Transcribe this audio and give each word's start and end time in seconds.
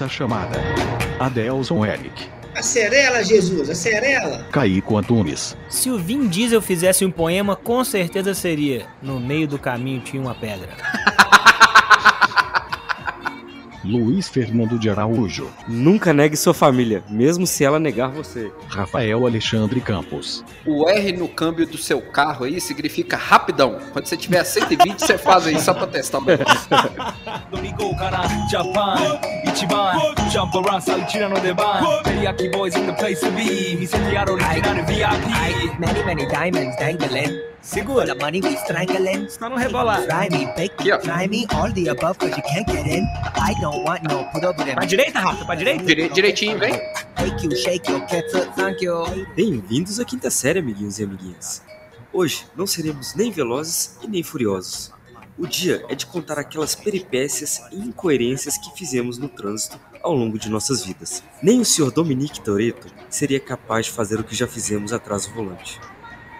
À 0.00 0.08
chamada. 0.08 0.58
Adelson 1.18 1.84
Eric. 1.84 2.28
Acerela, 2.54 3.22
Jesus, 3.22 3.70
acerela. 3.70 4.44
Caico 4.50 4.98
Antunes. 4.98 5.56
Se 5.68 5.90
o 5.90 5.98
Vin 5.98 6.26
Diesel 6.26 6.60
fizesse 6.60 7.04
um 7.04 7.10
poema, 7.10 7.56
com 7.56 7.82
certeza 7.82 8.34
seria 8.34 8.86
No 9.02 9.18
meio 9.18 9.48
do 9.48 9.58
caminho 9.58 10.00
tinha 10.00 10.20
uma 10.20 10.34
pedra. 10.34 10.68
Luiz 13.86 14.28
Fernando 14.28 14.78
de 14.78 14.90
Araújo. 14.90 15.48
Nunca 15.68 16.12
negue 16.12 16.36
sua 16.36 16.52
família, 16.52 17.04
mesmo 17.08 17.46
se 17.46 17.64
ela 17.64 17.78
negar 17.78 18.10
você. 18.10 18.50
Rafael 18.68 19.24
Alexandre 19.26 19.80
Campos. 19.80 20.44
O 20.66 20.88
R 20.88 21.12
no 21.12 21.28
câmbio 21.28 21.66
do 21.66 21.78
seu 21.78 22.00
carro 22.02 22.44
aí 22.44 22.60
significa 22.60 23.16
rapidão. 23.16 23.78
Quando 23.92 24.06
você 24.06 24.16
tiver 24.16 24.42
120, 24.42 24.98
você 24.98 25.16
faz 25.16 25.46
aí 25.46 25.60
só 25.60 25.72
pra 25.72 25.86
testar 25.86 26.18
o 26.18 26.24
negócio. 26.24 26.68
Domingo, 27.50 27.96
cara, 27.96 28.22
Japan, 28.50 28.96
Many, 35.78 36.04
many 36.04 36.26
diamonds 36.26 36.76
dangling. 36.76 37.45
Segura. 37.66 38.14
Money 38.14 38.40
strangling. 38.62 39.28
Só 39.28 39.48
não 39.50 39.56
rebolar. 39.56 40.02
Try 40.06 40.30
me, 40.38 40.46
bake 40.46 40.70
Aqui, 40.78 40.92
ó. 40.92 40.98
try 40.98 41.26
me, 41.28 41.46
all 41.52 41.72
the 41.72 41.88
above, 41.90 42.16
cause 42.16 42.30
you 42.30 42.42
can't 42.44 42.64
get 42.70 42.86
in. 42.86 43.02
I 43.34 43.60
don't 43.60 43.82
want 43.84 44.04
no 44.04 44.24
put 44.30 44.44
up 44.44 44.56
with 44.62 44.72
Pra 44.72 44.84
direita, 44.84 45.18
Rafa, 45.18 45.44
pra 45.44 45.56
direita. 45.56 45.82
Dire- 45.84 46.08
direitinho, 46.08 46.56
vem. 46.60 46.72
Take 47.16 47.44
you, 47.44 47.56
shake 47.56 47.90
your 47.90 48.06
kettle, 48.06 48.46
thank 48.54 48.84
you. 48.84 49.04
Bem-vindos 49.34 49.98
à 49.98 50.04
quinta 50.04 50.30
série, 50.30 50.60
amiguinhos 50.60 51.00
e 51.00 51.02
amiguinhas. 51.04 51.60
Hoje 52.12 52.46
não 52.56 52.68
seremos 52.68 53.16
nem 53.16 53.32
velozes 53.32 53.98
e 54.00 54.06
nem 54.06 54.22
furiosos. 54.22 54.92
O 55.36 55.44
dia 55.44 55.84
é 55.88 55.94
de 55.96 56.06
contar 56.06 56.38
aquelas 56.38 56.76
peripécias 56.76 57.60
e 57.72 57.76
incoerências 57.80 58.56
que 58.56 58.70
fizemos 58.78 59.18
no 59.18 59.28
trânsito 59.28 59.78
ao 60.04 60.14
longo 60.14 60.38
de 60.38 60.48
nossas 60.48 60.84
vidas. 60.84 61.20
Nem 61.42 61.60
o 61.60 61.64
Sr. 61.64 61.90
Dominique 61.90 62.40
Toretto 62.40 62.86
seria 63.10 63.40
capaz 63.40 63.86
de 63.86 63.92
fazer 63.92 64.20
o 64.20 64.24
que 64.24 64.36
já 64.36 64.46
fizemos 64.46 64.92
atrás 64.92 65.26
do 65.26 65.34
volante. 65.34 65.80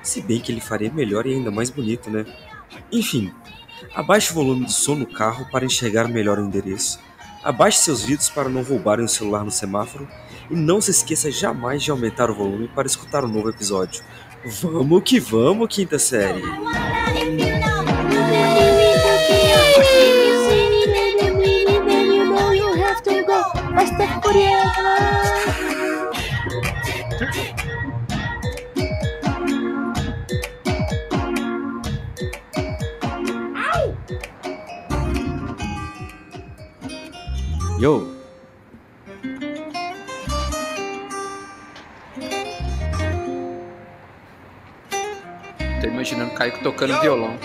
Se 0.06 0.22
bem 0.22 0.38
que 0.38 0.52
ele 0.52 0.60
faria 0.60 0.90
melhor 0.92 1.26
e 1.26 1.34
ainda 1.34 1.50
mais 1.50 1.68
bonito, 1.68 2.08
né? 2.08 2.24
Enfim, 2.92 3.32
abaixe 3.92 4.30
o 4.30 4.34
volume 4.34 4.64
do 4.64 4.70
som 4.70 4.94
no 4.94 5.04
carro 5.04 5.48
para 5.50 5.64
enxergar 5.64 6.06
melhor 6.06 6.38
o 6.38 6.44
endereço. 6.44 7.00
Abaixe 7.42 7.78
seus 7.78 8.04
vidros 8.04 8.30
para 8.30 8.48
não 8.48 8.62
roubarem 8.62 9.04
o 9.04 9.08
celular 9.08 9.44
no 9.44 9.50
semáforo. 9.50 10.06
E 10.48 10.54
não 10.54 10.80
se 10.80 10.92
esqueça 10.92 11.28
jamais 11.28 11.82
de 11.82 11.90
aumentar 11.90 12.30
o 12.30 12.34
volume 12.36 12.68
para 12.68 12.86
escutar 12.86 13.24
o 13.24 13.28
novo 13.28 13.50
episódio. 13.50 14.04
Vamos 14.62 15.02
que 15.02 15.18
vamos, 15.18 15.66
quinta 15.68 15.98
série! 15.98 16.40
Yo! 37.78 38.08
Tô 45.80 45.86
imaginando 45.86 46.30
o 46.32 46.34
Caio 46.34 46.62
tocando 46.62 46.98
violão. 47.02 47.38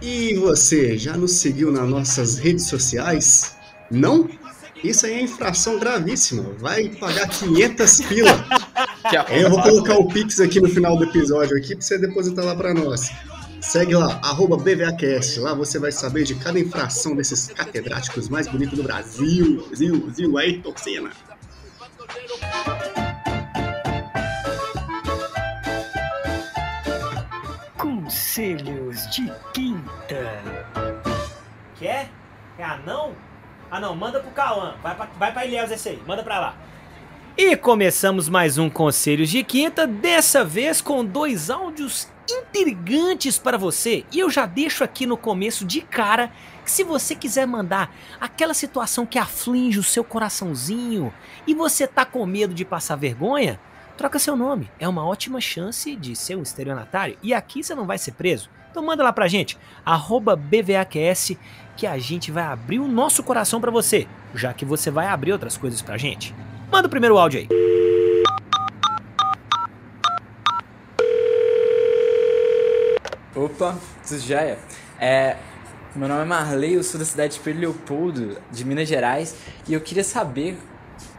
E 0.00 0.34
você, 0.36 0.96
já 0.96 1.14
nos 1.14 1.32
seguiu 1.32 1.70
nas 1.70 1.86
nossas 1.86 2.38
redes 2.38 2.66
sociais? 2.66 3.54
Não? 3.90 4.30
Isso 4.82 5.04
aí 5.04 5.12
é 5.12 5.20
infração 5.20 5.78
gravíssima. 5.78 6.54
Vai 6.58 6.88
pagar 6.88 7.28
500 7.28 8.00
pila. 8.02 8.63
Que 9.10 9.16
eu 9.16 9.50
vou 9.50 9.60
colocar 9.60 9.98
o 9.98 10.08
Pix 10.08 10.40
aqui 10.40 10.60
no 10.60 10.68
final 10.68 10.96
do 10.96 11.04
episódio 11.04 11.56
aqui 11.58 11.76
pra 11.76 11.84
você 11.84 11.98
depositar 11.98 12.42
lá 12.42 12.56
pra 12.56 12.72
nós. 12.72 13.10
Segue 13.60 13.94
lá, 13.94 14.18
arroba 14.22 14.56
BVAcast. 14.56 15.40
Lá 15.40 15.52
você 15.52 15.78
vai 15.78 15.92
saber 15.92 16.24
de 16.24 16.34
cada 16.36 16.58
infração 16.58 17.14
desses 17.14 17.48
catedráticos 17.48 18.30
mais 18.30 18.48
bonitos 18.48 18.78
do 18.78 18.82
Brasil. 18.82 19.68
Zil, 19.74 20.10
Zil, 20.10 20.38
aí, 20.38 20.58
Toxina. 20.60 21.10
Conselhos 27.76 29.06
de 29.10 29.30
quinta. 29.52 30.42
Quer? 31.76 32.10
É 32.58 32.64
anão? 32.64 33.12
Ah 33.70 33.80
não, 33.80 33.94
manda 33.94 34.20
pro 34.20 34.30
Cauã. 34.30 34.76
Vai 34.82 34.94
pra, 34.94 35.08
vai 35.18 35.32
pra 35.32 35.44
Ilhéus 35.44 35.70
esse 35.70 35.90
aí, 35.90 36.02
manda 36.06 36.22
pra 36.22 36.38
lá. 36.38 36.56
E 37.36 37.56
começamos 37.56 38.28
mais 38.28 38.58
um 38.58 38.70
Conselhos 38.70 39.28
de 39.28 39.42
Quinta, 39.42 39.88
dessa 39.88 40.44
vez 40.44 40.80
com 40.80 41.04
dois 41.04 41.50
áudios 41.50 42.06
intrigantes 42.30 43.38
para 43.38 43.58
você. 43.58 44.04
E 44.12 44.20
eu 44.20 44.30
já 44.30 44.46
deixo 44.46 44.84
aqui 44.84 45.04
no 45.04 45.16
começo 45.16 45.64
de 45.64 45.80
cara 45.80 46.30
que 46.64 46.70
se 46.70 46.84
você 46.84 47.12
quiser 47.16 47.44
mandar 47.44 47.92
aquela 48.20 48.54
situação 48.54 49.04
que 49.04 49.18
aflige 49.18 49.80
o 49.80 49.82
seu 49.82 50.04
coraçãozinho 50.04 51.12
e 51.44 51.54
você 51.54 51.88
tá 51.88 52.04
com 52.04 52.24
medo 52.24 52.54
de 52.54 52.64
passar 52.64 52.94
vergonha, 52.94 53.58
troca 53.96 54.20
seu 54.20 54.36
nome. 54.36 54.70
É 54.78 54.86
uma 54.86 55.04
ótima 55.04 55.40
chance 55.40 55.96
de 55.96 56.14
ser 56.14 56.36
um 56.36 56.42
estelionatário 56.42 57.18
e 57.20 57.34
aqui 57.34 57.64
você 57.64 57.74
não 57.74 57.84
vai 57.84 57.98
ser 57.98 58.12
preso. 58.12 58.48
Então 58.70 58.84
manda 58.84 59.02
lá 59.02 59.12
pra 59.12 59.26
gente, 59.26 59.58
BVAQS, 59.84 61.36
que 61.76 61.84
a 61.84 61.98
gente 61.98 62.30
vai 62.30 62.44
abrir 62.44 62.78
o 62.78 62.86
nosso 62.86 63.24
coração 63.24 63.60
pra 63.60 63.72
você, 63.72 64.06
já 64.32 64.52
que 64.52 64.64
você 64.64 64.88
vai 64.88 65.08
abrir 65.08 65.32
outras 65.32 65.56
coisas 65.56 65.82
pra 65.82 65.98
gente. 65.98 66.32
Manda 66.74 66.88
o 66.88 66.90
primeiro 66.90 67.16
áudio 67.16 67.38
aí. 67.38 67.48
Opa, 73.32 73.78
tudo 74.04 74.18
jóia? 74.18 74.58
É, 74.98 75.36
meu 75.94 76.08
nome 76.08 76.22
é 76.22 76.24
Marley, 76.24 76.74
eu 76.74 76.82
sou 76.82 76.98
da 76.98 77.06
cidade 77.06 77.34
de 77.34 77.38
Pedro 77.38 77.60
Leopoldo, 77.60 78.38
de 78.50 78.64
Minas 78.64 78.88
Gerais, 78.88 79.36
e 79.68 79.72
eu 79.72 79.80
queria 79.80 80.02
saber 80.02 80.58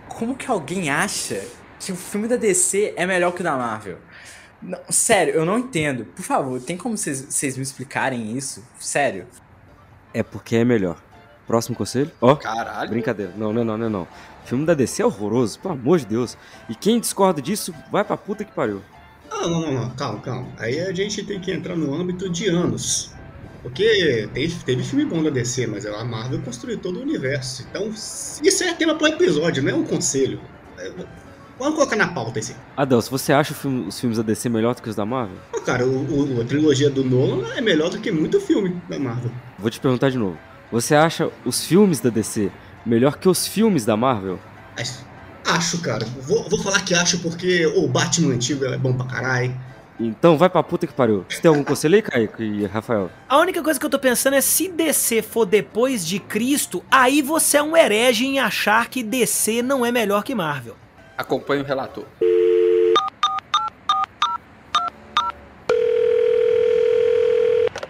como 0.10 0.36
que 0.36 0.52
alguém 0.52 0.90
acha 0.90 1.42
que 1.80 1.94
o 1.94 1.96
filme 1.96 2.28
da 2.28 2.36
DC 2.36 2.94
é 2.98 3.06
melhor 3.06 3.32
que 3.32 3.40
o 3.40 3.44
da 3.46 3.56
Marvel? 3.56 4.00
Não, 4.62 4.80
sério, 4.90 5.36
eu 5.36 5.46
não 5.46 5.58
entendo. 5.58 6.04
Por 6.04 6.24
favor, 6.24 6.60
tem 6.60 6.76
como 6.76 6.98
vocês 6.98 7.56
me 7.56 7.64
explicarem 7.64 8.36
isso? 8.36 8.62
Sério. 8.78 9.26
É 10.14 10.22
porque 10.22 10.58
é 10.58 10.66
melhor. 10.66 11.02
Próximo 11.48 11.78
conselho? 11.78 12.12
Ó, 12.20 12.36
Caralho. 12.36 12.90
brincadeira. 12.90 13.32
Não, 13.38 13.54
não, 13.54 13.64
não, 13.64 13.78
não, 13.78 13.90
não. 13.90 14.08
Filme 14.46 14.66
da 14.66 14.74
DC 14.74 15.02
é 15.02 15.06
horroroso, 15.06 15.60
pelo 15.60 15.74
amor 15.74 16.00
de 16.00 16.06
Deus. 16.06 16.38
E 16.70 16.76
quem 16.76 17.00
discorda 17.00 17.42
disso, 17.42 17.74
vai 17.92 18.04
pra 18.04 18.16
puta 18.16 18.44
que 18.44 18.52
pariu. 18.52 18.82
Não, 19.30 19.50
não, 19.50 19.62
não, 19.62 19.74
não, 19.74 19.90
calma, 19.92 20.20
calma. 20.22 20.48
Aí 20.58 20.80
a 20.80 20.94
gente 20.94 21.24
tem 21.24 21.40
que 21.40 21.52
entrar 21.52 21.76
no 21.76 21.94
âmbito 21.94 22.30
de 22.30 22.48
anos. 22.48 23.12
Porque 23.64 24.30
teve, 24.34 24.56
teve 24.64 24.84
filme 24.84 25.06
bom 25.06 25.24
da 25.24 25.32
DC, 25.32 25.66
mas 25.66 25.86
a 25.88 26.04
Marvel 26.06 26.40
construiu 26.44 26.78
todo 26.78 27.00
o 27.00 27.02
universo. 27.02 27.66
Então, 27.70 27.88
isso 27.90 28.64
é 28.64 28.74
tema 28.76 28.94
para 28.96 29.10
episódio, 29.10 29.64
não 29.64 29.72
é 29.72 29.74
um 29.76 29.84
conselho. 29.84 30.40
É, 30.78 30.92
Vamos 31.58 31.76
colocar 31.76 31.96
na 31.96 32.10
pauta 32.10 32.38
esse. 32.38 32.54
Adelso, 32.76 33.10
você 33.10 33.32
acha 33.32 33.54
filme- 33.54 33.88
os 33.88 33.98
filmes 33.98 34.18
da 34.18 34.24
DC 34.24 34.50
melhor 34.50 34.76
do 34.76 34.82
que 34.82 34.90
os 34.90 34.96
da 34.96 35.06
Marvel? 35.06 35.38
Pô, 35.54 35.62
Cara, 35.62 35.88
o, 35.88 36.36
o- 36.38 36.42
a 36.42 36.44
trilogia 36.46 36.90
do 36.90 37.02
Nolan 37.04 37.48
é 37.56 37.62
melhor 37.62 37.90
do 37.90 37.98
que 37.98 38.12
muito 38.12 38.42
filme 38.42 38.76
da 38.90 39.00
Marvel. 39.00 39.32
Vou 39.58 39.70
te 39.72 39.80
perguntar 39.80 40.10
de 40.12 40.18
novo. 40.18 40.38
Você 40.70 40.94
acha 40.96 41.32
os 41.46 41.64
filmes 41.64 42.02
da 42.02 42.10
DC 42.10 42.52
melhor 42.86 43.18
que 43.18 43.28
os 43.28 43.48
filmes 43.48 43.84
da 43.84 43.98
Marvel? 43.98 44.40
Acho, 45.46 45.82
cara. 45.82 46.06
Vou, 46.22 46.48
vou 46.50 46.62
falar 46.62 46.82
que 46.82 46.94
acho 46.94 47.20
porque 47.20 47.66
o 47.66 47.88
Batman 47.88 48.34
antigo 48.34 48.66
é 48.66 48.78
bom 48.78 48.94
pra 48.94 49.06
caralho. 49.06 49.56
Então 50.00 50.38
vai 50.38 50.50
pra 50.50 50.62
puta 50.62 50.86
que 50.86 50.94
pariu. 50.94 51.26
Você 51.30 51.40
tem 51.40 51.48
algum 51.50 51.64
conselho 51.64 51.96
aí, 51.96 52.02
Kaique 52.02 52.44
e 52.44 52.66
Rafael? 52.66 53.10
A 53.30 53.38
única 53.38 53.64
coisa 53.64 53.80
que 53.80 53.86
eu 53.86 53.90
tô 53.90 53.98
pensando 53.98 54.34
é 54.34 54.42
se 54.42 54.68
DC 54.68 55.22
for 55.22 55.46
depois 55.46 56.06
de 56.06 56.20
Cristo, 56.20 56.84
aí 56.92 57.22
você 57.22 57.58
é 57.58 57.64
um 57.64 57.78
herege 57.78 58.26
em 58.26 58.40
achar 58.40 58.90
que 58.90 59.02
DC 59.02 59.62
não 59.62 59.86
é 59.86 59.92
melhor 59.92 60.24
que 60.24 60.36
Marvel. 60.36 60.76
Acompanhe 61.18 61.62
o 61.62 61.66
relator. 61.66 62.04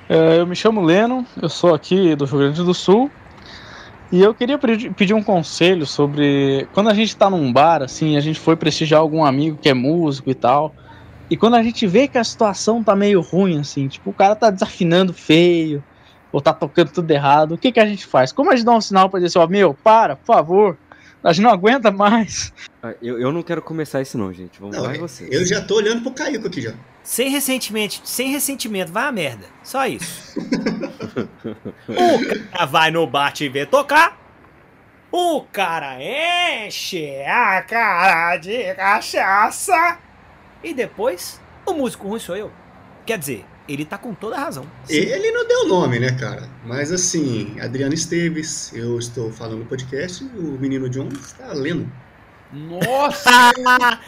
É, 0.08 0.40
eu 0.40 0.46
me 0.46 0.56
chamo 0.56 0.84
Leno, 0.84 1.26
eu 1.42 1.50
sou 1.50 1.74
aqui 1.74 2.16
do 2.16 2.26
Rio 2.26 2.38
Grande 2.38 2.64
do 2.64 2.74
Sul 2.76 3.10
e 4.12 4.22
eu 4.22 4.34
queria 4.34 4.58
pedir 4.58 5.14
um 5.14 5.24
conselho 5.24 5.86
sobre 5.86 6.68
quando 6.74 6.90
a 6.90 6.94
gente 6.94 7.16
tá 7.16 7.30
num 7.30 7.52
bar, 7.52 7.82
assim, 7.82 8.18
a 8.18 8.20
gente 8.20 8.40
foi 8.40 8.56
prestigiar 8.56 9.02
algum 9.02 9.24
amigo 9.26 9.58
que 9.62 9.70
é 9.70 9.74
músico 9.74 10.30
e 10.30 10.36
tal, 10.36 10.74
e 11.30 11.36
quando 11.36 11.56
a 11.56 11.64
gente 11.64 11.86
vê 11.88 12.08
que 12.08 12.18
a 12.18 12.24
situação 12.24 12.84
tá 12.84 12.96
meio 12.96 13.20
ruim, 13.22 13.60
assim, 13.60 13.88
tipo, 13.88 14.10
o 14.12 14.14
cara 14.14 14.36
tá 14.36 14.50
desafinando 14.52 15.14
feio, 15.14 15.84
ou 16.32 16.42
tá 16.42 16.54
tocando 16.54 16.92
tudo 16.92 17.10
errado, 17.12 17.54
o 17.54 17.58
que 17.58 17.72
que 17.72 17.80
a 17.80 17.86
gente 17.86 18.06
faz? 18.06 18.32
Como 18.34 18.52
a 18.52 18.56
gente 18.56 18.66
dá 18.66 18.74
um 18.74 18.82
sinal 18.82 19.10
pra 19.10 19.20
dizer 19.20 19.38
assim, 19.38 19.46
ó, 19.46 19.50
meu, 19.50 19.74
para, 19.74 20.16
por 20.16 20.26
favor, 20.26 20.78
A 21.24 21.34
gente 21.34 21.44
não 21.44 21.50
aguenta 21.50 21.90
mais. 21.92 22.54
Ah, 22.84 22.94
Eu, 23.02 23.20
eu 23.20 23.32
não 23.32 23.42
quero 23.42 23.60
começar 23.60 24.00
isso 24.00 24.16
não, 24.16 24.32
gente. 24.32 24.60
Vamos 24.60 24.78
Não, 24.78 24.84
lá 24.84 24.94
eu- 24.94 25.00
vocês. 25.00 25.28
eu 25.32 25.44
já 25.44 25.60
tô 25.60 25.78
olhando 25.78 26.04
pro 26.04 26.12
Caico 26.12 26.46
aqui 26.46 26.62
já. 26.62 26.74
Sem 27.06 27.30
ressentimento, 27.30 28.02
sem 28.04 28.32
ressentimento, 28.32 28.92
vai 28.92 29.06
a 29.06 29.12
merda. 29.12 29.46
Só 29.64 29.86
isso. 29.86 30.40
o 31.88 32.50
cara 32.52 32.66
vai 32.66 32.90
no 32.90 33.06
bate 33.06 33.44
e 33.44 33.50
vê 33.50 33.64
tocar. 33.64 34.20
O 35.12 35.44
cara 35.44 35.98
enche 36.02 37.22
a 37.22 37.62
cara 37.62 38.38
de 38.38 38.74
cachaça. 38.74 40.00
E 40.64 40.74
depois, 40.74 41.40
o 41.64 41.74
músico 41.74 42.08
ruim 42.08 42.20
sou 42.20 42.36
eu. 42.36 42.52
Quer 43.06 43.20
dizer, 43.20 43.46
ele 43.70 43.86
tá 43.86 44.00
com 44.00 44.16
toda 44.16 44.36
a 44.36 44.40
razão. 44.40 44.66
Ele 44.90 45.32
não 45.32 45.48
deu 45.48 45.68
nome, 45.68 46.00
né, 46.00 46.12
cara? 46.20 46.50
Mas 46.66 46.92
assim, 46.92 47.56
Adriano 47.62 47.94
Esteves, 47.94 48.74
eu 48.74 48.98
estou 48.98 49.32
falando 49.32 49.60
no 49.60 49.66
podcast, 49.66 50.24
o 50.24 50.58
menino 50.60 50.90
John 50.90 51.10
está 51.10 51.54
lendo. 51.54 51.88
Nossa! 52.52 53.54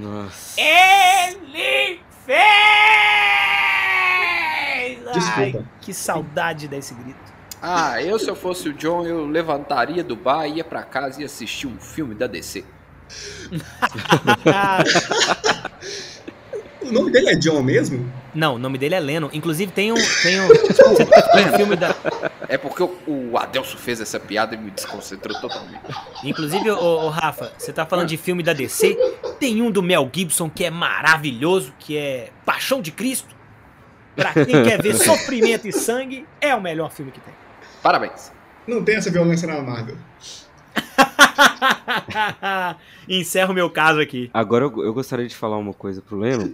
Nossa. 0.00 0.60
Ele 0.60 2.00
fez! 2.26 2.42
Ai, 5.06 5.12
Desculpa. 5.12 5.64
que 5.80 5.94
saudade 5.94 6.68
desse 6.68 6.94
grito. 6.94 7.32
Ah, 7.60 8.02
eu 8.02 8.18
se 8.18 8.28
eu 8.28 8.34
fosse 8.34 8.68
o 8.68 8.72
John, 8.72 9.04
eu 9.04 9.26
levantaria 9.26 10.02
do 10.02 10.16
bar, 10.16 10.46
ia 10.46 10.64
pra 10.64 10.82
casa 10.82 11.22
e 11.22 11.24
assistir 11.24 11.66
um 11.66 11.78
filme 11.78 12.14
da 12.14 12.26
DC. 12.26 12.64
O 16.84 16.92
nome 16.92 17.10
dele 17.10 17.30
é 17.30 17.34
John 17.34 17.62
mesmo? 17.62 18.10
Não, 18.34 18.56
o 18.56 18.58
nome 18.58 18.78
dele 18.78 18.94
é 18.94 19.00
Leno. 19.00 19.30
Inclusive 19.32 19.72
tem 19.72 19.92
um, 19.92 19.96
tem 20.22 20.40
um, 20.40 20.48
tem 21.32 21.48
um 21.48 21.56
filme 21.56 21.76
da. 21.76 21.94
É 22.48 22.58
porque 22.58 22.82
o, 22.82 22.90
o 23.06 23.38
Adelso 23.38 23.76
fez 23.78 24.00
essa 24.00 24.18
piada 24.18 24.54
e 24.54 24.58
me 24.58 24.70
desconcentrou 24.70 25.40
totalmente. 25.40 25.80
Inclusive, 26.24 26.70
ô, 26.70 27.08
Rafa, 27.08 27.52
você 27.56 27.72
tá 27.72 27.86
falando 27.86 28.08
de 28.08 28.16
filme 28.16 28.42
da 28.42 28.52
DC. 28.52 28.96
Tem 29.38 29.62
um 29.62 29.70
do 29.70 29.82
Mel 29.82 30.10
Gibson 30.12 30.50
que 30.50 30.64
é 30.64 30.70
maravilhoso, 30.70 31.72
que 31.78 31.96
é 31.96 32.30
Paixão 32.44 32.80
de 32.80 32.90
Cristo. 32.90 33.34
Pra 34.14 34.32
quem 34.32 34.62
quer 34.64 34.80
ver 34.82 34.94
sofrimento 34.98 35.66
e 35.66 35.72
sangue, 35.72 36.26
é 36.40 36.54
o 36.54 36.60
melhor 36.60 36.90
filme 36.90 37.10
que 37.10 37.20
tem. 37.20 37.32
Parabéns. 37.82 38.30
Não 38.66 38.84
tem 38.84 38.96
essa 38.96 39.10
violência 39.10 39.48
na 39.48 39.60
Marvel. 39.60 39.96
Encerro 43.08 43.52
meu 43.54 43.68
caso 43.70 44.00
aqui. 44.00 44.30
Agora 44.32 44.64
eu, 44.64 44.84
eu 44.84 44.94
gostaria 44.94 45.26
de 45.26 45.34
falar 45.36 45.56
uma 45.58 45.72
coisa 45.74 46.00
pro 46.00 46.16
Leno. 46.18 46.52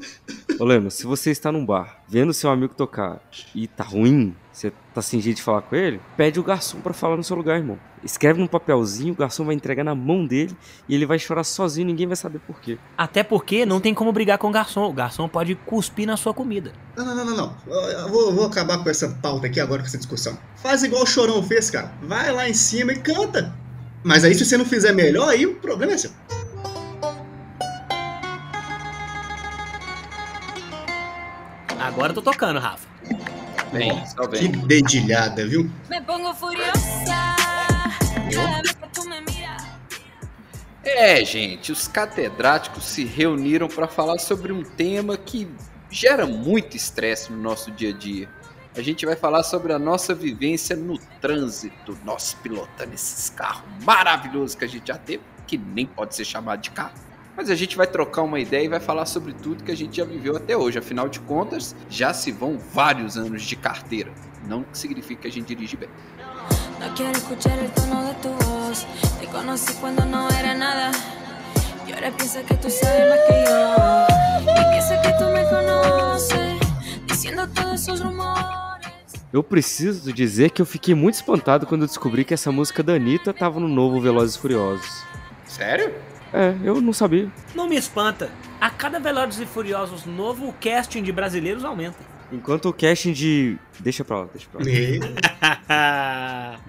Ô 0.58 0.64
Leno, 0.64 0.90
se 0.90 1.06
você 1.06 1.30
está 1.30 1.52
num 1.52 1.64
bar, 1.64 2.02
vendo 2.08 2.32
seu 2.32 2.50
amigo 2.50 2.74
tocar 2.74 3.20
e 3.54 3.66
tá 3.66 3.84
ruim, 3.84 4.34
você 4.52 4.72
tá 4.94 5.02
sem 5.02 5.20
jeito 5.20 5.36
de 5.36 5.42
falar 5.42 5.62
com 5.62 5.76
ele, 5.76 6.00
pede 6.16 6.40
o 6.40 6.42
garçom 6.42 6.80
pra 6.80 6.92
falar 6.92 7.16
no 7.16 7.22
seu 7.24 7.36
lugar, 7.36 7.58
irmão. 7.58 7.78
Escreve 8.02 8.38
num 8.40 8.46
papelzinho, 8.46 9.12
o 9.12 9.16
garçom 9.16 9.44
vai 9.44 9.54
entregar 9.56 9.82
na 9.84 9.94
mão 9.94 10.24
dele 10.24 10.56
e 10.88 10.94
ele 10.94 11.04
vai 11.04 11.18
chorar 11.18 11.42
sozinho, 11.44 11.86
ninguém 11.86 12.06
vai 12.06 12.16
saber 12.16 12.38
por 12.40 12.60
quê. 12.60 12.78
Até 12.96 13.22
porque 13.24 13.66
não 13.66 13.80
tem 13.80 13.92
como 13.92 14.12
brigar 14.12 14.38
com 14.38 14.48
o 14.48 14.52
garçom. 14.52 14.88
O 14.88 14.92
garçom 14.92 15.28
pode 15.28 15.54
cuspir 15.56 16.06
na 16.06 16.16
sua 16.16 16.32
comida. 16.32 16.72
Não, 16.96 17.04
não, 17.04 17.14
não, 17.16 17.24
não, 17.24 17.36
não. 17.36 17.56
Eu- 17.66 17.88
Eu 17.98 18.08
vou, 18.08 18.32
vou 18.32 18.46
acabar 18.46 18.78
com 18.82 18.88
essa 18.88 19.08
pauta 19.20 19.46
aqui 19.48 19.58
agora, 19.60 19.80
com 19.82 19.86
essa 19.88 19.98
discussão. 19.98 20.38
Faz 20.56 20.82
igual 20.84 21.02
o 21.02 21.06
Chorão 21.06 21.42
fez, 21.42 21.70
cara. 21.70 21.92
Vai 22.02 22.32
lá 22.32 22.48
em 22.48 22.54
cima 22.54 22.92
e 22.92 22.98
canta. 23.00 23.52
Mas 24.02 24.24
aí, 24.24 24.34
se 24.34 24.44
você 24.44 24.56
não 24.56 24.64
fizer 24.64 24.92
melhor, 24.92 25.28
aí 25.28 25.46
o 25.46 25.56
problema 25.56 25.92
é 25.92 25.98
seu. 25.98 26.10
Agora 31.78 32.10
eu 32.10 32.14
tô 32.14 32.22
tocando, 32.22 32.58
Rafa. 32.58 32.86
Bem, 33.72 34.02
Que 34.38 34.48
dedilhada, 34.48 35.46
viu? 35.46 35.70
É, 40.84 41.24
gente, 41.24 41.70
os 41.70 41.86
catedráticos 41.86 42.84
se 42.84 43.04
reuniram 43.04 43.68
para 43.68 43.86
falar 43.86 44.18
sobre 44.18 44.52
um 44.52 44.62
tema 44.62 45.16
que 45.16 45.48
gera 45.90 46.26
muito 46.26 46.76
estresse 46.76 47.30
no 47.30 47.38
nosso 47.38 47.70
dia 47.70 47.90
a 47.90 47.92
dia. 47.92 48.28
A 48.78 48.80
gente 48.80 49.04
vai 49.04 49.16
falar 49.16 49.42
sobre 49.42 49.72
a 49.72 49.78
nossa 49.78 50.14
vivência 50.14 50.76
no 50.76 50.96
trânsito, 51.20 51.98
nós 52.04 52.32
pilotando 52.40 52.94
esses 52.94 53.28
carros 53.28 53.64
maravilhosos 53.84 54.54
que 54.54 54.64
a 54.64 54.68
gente 54.68 54.86
já 54.86 54.96
teve, 54.96 55.20
que 55.48 55.58
nem 55.58 55.84
pode 55.84 56.14
ser 56.14 56.24
chamado 56.24 56.60
de 56.60 56.70
carro. 56.70 56.92
Mas 57.36 57.50
a 57.50 57.56
gente 57.56 57.76
vai 57.76 57.88
trocar 57.88 58.22
uma 58.22 58.38
ideia 58.38 58.64
e 58.64 58.68
vai 58.68 58.78
falar 58.78 59.04
sobre 59.06 59.32
tudo 59.32 59.64
que 59.64 59.72
a 59.72 59.76
gente 59.76 59.96
já 59.96 60.04
viveu 60.04 60.36
até 60.36 60.56
hoje. 60.56 60.78
Afinal 60.78 61.08
de 61.08 61.18
contas, 61.18 61.74
já 61.90 62.14
se 62.14 62.30
vão 62.30 62.56
vários 62.72 63.16
anos 63.16 63.42
de 63.42 63.56
carteira. 63.56 64.12
Não 64.46 64.64
significa 64.72 65.22
que 65.22 65.28
a 65.28 65.32
gente 65.32 65.56
dirige 65.56 65.76
bem. 65.76 65.88
No 66.78 66.94
quiero 66.94 67.18
escuchar 67.18 67.58
el 67.58 67.72
tono 67.72 68.04
de 68.04 68.14
tu 68.22 68.28
voz. 68.44 68.86
Te 69.18 69.26
conocí 69.26 69.72
cuando 69.80 70.04
no 70.04 70.28
era 70.28 70.54
nada. 70.54 70.92
Y 71.84 71.92
ahora 71.94 72.12
pienso 72.12 72.38
que 72.46 72.54
tú 72.54 72.70
sabes 72.70 73.10
más 73.10 73.18
que 73.26 73.44
yo. 73.44 74.06
Y 74.46 75.02
que 75.02 75.12
tú 75.18 75.24
me 75.32 75.42
conoces. 75.46 75.67
Eu 79.32 79.42
preciso 79.42 80.12
dizer 80.12 80.50
que 80.50 80.62
eu 80.62 80.66
fiquei 80.66 80.94
muito 80.94 81.16
espantado 81.16 81.66
quando 81.66 81.82
eu 81.82 81.86
descobri 81.86 82.24
que 82.24 82.32
essa 82.32 82.50
música 82.50 82.82
da 82.82 82.94
Anitta 82.94 83.34
tava 83.34 83.60
no 83.60 83.68
novo 83.68 84.00
Velozes 84.00 84.36
e 84.36 84.38
Furiosos. 84.38 85.04
Sério? 85.44 85.94
É, 86.32 86.54
eu 86.64 86.80
não 86.80 86.94
sabia. 86.94 87.30
Não 87.54 87.68
me 87.68 87.76
espanta. 87.76 88.30
A 88.58 88.70
cada 88.70 88.98
Velozes 88.98 89.40
e 89.40 89.46
Furiosos 89.46 90.06
novo, 90.06 90.48
o 90.48 90.52
casting 90.54 91.02
de 91.02 91.12
brasileiros 91.12 91.62
aumenta. 91.64 91.98
Enquanto 92.32 92.70
o 92.70 92.72
casting 92.72 93.12
de. 93.12 93.58
Deixa 93.80 94.02
pra 94.04 94.20
lá, 94.20 94.28
deixa 94.32 94.48
pra 94.50 94.60
lá. 94.60 94.64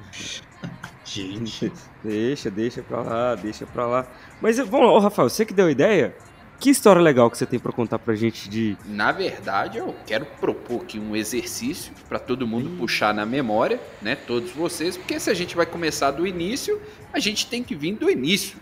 Gente. 1.03 1.71
Deixa, 2.03 2.51
deixa 2.51 2.83
pra 2.83 3.01
lá, 3.01 3.35
deixa 3.35 3.65
pra 3.65 3.85
lá. 3.85 4.07
Mas 4.41 4.57
vamos 4.57 4.87
lá, 4.87 4.93
ô 4.93 4.99
Rafael, 4.99 5.29
você 5.29 5.45
que 5.45 5.53
deu 5.53 5.65
a 5.65 5.71
ideia, 5.71 6.15
que 6.59 6.69
história 6.69 7.01
legal 7.01 7.31
que 7.31 7.37
você 7.37 7.45
tem 7.45 7.57
pra 7.57 7.71
contar 7.71 7.97
pra 7.99 8.13
gente 8.15 8.49
de. 8.49 8.77
Na 8.85 9.11
verdade, 9.11 9.77
eu 9.77 9.95
quero 10.05 10.25
propor 10.25 10.81
aqui 10.81 10.99
um 10.99 11.15
exercício 11.15 11.93
para 12.07 12.19
todo 12.19 12.45
mundo 12.45 12.69
puxar 12.77 13.13
na 13.13 13.25
memória, 13.25 13.79
né? 14.01 14.15
Todos 14.15 14.51
vocês, 14.51 14.97
porque 14.97 15.19
se 15.19 15.29
a 15.29 15.33
gente 15.33 15.55
vai 15.55 15.65
começar 15.65 16.11
do 16.11 16.27
início, 16.27 16.81
a 17.13 17.19
gente 17.19 17.47
tem 17.47 17.63
que 17.63 17.73
vir 17.73 17.95
do 17.95 18.09
início. 18.09 18.57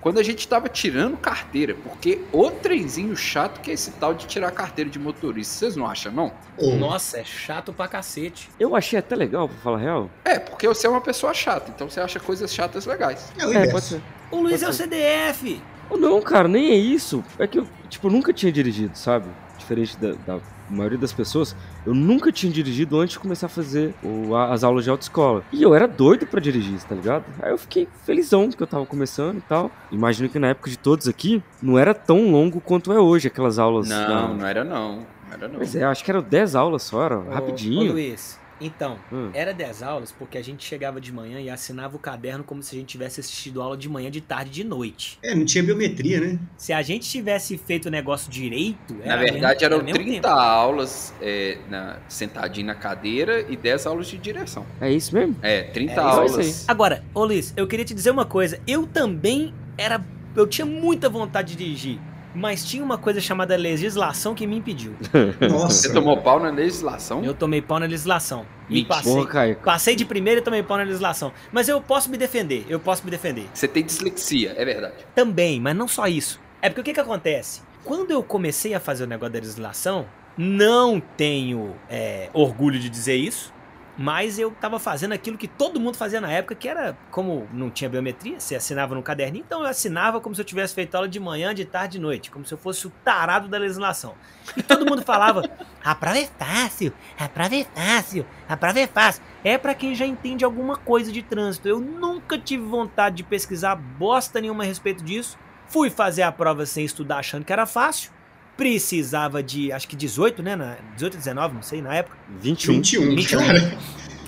Quando 0.00 0.20
a 0.20 0.22
gente 0.22 0.38
estava 0.38 0.68
tirando 0.68 1.16
carteira, 1.16 1.74
porque 1.82 2.20
o 2.30 2.48
trenzinho 2.48 3.16
chato 3.16 3.60
que 3.60 3.72
é 3.72 3.74
esse 3.74 3.90
tal 3.92 4.14
de 4.14 4.24
tirar 4.26 4.52
carteira 4.52 4.88
de 4.88 5.00
motorista, 5.00 5.54
vocês 5.54 5.74
não 5.74 5.84
acham, 5.84 6.12
não? 6.12 6.32
Nossa, 6.78 7.18
é 7.18 7.24
chato 7.24 7.72
pra 7.72 7.88
cacete. 7.88 8.48
Eu 8.60 8.76
achei 8.76 9.00
até 9.00 9.16
legal, 9.16 9.48
pra 9.48 9.58
falar 9.58 9.78
a 9.78 9.80
real. 9.80 10.10
É, 10.24 10.38
porque 10.38 10.68
você 10.68 10.86
é 10.86 10.90
uma 10.90 11.00
pessoa 11.00 11.34
chata, 11.34 11.72
então 11.74 11.90
você 11.90 11.98
acha 11.98 12.20
coisas 12.20 12.54
chatas 12.54 12.86
legais. 12.86 13.32
É 13.36 13.42
É, 13.56 13.68
pode 13.68 13.84
ser. 13.86 14.02
O 14.30 14.40
Luiz 14.42 14.62
é 14.62 14.68
o 14.68 14.72
CDF. 14.72 15.60
Ou 15.90 15.98
não, 15.98 16.20
cara, 16.20 16.48
nem 16.48 16.70
é 16.70 16.74
isso. 16.76 17.22
É 17.38 17.46
que 17.46 17.58
eu, 17.58 17.66
tipo, 17.88 18.08
nunca 18.10 18.32
tinha 18.32 18.50
dirigido, 18.52 18.96
sabe? 18.96 19.26
Diferente 19.58 19.96
da, 19.98 20.12
da 20.26 20.40
maioria 20.68 20.98
das 20.98 21.12
pessoas, 21.12 21.54
eu 21.86 21.94
nunca 21.94 22.32
tinha 22.32 22.52
dirigido 22.52 22.98
antes 22.98 23.12
de 23.14 23.18
começar 23.20 23.46
a 23.46 23.48
fazer 23.48 23.94
o- 24.02 24.34
a- 24.34 24.52
as 24.52 24.64
aulas 24.64 24.82
de 24.84 24.90
autoescola. 24.90 25.44
E 25.52 25.62
eu 25.62 25.74
era 25.74 25.86
doido 25.86 26.26
pra 26.26 26.40
dirigir, 26.40 26.78
tá 26.82 26.94
ligado? 26.94 27.24
Aí 27.40 27.50
eu 27.52 27.58
fiquei 27.58 27.86
felizão 28.04 28.50
que 28.50 28.60
eu 28.62 28.66
tava 28.66 28.84
começando 28.84 29.38
e 29.38 29.42
tal. 29.42 29.70
Imagino 29.92 30.28
que 30.28 30.38
na 30.40 30.48
época 30.48 30.68
de 30.68 30.76
todos 30.76 31.06
aqui, 31.08 31.40
não 31.62 31.78
era 31.78 31.94
tão 31.94 32.30
longo 32.32 32.60
quanto 32.60 32.92
é 32.92 32.98
hoje, 32.98 33.28
aquelas 33.28 33.58
aulas. 33.58 33.88
Não, 33.88 34.08
da- 34.08 34.28
não 34.34 34.46
era 34.46 34.64
não. 34.64 34.96
Não 35.26 35.32
era 35.32 35.48
não. 35.48 35.56
Pois 35.56 35.74
é, 35.76 35.84
acho 35.84 36.04
que 36.04 36.10
eram 36.10 36.22
10 36.22 36.54
aulas 36.56 36.82
só, 36.82 37.04
era 37.04 37.18
Ô, 37.18 37.30
rapidinho. 37.30 37.90
Ô, 37.90 37.92
Luiz, 37.94 38.38
então, 38.60 38.98
Hum. 39.12 39.30
era 39.34 39.52
10 39.52 39.82
aulas 39.82 40.12
porque 40.12 40.38
a 40.38 40.42
gente 40.42 40.64
chegava 40.64 41.00
de 41.00 41.12
manhã 41.12 41.40
e 41.40 41.50
assinava 41.50 41.96
o 41.96 41.98
caderno 41.98 42.42
como 42.44 42.62
se 42.62 42.74
a 42.74 42.78
gente 42.78 42.88
tivesse 42.88 43.20
assistido 43.20 43.60
aula 43.60 43.76
de 43.76 43.88
manhã, 43.88 44.10
de 44.10 44.20
tarde, 44.20 44.50
de 44.50 44.64
noite. 44.64 45.18
É, 45.22 45.34
não 45.34 45.44
tinha 45.44 45.62
biometria, 45.62 46.20
né? 46.20 46.38
Se 46.56 46.72
a 46.72 46.82
gente 46.82 47.08
tivesse 47.08 47.56
feito 47.58 47.86
o 47.86 47.90
negócio 47.90 48.30
direito, 48.30 48.94
Na 48.94 49.04
era 49.14 49.22
verdade, 49.22 49.60
mesmo- 49.60 49.74
eram 49.74 49.84
mesmo 49.84 50.02
30 50.04 50.28
tempo. 50.28 50.40
aulas 50.40 51.14
é, 51.20 51.58
na, 51.68 51.98
sentadinho 52.08 52.66
na 52.66 52.74
cadeira 52.74 53.44
e 53.48 53.56
10 53.56 53.86
aulas 53.86 54.06
de 54.06 54.18
direção. 54.18 54.64
É 54.80 54.90
isso 54.90 55.14
mesmo? 55.14 55.36
É, 55.42 55.62
30 55.64 55.92
É 55.92 55.98
aulas. 55.98 56.64
Agora, 56.68 57.04
ô 57.14 57.24
Luiz, 57.24 57.52
eu 57.56 57.66
queria 57.66 57.84
te 57.84 57.94
dizer 57.94 58.10
uma 58.10 58.24
coisa. 58.24 58.58
Eu 58.66 58.86
também 58.86 59.52
era. 59.78 60.02
Eu 60.34 60.46
tinha 60.46 60.66
muita 60.66 61.08
vontade 61.08 61.54
de 61.56 61.64
dirigir. 61.64 61.98
Mas 62.36 62.64
tinha 62.64 62.84
uma 62.84 62.98
coisa 62.98 63.18
chamada 63.20 63.56
legislação 63.56 64.34
que 64.34 64.46
me 64.46 64.56
impediu. 64.56 64.94
Você 65.40 65.48
Nossa. 65.48 65.92
tomou 65.92 66.18
pau 66.18 66.38
na 66.38 66.50
legislação? 66.50 67.24
Eu 67.24 67.32
tomei 67.32 67.62
pau 67.62 67.80
na 67.80 67.86
legislação. 67.86 68.46
E 68.68 68.74
Mentira. 68.74 68.94
passei. 68.96 69.12
Porra, 69.12 69.26
Caio. 69.26 69.56
Passei 69.64 69.96
de 69.96 70.04
primeira 70.04 70.40
e 70.40 70.44
tomei 70.44 70.62
pau 70.62 70.76
na 70.76 70.84
legislação. 70.84 71.32
Mas 71.50 71.66
eu 71.68 71.80
posso 71.80 72.10
me 72.10 72.18
defender. 72.18 72.66
Eu 72.68 72.78
posso 72.78 73.02
me 73.04 73.10
defender. 73.10 73.46
Você 73.54 73.66
tem 73.66 73.82
dislexia, 73.82 74.54
é 74.56 74.64
verdade. 74.64 74.94
Também, 75.14 75.58
mas 75.60 75.74
não 75.74 75.88
só 75.88 76.06
isso. 76.06 76.38
É 76.60 76.68
porque 76.68 76.82
o 76.82 76.84
que, 76.84 76.92
que 76.92 77.00
acontece? 77.00 77.62
Quando 77.82 78.10
eu 78.10 78.22
comecei 78.22 78.74
a 78.74 78.80
fazer 78.80 79.04
o 79.04 79.06
negócio 79.06 79.32
da 79.32 79.38
legislação, 79.38 80.06
não 80.36 81.00
tenho 81.00 81.74
é, 81.88 82.28
orgulho 82.34 82.78
de 82.78 82.90
dizer 82.90 83.16
isso. 83.16 83.52
Mas 83.98 84.38
eu 84.38 84.50
tava 84.50 84.78
fazendo 84.78 85.12
aquilo 85.12 85.38
que 85.38 85.48
todo 85.48 85.80
mundo 85.80 85.96
fazia 85.96 86.20
na 86.20 86.30
época, 86.30 86.54
que 86.54 86.68
era, 86.68 86.96
como 87.10 87.48
não 87.52 87.70
tinha 87.70 87.88
biometria, 87.88 88.38
você 88.38 88.54
assinava 88.54 88.94
no 88.94 89.02
caderninho, 89.02 89.44
então 89.46 89.62
eu 89.62 89.66
assinava 89.66 90.20
como 90.20 90.34
se 90.34 90.40
eu 90.40 90.44
tivesse 90.44 90.74
feito 90.74 90.94
aula 90.94 91.08
de 91.08 91.18
manhã, 91.18 91.54
de 91.54 91.64
tarde, 91.64 91.92
de 91.92 92.00
noite, 92.00 92.30
como 92.30 92.44
se 92.44 92.52
eu 92.52 92.58
fosse 92.58 92.86
o 92.86 92.90
tarado 93.02 93.48
da 93.48 93.56
legislação. 93.56 94.14
E 94.56 94.62
todo 94.62 94.84
mundo 94.84 95.02
falava, 95.02 95.42
a 95.82 95.94
prova 95.94 96.18
é 96.18 96.26
fácil, 96.26 96.92
a 97.18 97.28
prova 97.28 97.56
é 97.56 97.64
fácil, 97.64 98.26
a 98.48 98.56
prova 98.56 98.80
é 98.80 98.86
fácil. 98.86 99.22
É 99.42 99.56
pra 99.56 99.74
quem 99.74 99.94
já 99.94 100.04
entende 100.04 100.44
alguma 100.44 100.76
coisa 100.76 101.10
de 101.10 101.22
trânsito. 101.22 101.68
Eu 101.68 101.80
nunca 101.80 102.38
tive 102.38 102.64
vontade 102.64 103.16
de 103.16 103.22
pesquisar 103.22 103.76
bosta 103.76 104.40
nenhuma 104.40 104.64
a 104.64 104.66
respeito 104.66 105.02
disso. 105.02 105.38
Fui 105.68 105.88
fazer 105.88 106.22
a 106.22 106.32
prova 106.32 106.66
sem 106.66 106.84
estudar, 106.84 107.18
achando 107.18 107.44
que 107.44 107.52
era 107.52 107.64
fácil. 107.64 108.10
Precisava 108.56 109.42
de, 109.42 109.70
acho 109.72 109.86
que 109.86 109.94
18, 109.96 110.42
né? 110.42 110.56
Na, 110.56 110.76
18, 110.94 111.16
19, 111.18 111.54
não 111.54 111.62
sei, 111.62 111.82
na 111.82 111.94
época. 111.94 112.16
21. 112.40 112.74
21, 112.74 113.14
21. 113.16 113.38
cara. 113.46 113.78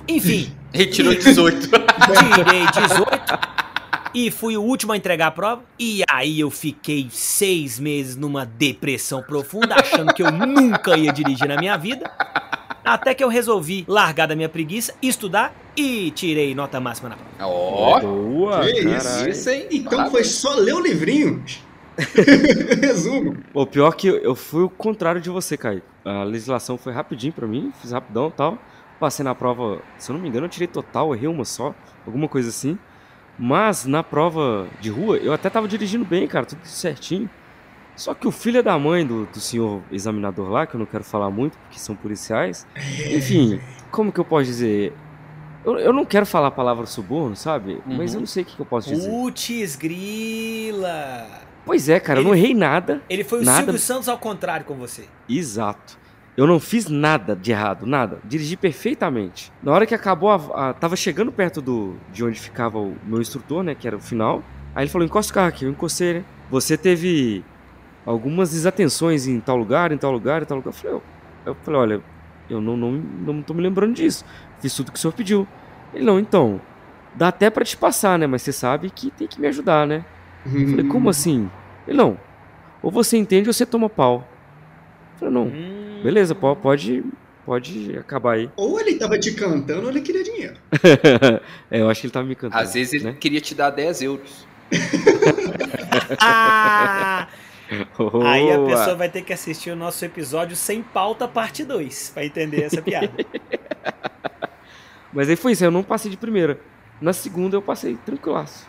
Enfim, 0.06 0.52
Retirou 0.72 1.14
18. 1.14 1.68
tirei 1.68 2.66
18 2.88 3.58
e 4.14 4.30
fui 4.30 4.56
o 4.56 4.62
último 4.62 4.92
a 4.92 4.96
entregar 4.96 5.28
a 5.28 5.30
prova. 5.30 5.62
E 5.78 6.02
aí 6.10 6.40
eu 6.40 6.50
fiquei 6.50 7.08
seis 7.10 7.78
meses 7.78 8.16
numa 8.16 8.44
depressão 8.44 9.22
profunda, 9.22 9.74
achando 9.74 10.12
que 10.12 10.22
eu 10.22 10.30
nunca 10.30 10.96
ia 10.96 11.12
dirigir 11.12 11.48
na 11.48 11.56
minha 11.56 11.76
vida. 11.76 12.10
Até 12.84 13.12
que 13.14 13.22
eu 13.22 13.28
resolvi 13.28 13.84
largar 13.86 14.26
da 14.26 14.34
minha 14.34 14.48
preguiça, 14.48 14.94
estudar 15.02 15.54
e 15.76 16.10
tirei 16.10 16.54
nota 16.54 16.80
máxima 16.80 17.10
na 17.10 17.16
prova. 17.16 17.52
Ó, 17.52 18.00
Boa, 18.00 18.60
Que 18.64 18.80
isso, 18.80 19.28
isso, 19.28 19.50
hein? 19.50 19.66
Então 19.70 19.90
Parabéns. 19.98 20.10
foi 20.12 20.24
só 20.24 20.54
ler 20.54 20.74
o 20.74 20.80
livrinho. 20.80 21.44
Resumo. 22.80 23.36
O 23.52 23.66
pior 23.66 23.92
que 23.92 24.08
eu, 24.08 24.16
eu 24.18 24.34
fui 24.34 24.62
o 24.62 24.70
contrário 24.70 25.20
de 25.20 25.30
você, 25.30 25.56
Caio. 25.56 25.82
A 26.04 26.22
legislação 26.22 26.78
foi 26.78 26.92
rapidinho 26.92 27.32
pra 27.32 27.46
mim, 27.46 27.72
fiz 27.80 27.92
rapidão 27.92 28.28
e 28.28 28.32
tal. 28.32 28.58
Passei 29.00 29.24
na 29.24 29.34
prova, 29.34 29.80
se 29.96 30.10
eu 30.10 30.14
não 30.14 30.20
me 30.22 30.28
engano, 30.28 30.46
eu 30.46 30.50
tirei 30.50 30.66
total, 30.66 31.14
errei 31.14 31.28
uma 31.28 31.44
só, 31.44 31.74
alguma 32.06 32.28
coisa 32.28 32.48
assim. 32.48 32.78
Mas 33.38 33.84
na 33.84 34.02
prova 34.02 34.66
de 34.80 34.90
rua, 34.90 35.16
eu 35.18 35.32
até 35.32 35.48
tava 35.48 35.68
dirigindo 35.68 36.04
bem, 36.04 36.26
cara, 36.26 36.44
tudo 36.46 36.64
certinho. 36.64 37.30
Só 37.94 38.14
que 38.14 38.26
o 38.26 38.32
filho 38.32 38.62
da 38.62 38.78
mãe 38.78 39.04
do, 39.06 39.26
do 39.26 39.40
senhor 39.40 39.82
examinador 39.90 40.48
lá, 40.50 40.66
que 40.66 40.74
eu 40.74 40.78
não 40.78 40.86
quero 40.86 41.04
falar 41.04 41.30
muito, 41.30 41.56
porque 41.58 41.78
são 41.78 41.94
policiais. 41.96 42.66
Enfim, 43.10 43.60
como 43.90 44.12
que 44.12 44.18
eu 44.20 44.24
posso 44.24 44.44
dizer? 44.46 44.92
Eu, 45.64 45.78
eu 45.78 45.92
não 45.92 46.04
quero 46.04 46.24
falar 46.24 46.48
a 46.48 46.52
palavra 46.52 46.86
suborno, 46.86 47.34
sabe? 47.36 47.80
Mas 47.86 48.10
Uhum. 48.12 48.16
eu 48.16 48.20
não 48.20 48.26
sei 48.26 48.42
o 48.42 48.46
que, 48.46 48.54
que 48.56 48.60
eu 48.62 48.66
posso 48.66 48.88
dizer. 48.88 49.08
Putz, 49.10 49.76
grila! 49.76 51.26
Pois 51.68 51.88
é, 51.88 52.00
cara, 52.00 52.20
eu 52.20 52.24
não 52.24 52.34
errei 52.34 52.54
nada. 52.54 53.02
Ele 53.10 53.22
foi 53.22 53.40
o 53.40 53.44
Nada. 53.44 53.58
Silvio 53.64 53.78
Santos 53.78 54.08
ao 54.08 54.16
contrário 54.18 54.64
com 54.64 54.74
você. 54.74 55.04
Exato. 55.28 55.98
Eu 56.36 56.46
não 56.46 56.58
fiz 56.58 56.88
nada 56.88 57.36
de 57.36 57.50
errado, 57.52 57.84
nada. 57.84 58.20
Dirigi 58.24 58.56
perfeitamente. 58.56 59.52
Na 59.62 59.72
hora 59.72 59.84
que 59.84 59.94
acabou, 59.94 60.30
a, 60.30 60.70
a- 60.70 60.72
tava 60.72 60.96
chegando 60.96 61.30
perto 61.30 61.60
do 61.60 61.96
de 62.12 62.24
onde 62.24 62.40
ficava 62.40 62.78
o 62.78 62.96
meu 63.04 63.20
instrutor, 63.20 63.62
né, 63.62 63.74
que 63.74 63.86
era 63.86 63.96
o 63.96 64.00
final. 64.00 64.42
Aí 64.74 64.84
ele 64.84 64.90
falou: 64.90 65.04
encosta 65.06 65.30
o 65.30 65.34
carro 65.34 65.48
aqui. 65.48 65.64
Eu 65.66 65.70
encostei, 65.70 66.14
né? 66.14 66.24
Você 66.50 66.76
teve 66.76 67.44
algumas 68.06 68.50
desatenções 68.52 69.26
em 69.26 69.38
tal 69.40 69.56
lugar, 69.56 69.92
em 69.92 69.98
tal 69.98 70.10
lugar, 70.12 70.42
em 70.42 70.44
tal 70.46 70.56
lugar. 70.56 70.70
Eu 70.70 70.72
falei: 70.72 70.96
eu, 70.96 71.02
eu 71.46 71.54
falei 71.62 71.80
olha, 71.80 72.00
eu 72.48 72.60
não, 72.60 72.76
não, 72.76 72.92
não 72.92 73.42
tô 73.42 73.52
me 73.52 73.60
lembrando 73.62 73.94
disso. 73.94 74.24
Fiz 74.60 74.72
tudo 74.74 74.90
que 74.92 74.98
o 74.98 75.00
senhor 75.00 75.12
pediu. 75.12 75.46
Ele: 75.92 76.04
não, 76.04 76.18
então, 76.18 76.60
dá 77.14 77.28
até 77.28 77.50
pra 77.50 77.64
te 77.64 77.76
passar, 77.76 78.18
né? 78.18 78.26
Mas 78.26 78.42
você 78.42 78.52
sabe 78.52 78.90
que 78.90 79.10
tem 79.10 79.26
que 79.26 79.40
me 79.40 79.48
ajudar, 79.48 79.86
né? 79.86 80.04
Eu 80.46 80.68
falei: 80.68 80.86
como 80.86 81.10
assim? 81.10 81.50
Ele: 81.88 81.96
não. 81.96 82.18
Ou 82.82 82.90
você 82.90 83.16
entende 83.16 83.48
ou 83.48 83.52
você 83.52 83.66
toma 83.66 83.88
pau. 83.88 84.26
Eu 85.14 85.18
falei: 85.18 85.34
não. 85.34 85.46
Hum. 85.46 86.00
Beleza, 86.02 86.34
po- 86.34 86.54
pode, 86.54 87.02
pode 87.44 87.96
acabar 87.98 88.34
aí. 88.34 88.48
Ou 88.56 88.78
ele 88.78 88.94
tava 88.96 89.18
te 89.18 89.32
cantando 89.32 89.84
ou 89.84 89.90
ele 89.90 90.00
queria 90.00 90.22
dinheiro. 90.22 90.54
é, 91.70 91.80
eu 91.80 91.90
acho 91.90 92.00
que 92.02 92.06
ele 92.06 92.12
tava 92.12 92.26
me 92.26 92.36
cantando. 92.36 92.62
Às 92.62 92.74
vezes 92.74 92.92
ele 92.94 93.04
né? 93.04 93.16
queria 93.18 93.40
te 93.40 93.54
dar 93.54 93.70
10 93.70 94.02
euros. 94.02 94.46
Ah! 96.20 97.28
Aí 98.24 98.50
a 98.50 98.58
pessoa 98.64 98.94
vai 98.96 99.08
ter 99.10 99.22
que 99.22 99.32
assistir 99.32 99.70
o 99.70 99.76
nosso 99.76 100.02
episódio 100.04 100.56
sem 100.56 100.82
pauta, 100.82 101.28
parte 101.28 101.64
2, 101.64 102.10
pra 102.14 102.24
entender 102.24 102.62
essa 102.62 102.80
piada. 102.80 103.10
Mas 105.12 105.28
aí 105.28 105.36
foi 105.36 105.52
isso, 105.52 105.64
eu 105.64 105.70
não 105.70 105.82
passei 105.82 106.10
de 106.10 106.16
primeira. 106.16 106.58
Na 107.00 107.12
segunda 107.12 107.56
eu 107.56 107.62
passei 107.62 107.96
tranquilaço. 108.06 108.66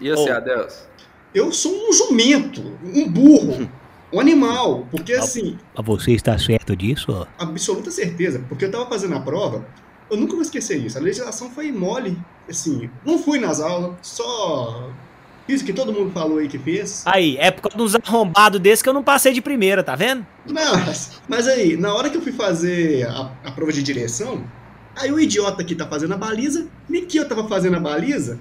E 0.00 0.08
você, 0.10 0.30
Oh. 0.30 0.34
Adeus? 0.36 0.88
Eu 1.34 1.52
sou 1.52 1.72
um 1.72 1.92
jumento, 1.92 2.62
um 2.82 3.08
burro, 3.08 3.70
um 4.12 4.20
animal. 4.20 4.86
Porque 4.90 5.12
assim, 5.12 5.58
Mas 5.76 5.86
você 5.86 6.12
está 6.12 6.38
certo 6.38 6.74
disso? 6.74 7.26
absoluta 7.38 7.90
certeza. 7.90 8.42
Porque 8.48 8.64
eu 8.64 8.70
tava 8.70 8.86
fazendo 8.86 9.14
a 9.14 9.20
prova, 9.20 9.66
eu 10.10 10.16
nunca 10.16 10.32
vou 10.32 10.42
esquecer 10.42 10.78
isso. 10.78 10.96
A 10.98 11.00
legislação 11.00 11.50
foi 11.50 11.70
mole. 11.70 12.18
Assim, 12.48 12.88
não 13.04 13.18
fui 13.18 13.38
nas 13.38 13.60
aulas, 13.60 13.96
só 14.00 14.90
fiz 15.46 15.60
o 15.60 15.64
que 15.64 15.72
todo 15.72 15.92
mundo 15.92 16.10
falou 16.12 16.38
aí 16.38 16.48
que 16.48 16.58
fez. 16.58 17.02
Aí, 17.04 17.36
é 17.38 17.50
por 17.50 17.62
causa 17.62 17.76
de 17.76 17.82
uns 17.82 17.94
arrombados 17.94 18.58
desse 18.58 18.82
que 18.82 18.88
eu 18.88 18.94
não 18.94 19.02
passei 19.02 19.34
de 19.34 19.42
primeira, 19.42 19.82
tá 19.82 19.94
vendo? 19.94 20.26
Mas, 20.50 21.20
mas 21.28 21.46
aí, 21.46 21.76
na 21.76 21.94
hora 21.94 22.08
que 22.08 22.16
eu 22.16 22.22
fui 22.22 22.32
fazer 22.32 23.06
a, 23.06 23.32
a 23.44 23.50
prova 23.50 23.70
de 23.70 23.82
direção, 23.82 24.42
aí 24.96 25.12
o 25.12 25.20
idiota 25.20 25.62
que 25.62 25.74
tá 25.74 25.86
fazendo 25.86 26.14
a 26.14 26.16
baliza, 26.16 26.66
nem 26.88 27.04
que 27.04 27.18
eu 27.18 27.28
tava 27.28 27.46
fazendo 27.46 27.76
a 27.76 27.80
baliza, 27.80 28.38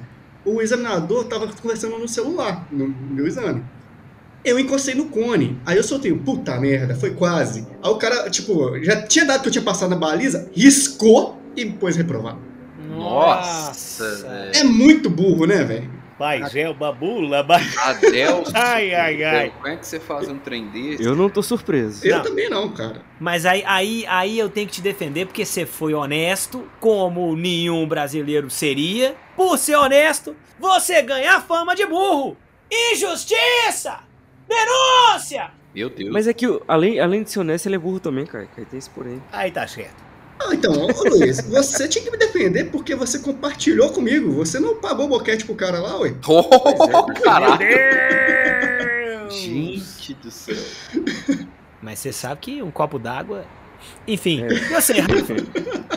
o 0.47 0.61
examinador 0.61 1.25
tava 1.25 1.47
conversando 1.47 1.97
no 1.97 2.07
celular, 2.07 2.67
no, 2.71 2.87
no 2.87 3.13
meu 3.13 3.27
exame. 3.27 3.63
Eu 4.45 4.57
encostei 4.57 4.95
no 4.95 5.05
cone. 5.05 5.59
Aí 5.65 5.75
eu 5.75 5.83
soltei, 5.83 6.11
um, 6.11 6.19
puta 6.19 6.57
merda, 6.59 6.95
foi 6.95 7.11
quase. 7.11 7.67
Aí 7.83 7.91
o 7.91 7.95
cara, 7.97 8.29
tipo, 8.29 8.81
já 8.81 9.01
tinha 9.01 9.25
dado 9.25 9.41
que 9.41 9.49
eu 9.49 9.51
tinha 9.51 9.63
passado 9.63 9.89
na 9.89 9.97
baliza, 9.97 10.49
riscou 10.53 11.41
e 11.55 11.65
pôs 11.65 11.97
reprovado. 11.97 12.39
Nossa. 12.89 14.49
É 14.53 14.63
muito 14.63 15.09
burro, 15.09 15.45
né, 15.45 15.63
velho? 15.63 15.96
Mas 16.19 16.55
é 16.55 16.67
uma 16.69 16.91
bula, 16.91 17.43
mas... 17.43 17.77
Adeus. 17.77 18.51
Ai, 18.55 18.93
ai, 18.93 19.23
ai. 19.23 19.49
Como 19.51 19.67
é 19.67 19.75
que 19.77 19.85
você 19.85 19.99
faz 19.99 20.27
um 20.27 20.39
trem 20.39 20.67
desse? 20.69 21.03
Eu 21.03 21.15
não 21.15 21.29
tô 21.29 21.43
surpreso. 21.43 22.05
Eu 22.05 22.17
Não. 22.17 22.23
também 22.23 22.49
não, 22.49 22.69
cara. 22.73 23.01
Mas 23.19 23.45
aí, 23.45 23.63
aí, 23.65 24.05
aí 24.07 24.39
eu 24.39 24.49
tenho 24.49 24.67
que 24.67 24.73
te 24.73 24.81
defender 24.81 25.27
porque 25.27 25.45
você 25.45 25.65
foi 25.65 25.93
honesto, 25.93 26.67
como 26.79 27.35
nenhum 27.35 27.87
brasileiro 27.87 28.49
seria. 28.49 29.15
Por 29.35 29.57
ser 29.57 29.75
honesto, 29.75 30.35
você 30.59 31.01
ganha 31.03 31.35
a 31.35 31.41
fama 31.41 31.75
de 31.75 31.85
burro. 31.85 32.35
Injustiça! 32.71 33.99
Denúncia! 34.47 35.51
Meu 35.73 35.89
Deus. 35.89 36.11
Mas 36.11 36.27
é 36.27 36.33
que, 36.33 36.45
além, 36.67 36.99
além 36.99 37.21
de 37.21 37.29
ser 37.29 37.39
honesto, 37.39 37.67
ele 37.67 37.75
é 37.75 37.79
burro 37.79 37.99
também, 37.99 38.25
cara. 38.25 38.47
Aí 38.57 38.65
tem 38.65 38.79
esse 38.79 38.89
porém. 38.89 39.21
Aí 39.31 39.51
tá 39.51 39.67
certo. 39.67 40.03
Ah, 40.39 40.53
então, 40.53 40.71
ô 40.73 41.09
Luiz, 41.09 41.41
você 41.41 41.87
tinha 41.87 42.03
que 42.03 42.11
me 42.11 42.17
defender 42.17 42.65
porque 42.65 42.93
você 42.95 43.19
compartilhou 43.19 43.89
comigo. 43.91 44.31
Você 44.33 44.59
não 44.59 44.75
pagou 44.75 45.07
boquete 45.07 45.45
pro 45.45 45.55
cara 45.55 45.79
lá, 45.79 45.99
ué? 45.99 46.13
Oh, 46.27 47.05
caralho. 47.23 47.57
Deus! 47.57 49.33
Gente 49.33 50.13
do 50.15 50.29
céu. 50.31 50.55
Mas 51.81 51.99
você 51.99 52.11
sabe 52.13 52.39
que 52.41 52.61
um 52.61 52.71
copo 52.71 52.99
d'água. 52.99 53.45
Enfim, 54.07 54.43
É. 54.43 54.53
e 54.53 54.59
você, 54.69 54.99
Rafa? 54.99 55.35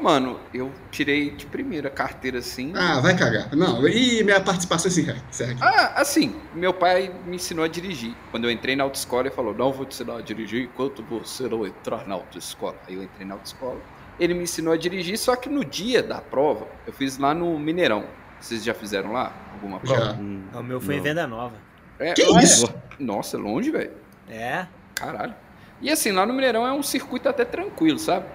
Mano, 0.00 0.40
eu 0.54 0.72
tirei 0.90 1.30
de 1.30 1.46
primeira 1.46 1.90
carteira 1.90 2.38
assim. 2.38 2.72
Ah, 2.74 3.00
vai 3.00 3.16
cagar. 3.16 3.54
Não, 3.54 3.86
e 3.86 4.22
minha 4.24 4.40
participação 4.40 4.88
assim, 4.90 5.04
cara. 5.04 5.18
Certo. 5.30 5.62
Ah, 5.62 5.92
assim, 5.96 6.34
meu 6.54 6.72
pai 6.72 7.12
me 7.26 7.36
ensinou 7.36 7.64
a 7.64 7.68
dirigir. 7.68 8.14
Quando 8.30 8.44
eu 8.44 8.50
entrei 8.50 8.74
na 8.76 8.84
autoescola, 8.84 9.22
ele 9.22 9.30
falou: 9.34 9.54
Não 9.54 9.72
vou 9.72 9.84
te 9.84 9.94
ensinar 9.94 10.16
a 10.16 10.20
dirigir 10.22 10.64
enquanto 10.64 11.02
você 11.02 11.48
não 11.48 11.66
entrar 11.66 12.06
na 12.08 12.14
autoescola. 12.14 12.76
Aí 12.88 12.94
eu 12.94 13.02
entrei 13.02 13.26
na 13.26 13.34
autoescola. 13.34 13.78
Ele 14.18 14.34
me 14.34 14.42
ensinou 14.44 14.72
a 14.72 14.76
dirigir, 14.76 15.16
só 15.18 15.34
que 15.36 15.48
no 15.48 15.64
dia 15.64 16.02
da 16.02 16.20
prova, 16.20 16.66
eu 16.86 16.92
fiz 16.92 17.16
lá 17.18 17.32
no 17.34 17.58
Mineirão. 17.58 18.04
Vocês 18.40 18.62
já 18.64 18.72
fizeram 18.74 19.12
lá 19.12 19.32
alguma 19.52 19.80
prova? 19.80 20.00
Já. 20.06 20.12
Hum, 20.12 20.42
O 20.54 20.62
meu 20.62 20.80
foi 20.80 20.94
em 20.94 20.96
não. 20.98 21.04
venda 21.04 21.26
nova. 21.26 21.54
É, 21.98 22.14
Que 22.14 22.22
é- 22.22 22.42
isso? 22.42 22.66
Nossa, 22.98 23.36
é 23.36 23.40
longe, 23.40 23.70
velho. 23.70 23.92
É. 24.28 24.66
Caralho. 24.94 25.34
E 25.82 25.90
assim, 25.90 26.12
lá 26.12 26.24
no 26.26 26.32
Mineirão 26.34 26.66
é 26.66 26.72
um 26.72 26.82
circuito 26.82 27.28
até 27.28 27.44
tranquilo, 27.44 27.98
sabe? 27.98 28.26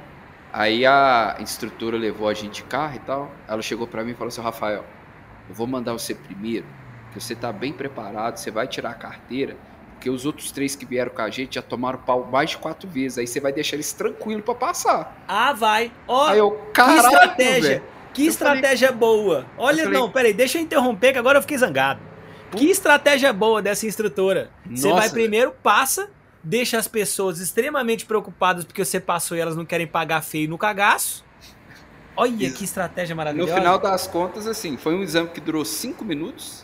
Aí 0.58 0.86
a 0.86 1.36
instrutora 1.42 1.98
levou 1.98 2.30
a 2.30 2.34
gente 2.34 2.56
de 2.56 2.64
carro 2.64 2.96
e 2.96 3.00
tal. 3.00 3.30
Ela 3.46 3.62
chegou 3.62 3.86
pra 3.86 4.04
mim 4.06 4.12
e 4.12 4.14
falou 4.14 4.30
assim: 4.30 4.42
Rafael, 4.42 4.86
eu 5.50 5.54
vou 5.54 5.68
mandar 5.68 5.92
você 5.92 6.16
primeiro, 6.16 6.66
que 7.14 7.20
você 7.20 7.36
tá 7.36 7.52
bem 7.52 7.74
preparado, 7.74 8.38
você 8.38 8.50
vai 8.50 8.66
tirar 8.66 8.92
a 8.92 8.94
carteira, 8.94 9.58
porque 9.92 10.10
os 10.10 10.26
outros 10.26 10.54
três 10.54 10.74
que 10.74 10.86
vieram 10.86 11.12
com 11.12 11.22
a 11.22 11.30
gente 11.30 11.56
já 11.56 11.62
tomaram 11.62 12.00
pau 12.00 12.26
mais 12.32 12.52
de 12.52 12.58
quatro 12.58 12.88
vezes. 12.90 13.18
Aí 13.18 13.28
você 13.28 13.42
vai 13.42 13.52
deixar 13.52 13.76
eles 13.76 13.92
tranquilo 13.92 14.42
pra 14.42 14.56
passar. 14.56 15.24
Ah, 15.28 15.52
vai. 15.52 15.92
Ó, 16.08 16.30
que 16.74 16.82
estratégia. 16.82 17.62
velho. 17.70 17.84
Que 18.14 18.28
Eu 18.28 18.32
falei- 18.34 18.60
estratégia 18.60 18.92
boa. 18.94 19.46
Olha, 19.58 19.84
falei- 19.84 20.00
não, 20.00 20.10
peraí, 20.10 20.34
deixa 20.34 20.58
eu 20.58 20.62
interromper 20.62 21.12
que 21.12 21.20
agora 21.20 21.38
eu 21.38 21.42
fiquei 21.42 21.58
zangado. 21.58 22.00
Que 22.56 22.70
estratégia 22.72 23.34
boa 23.34 23.62
dessa 23.62 23.86
instrutora. 23.86 24.50
Você 24.74 24.88
Nossa, 24.88 25.02
vai 25.02 25.10
primeiro, 25.10 25.52
passa, 25.62 26.10
deixa 26.46 26.78
as 26.78 26.88
pessoas 26.88 27.40
extremamente 27.40 28.06
preocupadas 28.06 28.64
porque 28.64 28.84
você 28.86 29.00
passou 29.00 29.36
e 29.36 29.40
elas 29.40 29.56
não 29.56 29.66
querem 29.66 29.88
pagar 29.88 30.22
feio 30.22 30.48
no 30.50 30.58
cagaço. 30.58 31.26
Olha 32.16 32.50
que 32.52 32.64
estratégia 32.64 33.14
No 33.14 33.18
maravilhosa. 33.18 33.54
final 33.56 33.78
das 33.78 34.08
contas, 34.08 34.48
assim, 34.48 34.78
foi 34.78 34.96
um 34.96 35.04
exame 35.04 35.28
que 35.30 35.42
durou 35.42 35.66
cinco 35.66 36.06
minutos. 36.06 36.64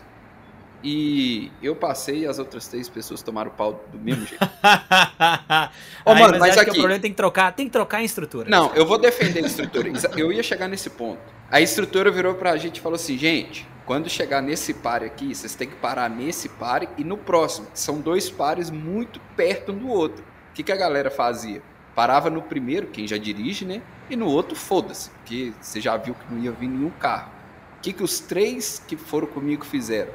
E 0.84 1.52
eu 1.62 1.76
passei 1.76 2.22
e 2.22 2.26
as 2.26 2.40
outras 2.40 2.68
três 2.68 2.90
pessoas 2.90 3.22
tomaram 3.22 3.52
pau 3.52 3.86
do 3.92 4.00
mesmo 4.00 4.26
jeito. 4.26 4.44
Ô, 6.06 6.16
mano, 6.16 6.40
mas, 6.40 6.56
mas 6.56 6.58
aqui- 6.58 6.72
o 6.72 6.74
problema 6.74 7.00
tem 7.00 7.12
que 7.12 7.18
trocar, 7.18 7.52
tem 7.54 7.68
que 7.68 7.72
trocar 7.72 7.98
a 8.00 8.04
estrutura. 8.04 8.50
Não, 8.50 8.74
eu 8.74 8.84
vou 8.86 8.98
defender 8.98 9.44
a 9.44 9.48
estrutura. 9.48 9.92
Eu 10.18 10.32
ia 10.32 10.42
chegar 10.42 10.68
nesse 10.68 10.90
ponto. 10.90 11.20
A 11.52 11.62
estrutura 11.62 12.10
virou 12.10 12.34
pra 12.34 12.58
gente 12.58 12.78
e 12.78 12.82
falou 12.82 12.96
assim, 12.96 13.16
gente, 13.18 13.68
quando 13.92 14.10
chegar 14.10 14.42
nesse 14.42 14.74
pare 14.74 15.06
aqui, 15.06 15.36
vocês 15.36 15.54
têm 15.54 15.68
que 15.68 15.76
parar 15.76 16.10
nesse 16.10 16.48
pare 16.48 16.88
e 16.98 17.04
no 17.04 17.18
próximo. 17.18 17.68
São 17.74 18.00
dois 18.00 18.30
pares 18.30 18.70
muito 18.70 19.20
perto 19.36 19.74
um 19.74 19.78
do 19.80 19.90
outro. 19.90 20.24
O 20.24 20.54
que, 20.54 20.64
que 20.64 20.72
a 20.72 20.78
galera 20.78 21.12
fazia? 21.12 21.62
Parava 21.94 22.30
no 22.30 22.42
primeiro, 22.42 22.88
quem 22.88 23.06
já 23.06 23.18
dirige, 23.18 23.66
né? 23.66 23.82
E 24.10 24.16
no 24.16 24.28
outro, 24.28 24.56
foda-se, 24.56 25.10
porque 25.10 25.52
você 25.60 25.82
já 25.82 25.98
viu 25.98 26.14
que 26.14 26.34
não 26.34 26.42
ia 26.42 26.54
vir 26.54 26.70
nenhum 26.70 26.90
carro. 26.90 27.34
O 27.80 27.82
que, 27.82 27.92
que 27.92 28.02
os 28.02 28.22
três 28.22 28.82
que 28.88 28.96
foram 28.96 29.28
comigo 29.28 29.66
fizeram? 29.66 30.14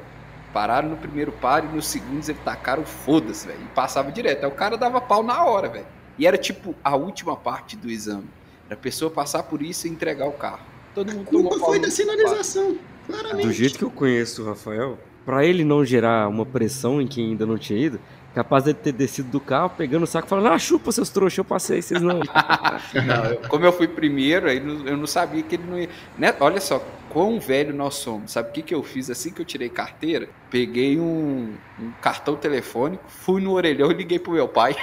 Pararam 0.51 0.89
no 0.89 0.97
primeiro 0.97 1.31
par 1.33 1.63
e 1.63 1.67
nos 1.67 1.85
segundos 1.85 2.29
eles 2.29 2.41
tacaram 2.43 2.83
foda-se, 2.83 3.45
velho. 3.45 3.61
E 3.61 3.75
passava 3.75 4.11
direto. 4.11 4.43
Aí 4.43 4.49
o 4.49 4.55
cara 4.55 4.75
dava 4.75 4.99
pau 4.99 5.21
na 5.21 5.45
hora, 5.45 5.69
velho. 5.69 5.85
E 6.17 6.25
era 6.25 6.35
tipo 6.35 6.73
a 6.83 6.95
última 6.95 7.37
parte 7.37 7.77
do 7.77 7.91
exame. 7.91 8.27
Era 8.65 8.73
a 8.73 8.81
pessoa 8.81 9.11
passar 9.11 9.43
por 9.43 9.61
isso 9.61 9.85
e 9.85 9.91
entregar 9.91 10.27
o 10.27 10.33
carro. 10.33 10.65
Todo 10.95 11.13
mundo 11.13 11.27
A 11.27 11.29
culpa 11.29 11.59
foi 11.59 11.79
da 11.79 11.91
sinalização, 11.91 12.75
claramente. 13.07 13.47
Do 13.47 13.53
jeito 13.53 13.77
que 13.77 13.83
eu 13.83 13.91
conheço 13.91 14.43
o 14.43 14.45
Rafael, 14.45 14.97
pra 15.25 15.45
ele 15.45 15.63
não 15.63 15.83
gerar 15.85 16.27
uma 16.27 16.45
pressão 16.45 17.01
em 17.01 17.07
quem 17.07 17.31
ainda 17.31 17.45
não 17.45 17.57
tinha 17.57 17.79
ido, 17.79 17.99
capaz 18.35 18.63
de 18.65 18.73
ter 18.73 18.91
descido 18.91 19.29
do 19.29 19.39
carro, 19.39 19.71
pegando 19.75 20.03
o 20.03 20.07
saco 20.07 20.27
e 20.27 20.29
falando, 20.29 20.47
ah, 20.47 20.59
chupa 20.59 20.91
seus 20.91 21.09
trouxas, 21.09 21.37
eu 21.39 21.45
passei, 21.45 21.81
vocês 21.81 22.01
não. 22.01 22.19
Não, 22.93 23.25
eu- 23.25 23.37
como 23.49 23.65
eu 23.65 23.71
fui 23.73 23.87
primeiro, 23.87 24.47
aí 24.47 24.59
não- 24.59 24.85
eu 24.85 24.95
não 24.95 25.07
sabia 25.07 25.41
que 25.41 25.55
ele 25.55 25.63
não 25.67 25.79
ia. 25.79 25.89
Né? 26.17 26.33
Olha 26.39 26.61
só, 26.61 26.83
quão 27.09 27.39
velho 27.39 27.73
nós 27.73 27.95
somos. 27.95 28.31
Sabe 28.33 28.49
o 28.49 28.51
que, 28.51 28.61
que 28.61 28.75
eu 28.75 28.83
fiz 28.83 29.09
assim 29.09 29.31
que 29.31 29.41
eu 29.41 29.45
tirei 29.45 29.69
carteira? 29.69 30.29
Peguei 30.51 30.99
um, 30.99 31.53
um 31.79 31.91
cartão 32.01 32.35
telefônico, 32.35 33.03
fui 33.07 33.41
no 33.41 33.53
orelhão 33.53 33.89
e 33.91 33.95
liguei 33.95 34.19
pro 34.19 34.33
meu 34.33 34.47
pai. 34.47 34.75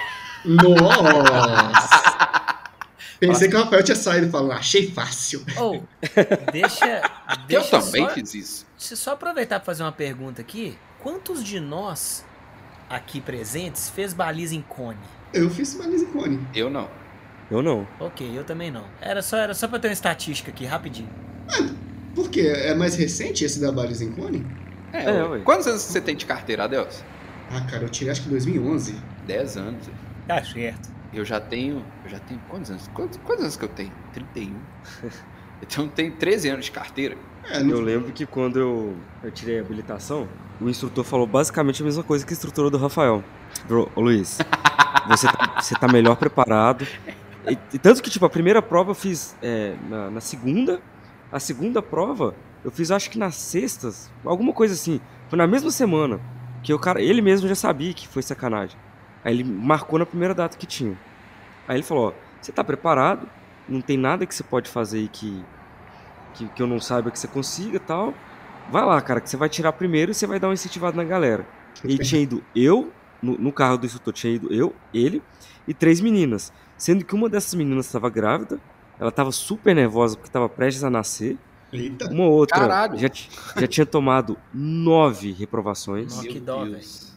Nossa! 0.44 2.34
Pensei 3.28 3.48
que 3.48 3.56
o 3.56 3.58
Rafael 3.62 3.82
tinha 3.82 3.96
saído 3.96 4.30
falando, 4.30 4.52
achei 4.52 4.90
fácil. 4.90 5.44
Ou, 5.56 5.84
deixa. 6.52 6.84
Eu 7.48 7.60
deixa 7.60 7.80
também 7.80 8.04
só, 8.06 8.10
fiz 8.14 8.34
isso. 8.34 8.66
Deixa 8.78 8.94
eu 8.94 8.96
só 8.96 9.12
aproveitar 9.12 9.58
para 9.60 9.66
fazer 9.66 9.82
uma 9.82 9.92
pergunta 9.92 10.40
aqui. 10.40 10.76
Quantos 11.02 11.42
de 11.44 11.60
nós 11.60 12.24
aqui 12.88 13.20
presentes 13.20 13.90
fez 13.90 14.12
baliza 14.14 14.54
em 14.54 14.62
cone? 14.62 14.98
Eu 15.32 15.50
fiz 15.50 15.74
baliza 15.74 16.04
em 16.04 16.08
cone. 16.08 16.40
Eu 16.54 16.70
não. 16.70 16.88
Eu 17.50 17.62
não. 17.62 17.86
Ok, 18.00 18.30
eu 18.36 18.44
também 18.44 18.70
não. 18.70 18.84
Era 19.00 19.20
só, 19.22 19.36
era 19.36 19.52
só 19.54 19.68
pra 19.68 19.78
ter 19.78 19.88
uma 19.88 19.92
estatística 19.92 20.50
aqui, 20.50 20.64
rapidinho. 20.64 21.08
Por 22.14 22.30
quê? 22.30 22.52
É 22.54 22.74
mais 22.74 22.94
recente 22.94 23.44
esse 23.44 23.60
da 23.60 23.70
baliza 23.72 24.04
em 24.04 24.12
cone? 24.12 24.46
É, 24.92 25.04
É, 25.04 25.24
ué. 25.24 25.40
Quantos 25.40 25.66
anos 25.66 25.82
você 25.82 26.00
tem 26.00 26.16
de 26.16 26.24
carteira, 26.24 26.64
Adelson? 26.64 27.02
Ah, 27.50 27.60
cara, 27.62 27.82
eu 27.84 27.88
tirei 27.88 28.12
acho 28.12 28.22
que 28.22 28.28
em 28.28 28.32
2011. 28.32 28.94
10 29.26 29.56
anos. 29.56 29.86
Tá 30.26 30.42
certo. 30.44 30.93
Eu 31.14 31.24
já 31.24 31.40
tenho. 31.40 31.84
Eu 32.04 32.10
já 32.10 32.18
tenho. 32.18 32.40
Quantos 32.48 32.70
anos? 32.70 32.88
Quantos, 32.88 33.18
quantos 33.24 33.42
anos 33.44 33.56
que 33.56 33.64
eu 33.64 33.68
tenho? 33.68 33.92
31. 34.12 34.54
Então 35.62 35.84
eu 35.84 35.90
tenho 35.90 36.12
13 36.12 36.48
anos 36.50 36.64
de 36.66 36.72
carteira. 36.72 37.16
É, 37.44 37.62
não 37.62 37.70
Eu 37.70 37.80
lembro 37.80 38.12
que 38.12 38.26
quando 38.26 38.58
eu, 38.58 38.96
eu 39.22 39.30
tirei 39.30 39.58
a 39.58 39.62
habilitação, 39.62 40.28
o 40.60 40.68
instrutor 40.68 41.04
falou 41.04 41.26
basicamente 41.26 41.80
a 41.80 41.84
mesma 41.84 42.02
coisa 42.02 42.26
que 42.26 42.32
o 42.32 42.34
instrutor 42.34 42.68
do 42.70 42.76
Rafael. 42.76 43.24
Bro, 43.66 43.90
ô 43.94 44.00
Luiz, 44.02 44.38
você 45.08 45.26
tá, 45.26 45.60
você 45.62 45.74
tá 45.74 45.88
melhor 45.88 46.16
preparado. 46.16 46.86
E, 47.48 47.56
e 47.72 47.78
tanto 47.78 48.02
que, 48.02 48.10
tipo, 48.10 48.26
a 48.26 48.30
primeira 48.30 48.60
prova 48.60 48.90
eu 48.90 48.94
fiz 48.94 49.36
é, 49.40 49.74
na, 49.88 50.10
na 50.10 50.20
segunda, 50.20 50.82
a 51.32 51.40
segunda 51.40 51.80
prova 51.80 52.34
eu 52.64 52.70
fiz 52.70 52.90
acho 52.90 53.10
que 53.10 53.18
nas 53.18 53.36
sextas, 53.36 54.10
alguma 54.24 54.52
coisa 54.52 54.74
assim. 54.74 55.00
Foi 55.28 55.36
na 55.36 55.46
mesma 55.46 55.70
semana, 55.70 56.20
que 56.62 56.72
o 56.72 56.78
cara, 56.78 57.00
ele 57.00 57.20
mesmo 57.20 57.46
já 57.46 57.54
sabia 57.54 57.92
que 57.92 58.08
foi 58.08 58.22
sacanagem. 58.22 58.78
Aí 59.24 59.34
ele 59.34 59.44
marcou 59.44 59.98
na 59.98 60.04
primeira 60.04 60.34
data 60.34 60.56
que 60.56 60.66
tinha. 60.66 60.98
Aí 61.66 61.76
ele 61.76 61.82
falou, 61.82 62.08
ó, 62.08 62.12
você 62.40 62.52
tá 62.52 62.62
preparado, 62.62 63.26
não 63.68 63.80
tem 63.80 63.96
nada 63.96 64.26
que 64.26 64.34
você 64.34 64.42
pode 64.42 64.68
fazer 64.68 64.98
aí 64.98 65.08
que, 65.08 65.42
que, 66.34 66.46
que 66.48 66.62
eu 66.62 66.66
não 66.66 66.78
saiba 66.78 67.10
que 67.10 67.18
você 67.18 67.26
consiga 67.26 67.76
e 67.76 67.80
tal. 67.80 68.12
Vai 68.70 68.84
lá, 68.84 69.00
cara, 69.00 69.20
que 69.20 69.30
você 69.30 69.36
vai 69.36 69.48
tirar 69.48 69.72
primeiro 69.72 70.10
e 70.10 70.14
você 70.14 70.26
vai 70.26 70.38
dar 70.38 70.48
um 70.48 70.52
incentivado 70.52 70.96
na 70.96 71.04
galera. 71.04 71.46
E 71.82 71.98
tinha 71.98 72.20
ido 72.20 72.44
eu, 72.54 72.92
no, 73.22 73.36
no 73.38 73.52
carro 73.52 73.78
do 73.78 73.86
instrutor 73.86 74.12
tinha 74.12 74.34
ido 74.34 74.52
eu, 74.52 74.74
ele 74.92 75.22
e 75.66 75.72
três 75.72 76.00
meninas. 76.00 76.52
Sendo 76.76 77.04
que 77.04 77.14
uma 77.14 77.28
dessas 77.28 77.54
meninas 77.54 77.86
estava 77.86 78.10
grávida, 78.10 78.60
ela 78.98 79.08
estava 79.08 79.32
super 79.32 79.74
nervosa 79.74 80.16
porque 80.16 80.28
estava 80.28 80.48
prestes 80.48 80.84
a 80.84 80.90
nascer. 80.90 81.38
Eita. 81.72 82.08
Uma 82.10 82.26
outra 82.26 82.60
Caralho. 82.60 82.98
já, 82.98 83.08
já 83.56 83.66
tinha 83.66 83.86
tomado 83.86 84.36
nove 84.52 85.32
reprovações. 85.32 86.14
Nossa, 86.14 86.28
que 86.28 86.38
dó, 86.38 86.64
Deus. 86.64 87.13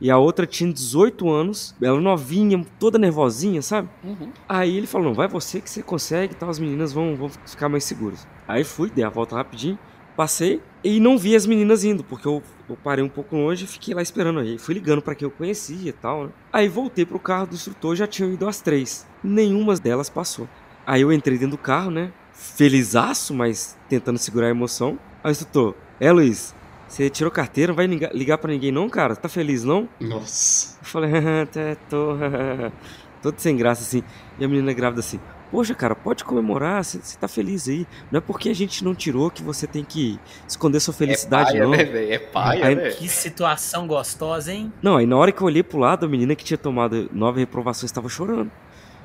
E 0.00 0.10
a 0.10 0.16
outra 0.16 0.46
tinha 0.46 0.72
18 0.72 1.28
anos, 1.28 1.74
ela 1.80 2.00
novinha, 2.00 2.64
toda 2.78 2.98
nervosinha, 2.98 3.60
sabe? 3.60 3.88
Uhum. 4.02 4.32
Aí 4.48 4.76
ele 4.76 4.86
falou, 4.86 5.08
não, 5.08 5.14
vai 5.14 5.28
você 5.28 5.60
que 5.60 5.68
você 5.68 5.82
consegue 5.82 6.32
e 6.32 6.36
tal, 6.36 6.48
as 6.48 6.58
meninas 6.58 6.92
vão, 6.92 7.14
vão 7.14 7.28
ficar 7.28 7.68
mais 7.68 7.84
seguras. 7.84 8.26
Aí 8.48 8.64
fui, 8.64 8.88
dei 8.88 9.04
a 9.04 9.10
volta 9.10 9.36
rapidinho, 9.36 9.78
passei 10.16 10.62
e 10.82 10.98
não 10.98 11.18
vi 11.18 11.36
as 11.36 11.46
meninas 11.46 11.84
indo, 11.84 12.02
porque 12.02 12.26
eu, 12.26 12.42
eu 12.68 12.76
parei 12.76 13.04
um 13.04 13.08
pouco 13.08 13.36
longe 13.36 13.64
e 13.64 13.68
fiquei 13.68 13.94
lá 13.94 14.00
esperando 14.00 14.40
aí. 14.40 14.58
Fui 14.58 14.74
ligando 14.74 15.02
pra 15.02 15.14
quem 15.14 15.26
eu 15.26 15.30
conhecia 15.30 15.90
e 15.90 15.92
tal, 15.92 16.24
né? 16.24 16.30
Aí 16.50 16.68
voltei 16.68 17.04
pro 17.04 17.18
carro 17.18 17.48
do 17.48 17.54
instrutor, 17.54 17.94
já 17.94 18.06
tinham 18.06 18.32
ido 18.32 18.48
as 18.48 18.60
três. 18.62 19.06
Nenhuma 19.22 19.74
delas 19.76 20.08
passou. 20.08 20.48
Aí 20.86 21.02
eu 21.02 21.12
entrei 21.12 21.36
dentro 21.36 21.56
do 21.56 21.62
carro, 21.62 21.90
né? 21.90 22.10
Felizaço, 22.32 23.34
mas 23.34 23.76
tentando 23.88 24.18
segurar 24.18 24.46
a 24.46 24.50
emoção. 24.50 24.98
Aí 25.22 25.30
o 25.30 25.32
instrutor, 25.32 25.74
é 26.00 26.10
Luiz, 26.10 26.54
você 26.90 27.08
tirou 27.08 27.30
carteira, 27.30 27.70
não 27.70 27.76
vai 27.76 27.86
ligar, 27.86 28.36
pra 28.38 28.50
ninguém 28.50 28.72
não, 28.72 28.88
cara? 28.88 29.14
Tá 29.14 29.28
feliz 29.28 29.62
não? 29.64 29.88
Nossa. 30.00 30.76
Eu 30.80 30.86
falei, 30.86 31.10
até 31.42 31.76
tô. 31.88 32.16
Todo 33.22 33.38
sem 33.38 33.56
graça 33.56 33.82
assim. 33.82 34.02
E 34.38 34.44
a 34.44 34.48
menina 34.48 34.72
grávida 34.72 35.00
assim, 35.00 35.20
poxa, 35.50 35.74
cara, 35.74 35.94
pode 35.94 36.24
comemorar, 36.24 36.82
você 36.82 36.98
tá 37.18 37.28
feliz 37.28 37.68
aí. 37.68 37.86
Não 38.10 38.16
é 38.18 38.20
porque 38.20 38.48
a 38.48 38.54
gente 38.54 38.82
não 38.82 38.94
tirou 38.94 39.30
que 39.30 39.42
você 39.42 39.66
tem 39.66 39.84
que 39.84 40.18
esconder 40.48 40.80
sua 40.80 40.94
felicidade, 40.94 41.50
é 41.50 41.52
paia, 41.52 41.64
não. 41.64 41.70
né, 41.70 41.84
velho? 41.84 42.12
É 42.14 42.18
paia, 42.18 42.66
Aí- 42.66 42.74
né? 42.74 42.88
Que 42.90 43.06
situação 43.08 43.86
gostosa, 43.86 44.52
hein? 44.52 44.72
Não, 44.82 44.96
aí 44.96 45.04
na 45.06 45.16
hora 45.18 45.30
que 45.32 45.42
eu 45.42 45.46
olhei 45.46 45.62
pro 45.62 45.78
lado, 45.78 46.06
a 46.06 46.08
menina 46.08 46.34
que 46.34 46.42
tinha 46.42 46.56
tomado 46.58 47.10
nove 47.12 47.40
reprovações 47.40 47.92
tava 47.92 48.08
chorando. 48.08 48.50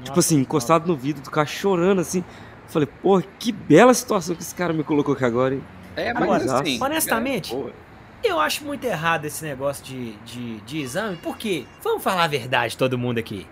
tipo 0.04 0.18
assim, 0.20 0.40
encostado 0.40 0.88
no 0.88 0.96
vidro 0.96 1.22
do 1.22 1.30
carro, 1.30 1.48
chorando 1.50 2.00
assim. 2.00 2.20
Eu 2.20 2.70
falei, 2.72 2.88
pô, 3.02 3.22
que 3.38 3.52
bela 3.52 3.94
situação 3.94 4.34
que 4.34 4.42
esse 4.42 4.56
cara 4.56 4.72
me 4.74 4.84
colocou 4.84 5.14
aqui 5.14 5.26
agora, 5.26 5.56
hein? 5.56 5.64
É, 5.96 6.10
Agora, 6.12 6.26
mas 6.44 6.52
assim. 6.52 6.80
honestamente, 6.82 7.54
é, 7.56 8.30
Eu 8.30 8.40
acho 8.40 8.64
muito 8.66 8.84
errado 8.86 9.26
esse 9.26 9.44
negócio 9.46 9.84
de, 9.86 10.14
de, 10.18 10.58
de 10.62 10.80
exame, 10.82 11.18
porque, 11.22 11.66
vamos 11.84 12.04
falar 12.04 12.24
a 12.24 12.28
verdade, 12.28 12.78
todo 12.78 12.98
mundo 12.98 13.18
aqui. 13.20 13.46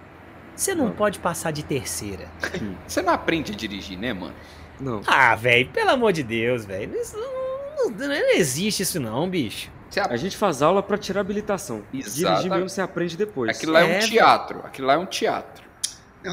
Você 0.55 0.75
não 0.75 0.91
pode 0.91 1.19
passar 1.19 1.51
de 1.51 1.63
terceira. 1.63 2.27
Você 2.87 3.01
não 3.01 3.13
aprende 3.13 3.51
a 3.51 3.55
dirigir, 3.55 3.97
né, 3.97 4.13
mano? 4.13 4.33
Não. 4.79 5.01
Ah, 5.07 5.35
velho, 5.35 5.69
pelo 5.69 5.91
amor 5.91 6.11
de 6.13 6.23
Deus, 6.23 6.65
velho. 6.65 6.91
Não, 7.13 7.89
não- 7.89 8.07
não 8.07 8.31
existe 8.35 8.83
isso 8.83 8.99
não, 8.99 9.29
bicho. 9.29 9.71
A 10.09 10.15
gente 10.17 10.35
faz 10.35 10.61
aula 10.61 10.81
pra 10.81 10.97
tirar 10.97 11.21
habilitação. 11.21 11.83
Dirigir 11.91 12.23
Exatamente. 12.23 12.49
mesmo 12.49 12.69
você 12.69 12.81
aprende 12.81 13.15
depois. 13.15 13.55
Aquilo 13.55 13.73
lá 13.73 13.81
é, 13.81 13.93
É, 13.93 13.97
um 13.97 14.07
teatro. 14.09 14.59
Aquilo 14.65 14.87
lá 14.87 14.93
é 14.93 14.97
um 14.97 15.05
teatro. 15.05 15.62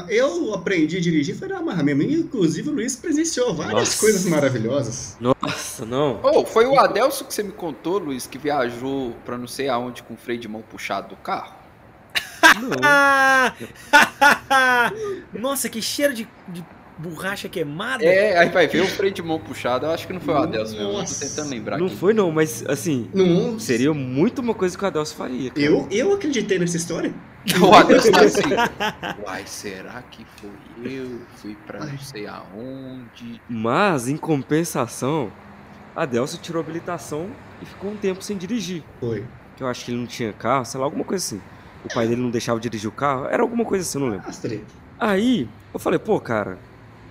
Eu 0.09 0.53
aprendi 0.53 0.97
a 0.97 1.01
dirigir 1.01 1.35
foi 1.35 1.47
na 1.47 1.61
marra 1.61 1.83
mesmo. 1.83 2.03
Inclusive 2.03 2.69
o 2.69 2.73
Luiz 2.73 2.95
presenciou 2.95 3.53
várias 3.53 3.73
Nossa. 3.73 3.99
coisas 3.99 4.25
maravilhosas. 4.25 5.17
Nossa, 5.19 5.85
não. 5.85 6.19
Oh, 6.23 6.45
foi 6.45 6.65
o 6.65 6.79
Adelso 6.79 7.25
que 7.25 7.33
você 7.33 7.43
me 7.43 7.51
contou, 7.51 7.97
Luiz, 7.97 8.25
que 8.25 8.37
viajou 8.37 9.13
pra 9.25 9.37
não 9.37 9.47
sei 9.47 9.67
aonde 9.67 10.03
com 10.03 10.13
o 10.13 10.17
freio 10.17 10.39
de 10.39 10.47
mão 10.47 10.61
puxado 10.61 11.09
do 11.09 11.15
carro? 11.17 11.53
Não. 12.59 12.69
Ah! 12.83 13.53
Nossa, 15.33 15.69
que 15.69 15.81
cheiro 15.81 16.13
de, 16.13 16.27
de 16.47 16.65
borracha 16.97 17.49
queimada. 17.49 18.03
É, 18.03 18.37
aí 18.37 18.49
vai 18.49 18.67
ver 18.67 18.81
o 18.81 18.87
freio 18.87 19.13
de 19.13 19.21
mão 19.21 19.39
puxado. 19.39 19.85
Eu 19.85 19.91
acho 19.91 20.05
que 20.07 20.13
não 20.13 20.19
foi 20.21 20.33
o 20.33 20.37
Adelso 20.37 20.75
mesmo. 20.75 20.91
Eu 20.91 21.05
tô 21.05 21.13
tentando 21.13 21.49
lembrar 21.49 21.77
Não 21.77 21.87
aqui. 21.87 21.95
foi 21.95 22.13
não, 22.13 22.31
mas 22.31 22.63
assim, 22.67 23.09
Não, 23.13 23.59
seria 23.59 23.93
muito 23.93 24.39
uma 24.39 24.53
coisa 24.53 24.77
que 24.77 24.83
o 24.83 24.87
Adelso 24.87 25.15
faria. 25.15 25.49
cara. 25.49 25.61
eu, 25.61 25.87
eu 25.89 26.13
acreditei 26.13 26.59
nessa 26.59 26.77
história. 26.77 27.13
O 27.59 27.73
Adelso 27.73 28.11
tá 28.11 28.21
assim. 28.21 28.41
Uai, 29.25 29.43
será 29.47 30.01
que 30.11 30.23
foi 30.39 30.51
eu? 30.85 31.21
Fui 31.37 31.57
pra 31.65 31.83
não 31.83 31.97
sei 31.97 32.27
aonde. 32.27 33.41
Mas, 33.49 34.07
em 34.07 34.15
compensação, 34.15 35.31
Adelso 35.95 36.37
tirou 36.37 36.61
habilitação 36.61 37.29
e 37.61 37.65
ficou 37.65 37.89
um 37.91 37.95
tempo 37.95 38.21
sem 38.23 38.37
dirigir. 38.37 38.83
Foi. 38.99 39.25
Que 39.57 39.63
eu 39.63 39.67
acho 39.67 39.83
que 39.83 39.91
ele 39.91 39.97
não 39.99 40.05
tinha 40.05 40.31
carro, 40.33 40.65
sei 40.65 40.79
lá, 40.79 40.85
alguma 40.85 41.03
coisa 41.03 41.23
assim. 41.25 41.41
O 41.83 41.91
pai 41.91 42.07
dele 42.07 42.21
não 42.21 42.29
deixava 42.29 42.59
dirigir 42.59 42.87
o 42.87 42.91
carro, 42.91 43.25
era 43.25 43.41
alguma 43.41 43.65
coisa 43.65 43.83
assim, 43.83 43.97
eu 43.97 44.05
não 44.05 44.11
lembro. 44.11 44.27
Aí, 44.99 45.49
eu 45.73 45.79
falei, 45.79 45.97
pô, 45.97 46.19
cara, 46.19 46.59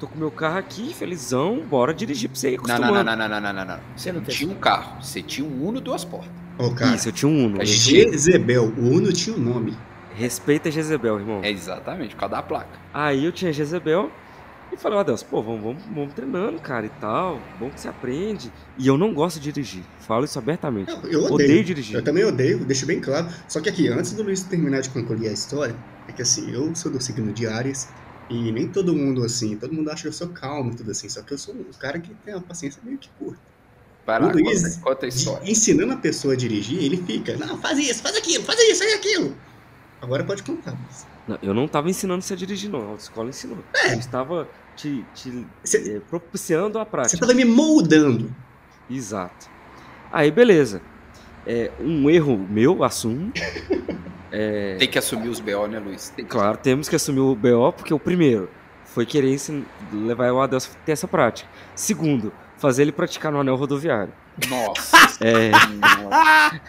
tô 0.01 0.07
com 0.09 0.19
meu 0.19 0.31
carro 0.31 0.57
aqui, 0.57 0.95
felizão, 0.95 1.61
bora 1.69 1.93
dirigir 1.93 2.31
pra 2.31 2.39
você 2.39 2.55
ir 2.55 2.57
Não, 2.57 2.65
acostumando. 2.75 3.05
não, 3.05 3.05
não, 3.05 3.17
não, 3.17 3.29
não, 3.29 3.41
não, 3.41 3.53
não, 3.53 3.65
não, 3.67 3.77
não. 3.77 3.81
Você 3.97 4.11
não 4.11 4.23
tinha 4.23 4.51
um 4.51 4.55
carro. 4.55 5.03
Você 5.03 5.23
tinha 5.23 5.47
um 5.47 5.67
Uno 5.69 5.81
duas 5.81 6.05
portas. 6.05 6.31
Ô, 6.59 6.71
cara. 6.75 6.97
Isso, 6.97 7.09
eu 7.09 7.13
tinha 7.13 7.29
um 7.31 7.45
Uno. 7.47 7.59
Tinha- 7.65 8.11
Jezebel. 8.11 8.65
O 8.77 8.81
Uno 8.97 9.13
tinha 9.13 9.37
um 9.37 9.39
nome. 9.39 9.77
Respeita 10.15 10.71
Jezebel, 10.71 11.19
irmão. 11.21 11.41
É 11.43 11.51
exatamente, 11.51 12.15
por 12.15 12.21
causa 12.21 12.37
da 12.37 12.43
placa. 12.43 12.79
Aí 12.93 13.25
eu 13.25 13.31
tinha 13.33 13.53
Jezebel 13.53 14.11
E 14.73 14.77
falei, 14.77 14.99
ó, 14.99 15.03
Deus, 15.03 15.21
pô, 15.23 15.43
vamos, 15.43 15.61
vamos, 15.63 15.83
vamos 15.93 16.15
treinando, 16.15 16.59
cara, 16.61 16.87
e 16.87 16.91
tal. 17.01 17.41
Bom 17.59 17.71
que 17.71 17.81
você 17.81 17.89
aprende. 17.89 18.53
E 18.79 18.87
eu 18.87 18.97
não 18.97 19.13
gosto 19.13 19.41
de 19.41 19.51
dirigir. 19.53 19.83
Falo 19.99 20.25
isso 20.25 20.39
abertamente. 20.39 20.91
Eu 20.93 20.99
odeio. 21.25 21.33
Odeio 21.35 21.65
dirigir. 21.65 21.97
Eu 21.97 22.05
também 22.05 22.25
odeio, 22.25 22.59
deixo 22.65 22.87
bem 22.87 23.01
claro. 23.01 23.27
Só 23.49 23.61
que 23.61 23.69
aqui, 23.69 23.89
antes 23.89 24.13
do 24.13 24.23
Luiz 24.23 24.43
terminar 24.45 24.81
de 24.81 24.91
concluir 24.91 25.29
a 25.29 25.33
história, 25.33 25.75
é 26.07 26.13
que 26.13 26.23
assim, 26.23 26.53
eu 26.53 26.73
sou 26.77 26.91
do 26.93 27.01
signo 27.03 27.33
de 27.33 27.47
Ares 27.49 27.89
e 28.31 28.53
nem 28.53 28.69
todo 28.69 28.95
mundo 28.95 29.25
assim, 29.25 29.57
todo 29.57 29.75
mundo 29.75 29.91
acha 29.91 30.03
que 30.03 30.09
eu 30.09 30.13
sou 30.13 30.29
calmo 30.29 30.73
e 30.73 30.77
tudo 30.77 30.91
assim, 30.91 31.09
só 31.09 31.21
que 31.23 31.33
eu 31.35 31.39
sou 31.39 31.55
um 31.55 31.65
cara 31.79 31.99
que 31.99 32.15
tem 32.25 32.35
uma 32.35 32.43
paciência 32.43 32.81
meio 32.85 32.97
que 32.99 33.09
curta. 33.19 33.41
Lá, 34.07 34.19
o 34.27 34.33
Luiz, 34.33 34.63
conta, 34.63 34.81
conta 34.81 35.07
a 35.07 35.09
de- 35.09 35.15
história. 35.15 35.51
ensinando 35.51 35.93
a 35.93 35.97
pessoa 35.97 36.35
a 36.35 36.37
dirigir, 36.37 36.83
ele 36.83 36.97
fica, 36.97 37.37
não, 37.37 37.59
faz 37.61 37.79
isso, 37.79 38.03
faz 38.03 38.17
aquilo, 38.17 38.43
faz 38.45 38.59
isso, 38.61 38.79
faz 38.83 38.95
aquilo. 38.95 39.37
Agora 40.01 40.25
pode 40.25 40.43
contar. 40.43 40.71
Luiz. 40.73 41.07
Não, 41.29 41.39
eu 41.43 41.55
não 41.55 41.69
tava 41.69 41.89
ensinando 41.91 42.23
você 42.23 42.33
a 42.33 42.37
dirigir, 42.37 42.71
não. 42.71 42.81
A 42.81 42.87
autoescola 42.87 43.29
ensinou. 43.29 43.59
É. 43.77 43.95
Eu 43.95 43.99
estava 43.99 44.49
te, 44.75 45.05
te 45.15 45.47
Você 45.63 45.97
eh, 45.97 46.01
propiciando 46.01 46.79
a 46.79 46.87
prática. 46.87 47.17
você 47.17 47.21
tava 47.21 47.35
me 47.35 47.45
moldando. 47.45 48.35
Exato. 48.89 49.49
Aí, 50.11 50.31
beleza. 50.31 50.81
É, 51.53 51.71
um 51.81 52.09
erro 52.09 52.37
meu, 52.49 52.85
assumo. 52.85 53.33
É, 54.33 54.77
Tem 54.79 54.87
que 54.87 54.97
assumir 54.97 55.29
os 55.29 55.41
BO, 55.41 55.67
né, 55.67 55.81
Luiz? 55.81 56.11
Tem 56.11 56.25
que... 56.25 56.31
Claro, 56.31 56.57
temos 56.57 56.89
que 56.89 56.95
assumir 56.95 57.19
o 57.19 57.35
BO, 57.35 57.73
porque 57.73 57.93
o 57.93 57.99
primeiro 57.99 58.49
foi 58.85 59.05
querer 59.05 59.37
levar 59.93 60.31
o 60.33 60.41
Adelson 60.41 60.71
a 60.71 60.85
ter 60.87 60.93
essa 60.93 61.09
prática. 61.09 61.49
Segundo, 61.75 62.33
fazer 62.57 62.83
ele 62.83 62.93
praticar 62.93 63.33
no 63.33 63.41
anel 63.41 63.57
rodoviário. 63.57 64.13
Nossa. 64.49 64.97
É, 65.21 65.51
Nossa. 65.77 66.61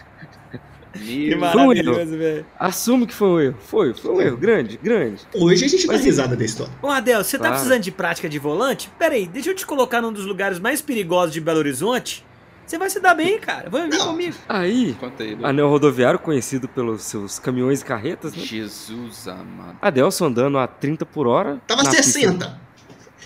Que 0.92 1.34
maravilhoso, 1.36 2.18
velho. 2.18 2.44
assume 2.58 3.06
que 3.06 3.14
foi 3.14 3.28
um 3.28 3.40
erro. 3.40 3.56
Foi, 3.60 3.94
foi 3.94 4.10
um 4.12 4.20
erro 4.20 4.36
grande, 4.36 4.76
grande. 4.82 5.22
Hoje 5.32 5.64
a 5.64 5.68
gente 5.68 5.86
Mas 5.86 6.00
e- 6.00 6.04
risada 6.04 6.34
da 6.36 6.44
história. 6.44 6.72
Ô, 6.82 6.88
Adel, 6.88 7.22
você 7.22 7.38
tá 7.38 7.44
Claro. 7.44 7.54
precisando 7.54 7.82
de 7.82 7.92
prática 7.92 8.28
de 8.28 8.38
volante? 8.40 8.90
Pera 8.98 9.14
aí, 9.14 9.26
deixa 9.28 9.50
eu 9.50 9.54
te 9.54 9.64
colocar 9.64 10.02
num 10.02 10.12
dos 10.12 10.26
lugares 10.26 10.58
mais 10.58 10.82
perigosos 10.82 11.32
de 11.32 11.40
Belo 11.40 11.60
Horizonte. 11.60 12.26
Você 12.72 12.78
vai 12.78 12.88
se 12.88 13.00
dar 13.00 13.14
bem, 13.14 13.38
cara. 13.38 13.68
Vem 13.68 13.90
vir 13.90 13.98
comigo. 13.98 14.34
Aí, 14.48 14.96
aí, 15.18 15.38
anel 15.42 15.68
rodoviário, 15.68 16.18
conhecido 16.18 16.66
pelos 16.66 17.02
seus 17.02 17.38
caminhões 17.38 17.82
e 17.82 17.84
carretas, 17.84 18.32
né? 18.34 18.42
Jesus 18.42 19.28
amado. 19.28 19.76
Adelson 19.82 20.24
andando 20.28 20.56
a 20.56 20.66
30 20.66 21.04
por 21.04 21.26
hora. 21.26 21.60
Tava 21.66 21.82
na 21.82 21.90
pista- 21.90 22.02
60. 22.02 22.58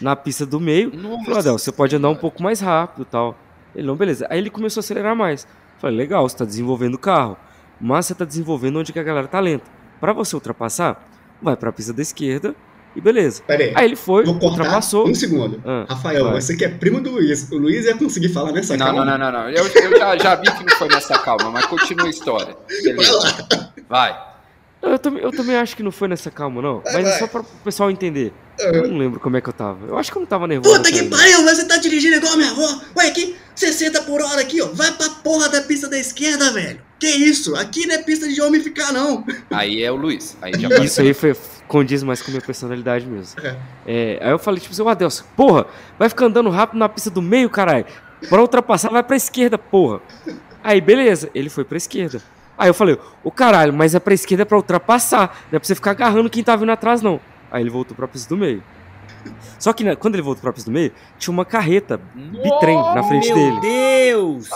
na 0.01 0.17
pista 0.17 0.45
do 0.45 0.59
meio. 0.59 0.91
Nossa. 0.97 1.25
Falou, 1.27 1.39
Adel, 1.39 1.59
você 1.61 1.71
pode 1.71 1.95
andar 1.95 2.09
um 2.09 2.17
pouco 2.17 2.43
mais 2.43 2.59
rápido 2.59 3.03
e 3.03 3.05
tal. 3.05 3.39
Ele, 3.73 3.87
não, 3.87 3.95
beleza. 3.95 4.27
Aí 4.29 4.39
ele 4.39 4.51
começou 4.51 4.81
a 4.81 4.83
acelerar 4.83 5.15
mais. 5.15 5.47
Falei, 5.79 5.97
legal, 5.97 6.29
você 6.29 6.39
tá 6.39 6.45
desenvolvendo 6.45 6.95
o 6.95 6.99
carro, 6.99 7.37
mas 7.81 8.07
você 8.07 8.17
tá 8.17 8.25
desenvolvendo 8.25 8.81
onde 8.81 8.93
que 8.93 8.99
a 8.99 9.03
galera 9.05 9.29
tá 9.29 9.39
lenta. 9.39 9.71
Pra 10.01 10.13
você 10.13 10.35
ultrapassar, 10.35 11.09
vai 11.41 11.55
pra 11.57 11.71
pista 11.71 11.93
da 11.93 12.03
esquerda 12.03 12.53
e 12.97 13.01
beleza. 13.01 13.43
Pera 13.47 13.63
aí. 13.65 13.73
Aí 13.75 13.85
ele 13.85 13.97
foi, 13.97 14.25
Vou 14.25 14.35
cortar 14.39 14.63
ultrapassou. 14.63 15.09
um 15.09 15.15
segundo. 15.15 15.61
Ah, 15.65 15.87
Rafael, 15.89 16.25
vai. 16.25 16.41
você 16.41 16.57
que 16.57 16.65
é 16.65 16.69
primo 16.69 17.01
do 17.01 17.11
Luiz. 17.13 17.49
O 17.53 17.59
Luiz 17.59 17.85
ia 17.85 17.97
conseguir 17.97 18.31
falar 18.31 18.53
nessa 18.53 18.77
Não, 18.77 18.87
calma? 18.87 19.05
não, 19.05 19.19
não, 19.19 19.31
não, 19.33 19.43
não. 19.45 19.51
Eu, 19.51 19.65
eu 19.67 19.99
já, 19.99 20.17
já 20.19 20.35
vi 20.37 20.51
que 20.51 20.65
não 20.65 20.77
foi 20.77 20.89
nessa 20.89 21.19
calma, 21.19 21.51
mas 21.51 21.67
continua 21.67 22.07
a 22.07 22.11
história. 22.11 22.57
Beleza. 22.83 23.47
Vai. 23.89 24.19
Eu 24.83 24.99
também, 24.99 25.23
eu 25.23 25.33
também 25.33 25.57
acho 25.57 25.75
que 25.77 25.83
não 25.83 25.91
foi 25.91 26.07
nessa 26.07 26.31
calma, 26.31 26.63
não. 26.63 26.83
Mas 26.85 27.07
é 27.07 27.19
só 27.19 27.27
pra 27.27 27.41
o 27.41 27.45
pessoal 27.65 27.91
entender. 27.91 28.33
Eu 28.59 28.89
não 28.89 28.99
lembro 28.99 29.19
como 29.21 29.37
é 29.37 29.41
que 29.41 29.49
eu 29.49 29.53
tava. 29.53 29.87
Eu 29.87 29.99
acho 29.99 30.11
que 30.13 30.17
eu 30.17 30.21
não 30.21 30.27
tava 30.27 30.47
nervoso. 30.47 30.77
Puta 30.77 30.93
que 30.93 31.03
pariu, 31.05 31.43
mas 31.43 31.59
você 31.59 31.65
tá 31.67 31.77
dirigindo 31.77 32.17
igual 32.17 32.35
a 32.35 32.37
minha 32.37 32.51
avó. 32.51 32.81
Ué, 32.97 33.09
aqui, 33.09 33.37
60 33.55 34.03
por 34.03 34.23
hora 34.23 34.41
aqui, 34.41 34.61
ó. 34.63 34.67
Vai 34.73 34.93
pra 34.93 35.09
porra 35.11 35.49
da 35.49 35.61
pista 35.63 35.89
da 35.89 35.99
esquerda, 35.99 36.53
velho. 36.53 36.81
Que 37.01 37.09
isso? 37.09 37.55
Aqui 37.57 37.87
não 37.87 37.95
é 37.97 37.99
pista 37.99 38.29
de 38.29 38.41
homem 38.41 38.61
ficar, 38.63 38.93
não. 38.93 39.25
Aí 39.51 39.83
é 39.83 39.91
o 39.91 39.97
Luiz. 39.97 40.37
Aí 40.41 40.53
já 40.59 40.69
Isso 40.83 41.01
aí 41.01 41.13
foi, 41.13 41.35
condiz 41.67 42.03
mais 42.03 42.23
com 42.23 42.31
a 42.31 42.33
minha 42.33 42.43
personalidade 42.43 43.07
mesmo. 43.07 43.41
É. 43.43 43.57
É, 43.87 44.19
aí 44.23 44.31
eu 44.31 44.39
falei, 44.39 44.61
tipo, 44.61 44.75
seu 44.75 44.89
Adelson, 44.89 45.25
porra, 45.37 45.67
vai 45.99 46.09
ficar 46.09 46.27
andando 46.27 46.51
rápido 46.51 46.79
na 46.79 46.89
pista 46.89 47.11
do 47.11 47.23
meio, 47.23 47.51
caralho. 47.51 47.87
Pra 48.29 48.41
ultrapassar, 48.41 48.91
vai 48.91 49.03
pra 49.03 49.17
esquerda, 49.17 49.59
porra. 49.59 50.01
Aí, 50.63 50.81
beleza, 50.81 51.31
ele 51.35 51.49
foi 51.49 51.65
pra 51.65 51.77
esquerda. 51.77 52.21
Aí 52.59 52.69
eu 52.69 52.75
falei, 52.75 52.99
o 53.23 53.31
caralho, 53.31 53.73
mas 53.73 53.95
é 53.95 54.01
pra 54.01 54.15
esquerda 54.15 54.43
é 54.43 54.45
pra 54.45 54.57
ultrapassar. 54.57 55.39
Não 55.51 55.57
é 55.57 55.59
pra 55.59 55.67
você 55.67 55.75
ficar 55.75 55.91
agarrando 55.91 56.31
quem 56.31 56.43
tá 56.43 56.57
vindo 56.57 56.73
atrás, 56.73 57.03
não. 57.03 57.21
Aí 57.51 57.63
ele 57.63 57.71
voltou 57.71 57.95
pra 57.97 58.09
pista 58.09 58.29
do 58.29 58.39
meio. 58.39 58.63
Só 59.59 59.73
que 59.73 59.85
né, 59.85 59.95
quando 59.95 60.15
ele 60.15 60.23
voltou 60.23 60.43
pra 60.43 60.53
pista 60.53 60.71
do 60.71 60.75
meio, 60.75 60.93
tinha 61.19 61.33
uma 61.33 61.45
carreta 61.45 62.01
bitrem 62.15 62.77
na 62.77 63.03
frente 63.03 63.33
Meu 63.33 63.37
dele. 63.37 63.61
Deus! 63.61 64.49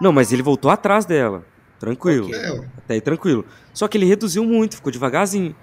Não, 0.00 0.12
mas 0.12 0.32
ele 0.32 0.42
voltou 0.42 0.70
atrás 0.70 1.04
dela. 1.04 1.44
Tranquilo. 1.78 2.34
É, 2.34 2.50
ué. 2.52 2.68
Até 2.78 2.94
aí 2.94 3.00
tranquilo. 3.00 3.44
Só 3.72 3.86
que 3.88 3.96
ele 3.98 4.06
reduziu 4.06 4.44
muito, 4.44 4.76
ficou 4.76 4.90
devagarzinho. 4.92 5.54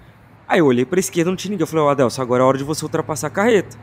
Aí 0.48 0.60
eu 0.60 0.66
olhei 0.66 0.86
pra 0.86 1.00
esquerda, 1.00 1.30
não 1.30 1.36
tinha 1.36 1.52
ninguém. 1.52 1.64
Eu 1.64 1.68
falei, 1.68 1.84
ó, 1.86 1.90
Adelson, 1.90 2.22
agora 2.22 2.44
é 2.44 2.46
hora 2.46 2.58
de 2.58 2.64
você 2.64 2.84
ultrapassar 2.86 3.28
a 3.28 3.30
carreta. 3.30 3.78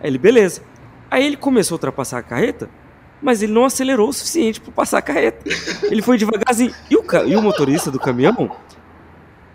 Aí 0.00 0.08
ele, 0.08 0.18
beleza. 0.18 0.62
Aí 1.10 1.24
ele 1.26 1.36
começou 1.36 1.74
a 1.74 1.76
ultrapassar 1.76 2.18
a 2.18 2.22
carreta, 2.22 2.70
mas 3.20 3.42
ele 3.42 3.52
não 3.52 3.64
acelerou 3.64 4.08
o 4.08 4.12
suficiente 4.12 4.60
pra 4.60 4.72
passar 4.72 4.98
a 4.98 5.02
carreta. 5.02 5.44
Ele 5.84 6.00
foi 6.00 6.16
devagarzinho. 6.16 6.74
E 6.90 6.96
o, 6.96 7.04
e 7.26 7.36
o 7.36 7.42
motorista 7.42 7.90
do 7.90 7.98
caminhão 8.00 8.56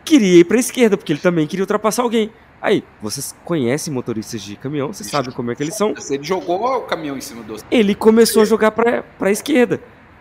queria 0.06 0.40
ir 0.40 0.44
pra 0.46 0.60
esquerda, 0.60 0.96
porque 0.96 1.12
ele 1.14 1.20
também 1.20 1.48
queria 1.48 1.64
ultrapassar 1.64 2.04
alguém. 2.04 2.30
Aí, 2.62 2.84
vocês 3.02 3.36
conhecem 3.46 3.94
motoristas 3.94 4.42
de 4.42 4.56
caminhão, 4.56 4.92
vocês 4.92 5.10
sabem 5.10 5.32
como 5.32 5.52
é 5.52 5.56
que 5.56 5.62
eles 5.64 5.76
são. 5.76 5.94
Ele 6.10 6.24
jogou 6.24 6.78
o 6.78 6.82
caminhão 6.82 7.18
em 7.18 7.22
cima 7.22 7.44
do. 7.44 7.56
Ele 7.70 7.94
começou 7.94 8.42
a 8.42 8.46
jogar 8.46 8.72
pra, 8.72 9.04
pra 9.04 9.30
esquerda. 9.32 9.80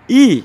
E, 0.09 0.45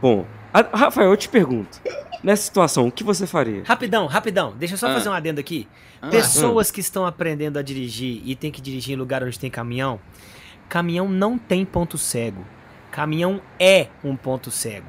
bom, 0.00 0.24
a- 0.52 0.76
Rafael, 0.76 1.10
eu 1.10 1.16
te 1.16 1.28
pergunto, 1.28 1.80
nessa 2.24 2.42
situação, 2.42 2.88
o 2.88 2.92
que 2.92 3.04
você 3.04 3.26
faria? 3.26 3.62
Rapidão, 3.64 4.06
rapidão. 4.06 4.54
Deixa 4.58 4.74
eu 4.74 4.78
só 4.78 4.88
Ah. 4.88 4.94
fazer 4.94 5.08
um 5.08 5.12
adendo 5.12 5.38
aqui. 5.38 5.68
Ah, 6.02 6.08
Pessoas 6.08 6.70
que 6.70 6.80
estão 6.80 7.06
aprendendo 7.06 7.58
a 7.58 7.62
dirigir 7.62 8.20
e 8.24 8.34
tem 8.34 8.50
que 8.50 8.60
dirigir 8.60 8.94
em 8.94 8.98
lugar 8.98 9.22
onde 9.22 9.38
tem 9.38 9.50
caminhão, 9.50 10.00
caminhão 10.68 11.08
não 11.08 11.38
tem 11.38 11.64
ponto 11.64 11.96
cego. 11.98 12.44
Caminhão 12.90 13.40
é 13.58 13.88
um 14.02 14.16
ponto 14.16 14.50
cego. 14.50 14.86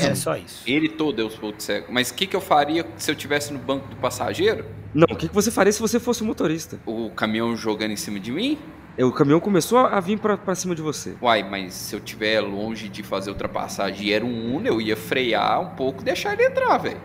É 0.00 0.14
só 0.14 0.36
isso. 0.36 0.62
Ele 0.66 0.88
todo 0.88 1.20
é 1.20 1.24
os 1.24 1.34
pontos 1.36 1.64
cegos. 1.64 1.88
Mas 1.92 2.10
o 2.10 2.14
que, 2.14 2.26
que 2.26 2.36
eu 2.36 2.40
faria 2.40 2.86
se 2.96 3.10
eu 3.10 3.14
tivesse 3.14 3.52
no 3.52 3.58
banco 3.58 3.88
do 3.88 3.96
passageiro? 3.96 4.64
Não, 4.94 5.06
o 5.10 5.16
que 5.16 5.28
que 5.28 5.34
você 5.34 5.50
faria 5.50 5.72
se 5.72 5.80
você 5.80 5.98
fosse 5.98 6.22
o 6.22 6.24
motorista? 6.26 6.78
O 6.86 7.10
caminhão 7.10 7.56
jogando 7.56 7.92
em 7.92 7.96
cima 7.96 8.20
de 8.20 8.30
mim? 8.30 8.58
É, 8.98 9.04
O 9.04 9.10
caminhão 9.12 9.40
começou 9.40 9.78
a 9.78 9.98
vir 10.00 10.18
pra, 10.18 10.36
pra 10.36 10.54
cima 10.54 10.74
de 10.74 10.82
você. 10.82 11.14
Uai, 11.22 11.42
mas 11.42 11.72
se 11.72 11.96
eu 11.96 12.00
tiver 12.00 12.40
longe 12.40 12.88
de 12.88 13.02
fazer 13.02 13.30
ultrapassagem 13.30 14.08
e 14.08 14.12
era 14.12 14.24
um 14.24 14.56
Uno, 14.56 14.66
eu 14.66 14.80
ia 14.80 14.96
frear 14.96 15.60
um 15.60 15.70
pouco 15.76 16.02
e 16.02 16.04
deixar 16.04 16.34
ele 16.34 16.44
entrar, 16.44 16.76
velho. 16.78 17.00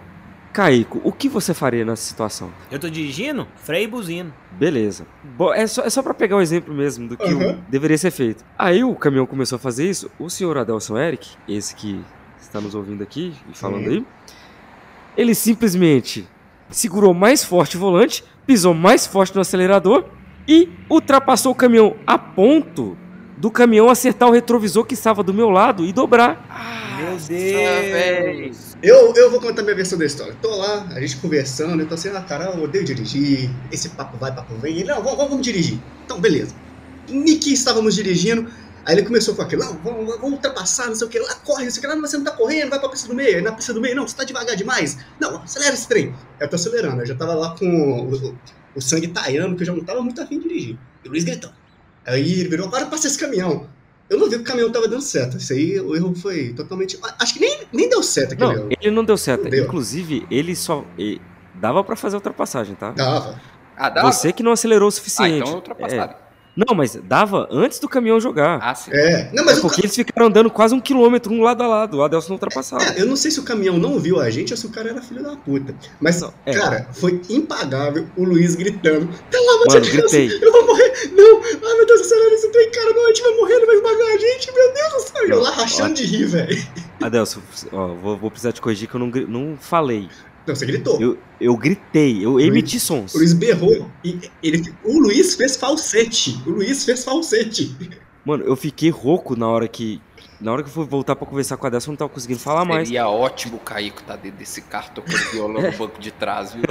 Caico, 0.54 1.00
o 1.04 1.12
que 1.12 1.30
você 1.30 1.54
faria 1.54 1.86
nessa 1.86 2.02
situação? 2.02 2.52
Eu 2.71 2.80
tô 2.80 2.89
dirigindo, 2.89 3.47
freio 3.58 3.84
e 3.84 3.88
buzino. 3.88 4.34
Beleza. 4.54 5.06
Bo- 5.23 5.54
é, 5.54 5.67
só, 5.67 5.84
é 5.84 5.89
só 5.89 6.02
pra 6.02 6.15
pegar 6.15 6.36
um 6.36 6.41
exemplo 6.41 6.73
mesmo 6.73 7.08
do 7.08 7.15
que 7.15 7.32
o- 7.32 7.38
Uhum. 7.38 7.62
deveria 7.69 7.97
ser 7.97 8.10
feito. 8.10 8.43
Aí 8.58 8.84
o 8.84 8.95
caminhão 8.95 9.28
começou 9.28 9.58
a 9.58 9.60
fazer 9.60 9.88
isso, 9.88 10.10
o 10.17 10.30
senhor 10.30 10.58
Adelson 10.58 10.97
Eric, 10.97 11.30
esse 11.47 11.76
que 11.76 12.04
está 12.41 12.62
nos 12.62 12.76
ouvindo 12.76 13.04
aqui 13.04 13.34
e 13.52 13.58
falando 13.58 13.86
Sim. 13.86 13.89
aí, 13.89 14.06
ele 15.15 15.34
simplesmente 15.34 16.28
segurou 16.69 17.13
mais 17.13 17.43
forte 17.43 17.78
o 17.78 17.80
volante, 17.80 18.23
pisou 18.45 18.73
mais 18.73 19.08
forte 19.08 19.36
no 19.36 19.41
acelerador 19.41 20.06
e 20.47 20.69
ultrapassou 20.89 21.52
o 21.52 21.56
caminhão 21.56 21.95
a 22.06 22.17
ponto 22.17 22.97
do 23.38 23.52
caminhão 23.52 23.89
acertar 23.89 24.28
o 24.28 24.32
retrovisor 24.32 24.84
que 24.84 24.93
estava 24.93 25.21
do 25.21 25.34
meu 25.34 25.50
lado 25.50 25.86
e 25.86 25.93
dobrar. 25.93 26.97
Meu 26.97 27.17
velho. 27.19 28.52
Eu, 28.82 29.13
eu 29.15 29.30
vou 29.30 29.39
contar 29.39 29.62
minha 29.62 29.76
versão 29.76 29.97
da 29.97 30.06
história. 30.06 30.36
Tô 30.41 30.56
lá, 30.56 30.88
a 30.91 31.00
gente 31.00 31.17
conversando, 31.17 31.82
eu 31.82 31.88
tô 31.88 31.93
assim, 31.93 32.10
ah, 32.10 32.21
cara, 32.21 32.45
eu 32.45 32.63
odeio 32.63 32.84
dirigir, 32.84 33.50
esse 33.71 33.89
papo 33.89 34.17
vai, 34.17 34.34
papo 34.34 34.56
vem. 34.56 34.78
Ele, 34.78 34.86
não, 34.86 35.04
vamos, 35.04 35.17
vamos 35.17 35.41
dirigir. 35.41 35.80
Então, 36.06 36.19
beleza. 36.19 36.56
Niki 37.08 37.54
estávamos 37.54 37.95
dirigindo, 37.95 38.50
aí 38.88 38.95
ele 38.95 39.04
começou 39.04 39.36
com 39.36 39.41
aquilo, 39.43 39.63
não, 39.63 39.73
vamos, 39.78 40.08
vamos 40.15 40.32
ultrapassar, 40.32 40.88
não 40.88 40.95
sei 40.95 41.06
o 41.06 41.10
que, 41.10 41.19
lá, 41.19 41.36
corre, 41.36 41.65
não 41.65 41.71
sei 41.71 41.80
o 41.80 41.82
que, 41.82 41.88
lá, 41.88 41.95
mas 41.95 42.10
você 42.10 42.17
não 42.17 42.23
tá 42.23 42.32
correndo, 42.32 42.69
vai 42.71 42.80
pra 42.80 42.89
pista 42.89 43.08
do 43.08 43.13
meio, 43.13 43.43
na 43.43 43.52
pista 43.52 43.73
do 43.73 43.80
meio, 43.82 43.95
não, 43.95 44.08
você 44.08 44.15
tá 44.15 44.23
devagar 44.23 44.56
demais. 44.56 44.97
Não, 45.19 45.43
acelera 45.43 45.73
esse 45.76 45.88
trem. 45.88 46.15
Eu 46.39 46.50
tô 46.50 46.56
acelerando, 46.56 47.02
eu 47.02 47.06
já 47.06 47.13
tava 47.15 47.36
lá 47.36 47.54
com 47.56 47.65
o, 47.67 48.12
o- 48.32 48.38
o 48.76 48.82
sangue 48.82 49.08
taiando, 49.10 49.56
que 49.56 49.62
eu 49.63 49.67
já 49.67 49.73
não 49.73 49.84
tava 49.84 50.02
muito 50.02 50.21
afim 50.21 50.39
de 50.39 50.47
dirigir. 50.47 50.78
E 51.04 51.08
o 51.08 51.12
Luiz 51.12 51.23
gritando. 51.23 51.54
Aí 52.06 52.39
ele 52.39 52.50
virou, 52.50 52.67
agora 52.67 52.86
passa 52.86 53.08
esse 53.08 53.17
caminhão. 53.19 53.67
Eu 54.10 54.17
não 54.17 54.30
vi 54.30 54.36
que 54.38 54.41
o 54.41 54.45
caminhão 54.45 54.71
tava 54.71 54.88
dando 54.88 55.02
certo. 55.02 55.36
Isso 55.36 55.52
aí, 55.52 55.78
o 55.82 55.93
erro 55.93 56.15
foi 56.15 56.54
totalmente. 56.54 56.97
Acho 57.19 57.34
que 57.34 57.41
nem, 57.41 57.67
nem 57.73 57.89
deu 57.89 58.02
certo 58.02 58.34
aquele 58.34 58.47
Não, 58.54 58.56
erro. 58.58 58.69
ele 58.80 58.91
não 58.95 59.04
deu 59.04 59.17
certo. 59.17 59.43
Não 59.43 59.50
deu. 59.50 59.65
Inclusive, 59.65 60.26
ele 60.32 60.56
só. 60.56 60.86
e- 60.97 61.19
dava 61.56 61.84
pra 61.84 61.95
fazer 61.97 62.15
a 62.15 62.19
ultrapassagem, 62.19 62.76
tá? 62.76 62.91
Dava. 62.91 63.41
Ah, 63.76 63.89
dá? 63.89 64.04
Você 64.04 64.32
que 64.32 64.41
não 64.43 64.54
acelerou 64.54 64.86
o 64.86 64.89
Ah, 64.89 64.91
suficiente. 64.91 65.38
então 65.39 65.50
eu 65.50 65.56
ultrapassaria. 65.56 66.15
Não, 66.58 66.74
mas 66.76 66.96
dava 67.04 67.48
antes 67.52 67.78
do 67.78 67.88
caminhão 67.88 68.20
jogar. 68.20 68.60
Ah, 68.62 68.74
sim. 68.74 68.89
É. 68.91 69.30
Não, 69.32 69.43
É 69.43 69.46
mas 69.46 69.60
o 69.60 69.62
porque 69.62 69.82
eles 69.82 69.96
ficaram 69.96 70.28
andando 70.28 70.50
quase 70.50 70.74
um 70.74 70.80
quilômetro 70.80 71.32
um 71.32 71.43
lado 71.43 71.62
a 71.62 71.67
lado. 71.67 71.98
O 71.98 72.04
Adelson 72.04 72.30
não 72.30 72.36
ultrapassava. 72.36 72.84
É, 72.84 73.02
eu 73.02 73.06
não 73.06 73.15
sei 73.15 73.30
se 73.30 73.39
o 73.39 73.43
caminhão 73.43 73.78
não 73.78 74.00
viu 74.00 74.20
a 74.20 74.28
gente 74.32 74.52
ou 74.54 74.58
se 74.58 74.65
o 74.65 74.70
cara 74.70 74.89
era 74.89 75.02
filho 75.02 75.22
da 75.22 75.36
puta. 75.36 75.76
Mas, 76.02 76.20
Não, 76.20 76.34
é. 76.46 76.54
cara, 76.54 76.88
foi 76.93 77.22
impagável 77.30 78.08
o 78.17 78.24
Luiz 78.24 78.56
gritando. 78.56 79.08
Pelo 79.30 79.50
amor 79.52 79.67
Mano, 79.67 79.82
de 79.82 79.91
Deus, 79.91 80.12
gritei. 80.12 80.39
eu 80.41 80.52
vou 80.52 80.65
morrer. 80.65 80.91
Não, 81.15 81.41
ai 81.43 81.76
meu 81.76 81.86
Deus, 81.86 82.02
acelera 82.02 82.34
esse 82.34 82.52
trem, 82.52 82.72
cara. 82.72 82.91
Não, 82.93 83.06
a 83.06 83.08
gente 83.10 83.22
vai 83.22 83.32
morrer, 83.36 83.54
ele 83.54 83.65
vai 83.67 83.76
esmagar 83.76 84.08
a 84.08 84.17
gente. 84.17 84.52
Meu 84.52 84.74
Deus 84.74 84.93
do 84.93 85.00
céu. 85.12 85.28
Eu 85.28 85.41
lá 85.41 85.52
rachando 85.52 85.91
ó. 85.91 85.93
de 85.93 86.06
rir, 86.06 86.26
velho. 86.26 86.67
Adelson, 87.02 87.39
ó, 87.72 87.88
vou, 87.89 88.17
vou 88.17 88.32
precisar 88.32 88.52
te 88.52 88.60
corrigir 88.62 88.89
que 88.89 88.96
eu 88.96 89.00
não, 89.00 89.08
não 89.28 89.58
falei. 89.60 90.10
Não, 90.47 90.55
você 90.55 90.65
gritou. 90.65 91.01
Eu, 91.01 91.17
eu 91.41 91.57
gritei, 91.57 92.25
eu 92.25 92.39
emiti 92.39 92.79
sons. 92.79 93.13
O 93.13 93.17
Luiz 93.17 93.33
berrou. 93.33 93.91
E 94.01 94.17
ele, 94.41 94.73
o 94.81 94.97
Luiz 94.97 95.36
fez 95.36 95.57
falsete. 95.57 96.41
O 96.47 96.51
Luiz 96.51 96.86
fez 96.86 97.03
falsete. 97.03 97.75
Mano, 98.23 98.45
eu 98.45 98.55
fiquei 98.55 98.89
rouco 98.89 99.36
na 99.36 99.47
hora 99.47 99.67
que. 99.67 100.01
Na 100.39 100.53
hora 100.53 100.62
que 100.63 100.69
eu 100.69 100.73
fui 100.73 100.86
voltar 100.86 101.15
pra 101.15 101.25
conversar 101.25 101.57
com 101.57 101.65
a 101.65 101.69
Dessa, 101.69 101.88
eu 101.88 101.91
não 101.91 101.97
tava 101.97 102.10
conseguindo 102.10 102.39
falar 102.39 102.63
mais. 102.63 102.88
Seria 102.88 103.10
ótimo 103.10 103.57
o 103.57 103.60
Caíco 103.60 104.03
tá 104.03 104.15
dentro 104.15 104.38
desse 104.38 104.62
carro 104.62 104.91
tocando 104.93 105.17
violão 105.31 105.63
no 105.63 105.71
banco 105.77 105.99
de 105.99 106.12
trás, 106.12 106.53
viu? 106.53 106.62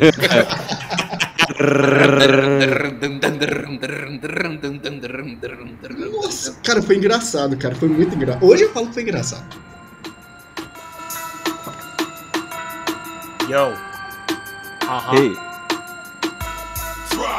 Nossa, 6.13 6.53
cara, 6.63 6.81
foi 6.81 6.97
engraçado, 6.97 7.57
cara. 7.57 7.75
Foi 7.75 7.89
muito 7.89 8.15
engraçado. 8.15 8.47
Hoje 8.47 8.63
eu 8.63 8.73
falo 8.73 8.87
que 8.87 8.95
foi 8.95 9.03
engraçado. 9.03 9.66
Yo. 13.49 13.71
Uh-huh. 13.71 14.91
Aham. 14.91 15.19
Ei, 15.23 15.35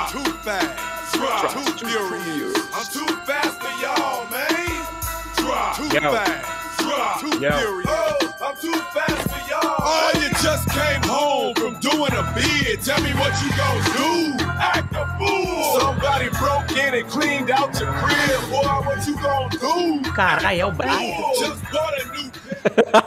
Too 0.09 0.23
fast, 0.39 1.51
too 1.53 1.85
furious. 1.85 2.55
I'm 2.71 2.87
too 2.87 3.11
fast 3.27 3.59
for 3.59 3.73
y'all, 3.83 4.23
man. 4.31 4.87
Too 5.35 5.99
Yo. 5.99 6.11
fast, 6.13 7.19
too 7.19 7.39
Yo. 7.39 7.51
furious. 7.51 7.91
Oh, 7.91 8.35
I'm 8.39 8.55
too 8.55 8.71
fast 8.95 9.19
for 9.27 9.51
y'all. 9.51 9.75
Oh, 9.79 10.11
you 10.15 10.29
just 10.41 10.69
came 10.69 11.03
home 11.03 11.53
from 11.55 11.77
doing 11.81 12.13
a 12.13 12.23
bid. 12.33 12.81
Tell 12.81 13.01
me 13.03 13.11
what 13.19 13.35
you 13.43 13.49
gonna 13.57 13.83
do. 13.99 14.45
Act 14.47 14.95
a 14.95 15.05
fool. 15.19 15.77
Somebody 15.77 16.29
broke 16.39 16.71
in 16.71 16.93
and 16.95 17.07
cleaned 17.09 17.51
out 17.51 17.77
your 17.81 17.91
crib. 17.91 18.49
Boy, 18.49 18.63
what 18.63 19.05
you 19.05 19.15
gonna 19.15 19.49
do? 19.49 20.09
Caralho, 20.11 20.61
é 20.61 20.65
o 20.65 20.69
oh, 20.69 20.71
Brian. 20.71 21.21
Just 21.37 21.61
bought 21.69 21.99
a 21.99 22.05
new 22.13 22.31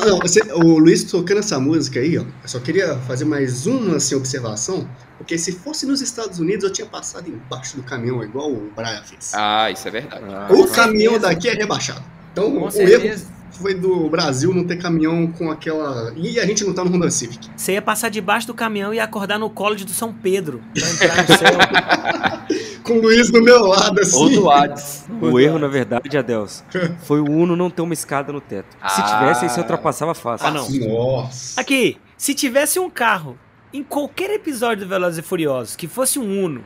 Não, 0.00 0.06
não, 0.06 0.18
você- 0.18 0.40
o 0.52 0.78
Luiz 0.78 1.04
tocando 1.04 1.38
essa 1.38 1.58
música 1.60 2.00
aí, 2.00 2.18
ó. 2.18 2.22
Eu 2.22 2.26
só 2.48 2.58
queria 2.58 2.96
fazer 3.06 3.24
mais 3.24 3.66
uma 3.66 3.96
assim, 3.96 4.14
observação. 4.14 4.88
Porque 5.18 5.38
se 5.38 5.52
fosse 5.52 5.86
nos 5.86 6.00
Estados 6.00 6.38
Unidos, 6.40 6.64
eu 6.64 6.72
tinha 6.72 6.86
passado 6.86 7.28
embaixo 7.28 7.76
do 7.76 7.82
caminhão, 7.82 8.22
igual 8.22 8.50
o 8.50 8.70
Brian 8.76 9.02
fez. 9.04 9.32
Ah, 9.34 9.70
isso 9.70 9.86
é 9.88 9.90
verdade. 9.90 10.24
o 10.52 10.66
caminhão 10.68 11.18
daqui 11.18 11.48
é 11.48 11.52
rebaixado. 11.54 12.02
Então, 12.32 12.50
Com 12.50 12.58
o 12.58 12.62
erro 12.64 12.72
certeza. 12.72 13.26
Foi 13.58 13.74
do 13.74 14.08
Brasil 14.08 14.52
não 14.54 14.64
ter 14.64 14.76
caminhão 14.76 15.26
com 15.28 15.50
aquela. 15.50 16.12
E 16.16 16.38
a 16.40 16.46
gente 16.46 16.64
não 16.64 16.72
tá 16.72 16.84
no 16.84 16.90
Honda 16.90 17.10
Civic. 17.10 17.48
Você 17.56 17.72
ia 17.72 17.82
passar 17.82 18.08
debaixo 18.08 18.46
do 18.46 18.54
caminhão 18.54 18.92
e 18.92 18.96
ia 18.96 19.04
acordar 19.04 19.38
no 19.38 19.48
college 19.50 19.84
do 19.84 19.92
São 19.92 20.12
Pedro. 20.12 20.60
Pra 20.72 21.06
entrar 21.06 21.22
no 21.22 21.38
céu. 21.38 22.64
Com 22.84 22.98
o 22.98 23.00
Luiz 23.00 23.30
do 23.30 23.40
meu 23.42 23.64
lado, 23.66 23.98
assim. 23.98 24.14
Ou 24.16 24.28
do 24.28 24.50
Hades. 24.50 25.06
o 25.20 25.40
erro, 25.40 25.58
na 25.58 25.68
verdade, 25.68 26.18
Adeus, 26.18 26.62
foi 27.04 27.18
o 27.18 27.24
Uno 27.30 27.56
não 27.56 27.70
ter 27.70 27.80
uma 27.80 27.94
escada 27.94 28.30
no 28.30 28.42
teto. 28.42 28.76
Se 28.88 29.00
Ah. 29.00 29.18
tivesse, 29.18 29.44
aí 29.44 29.50
você 29.50 29.60
ultrapassava 29.60 30.14
fácil. 30.14 30.46
Ah, 30.46 30.50
não. 30.50 30.68
Nossa. 30.70 31.58
Aqui, 31.58 31.96
se 32.18 32.34
tivesse 32.34 32.78
um 32.78 32.90
carro 32.90 33.38
em 33.72 33.82
qualquer 33.82 34.28
episódio 34.30 34.84
do 34.84 34.88
Velozes 34.90 35.18
e 35.18 35.22
Furiosos 35.22 35.74
que 35.76 35.88
fosse 35.88 36.18
um 36.18 36.44
Uno 36.44 36.62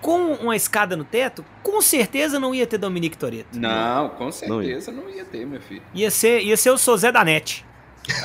com 0.00 0.32
uma 0.34 0.56
escada 0.56 0.96
no 0.96 1.04
teto, 1.04 1.44
com 1.62 1.80
certeza 1.80 2.38
não 2.38 2.54
ia 2.54 2.66
ter 2.66 2.78
Dominique 2.78 3.16
Toretto. 3.16 3.58
Não, 3.58 4.08
com 4.10 4.30
certeza 4.32 4.90
não 4.90 5.08
ia 5.08 5.24
ter, 5.24 5.46
meu 5.46 5.60
filho. 5.60 5.82
Ia 5.94 6.10
ser, 6.10 6.40
ia 6.42 6.56
ser 6.56 6.70
o 6.70 6.78
Sozé 6.78 7.12
da 7.12 7.24
Net. 7.24 7.64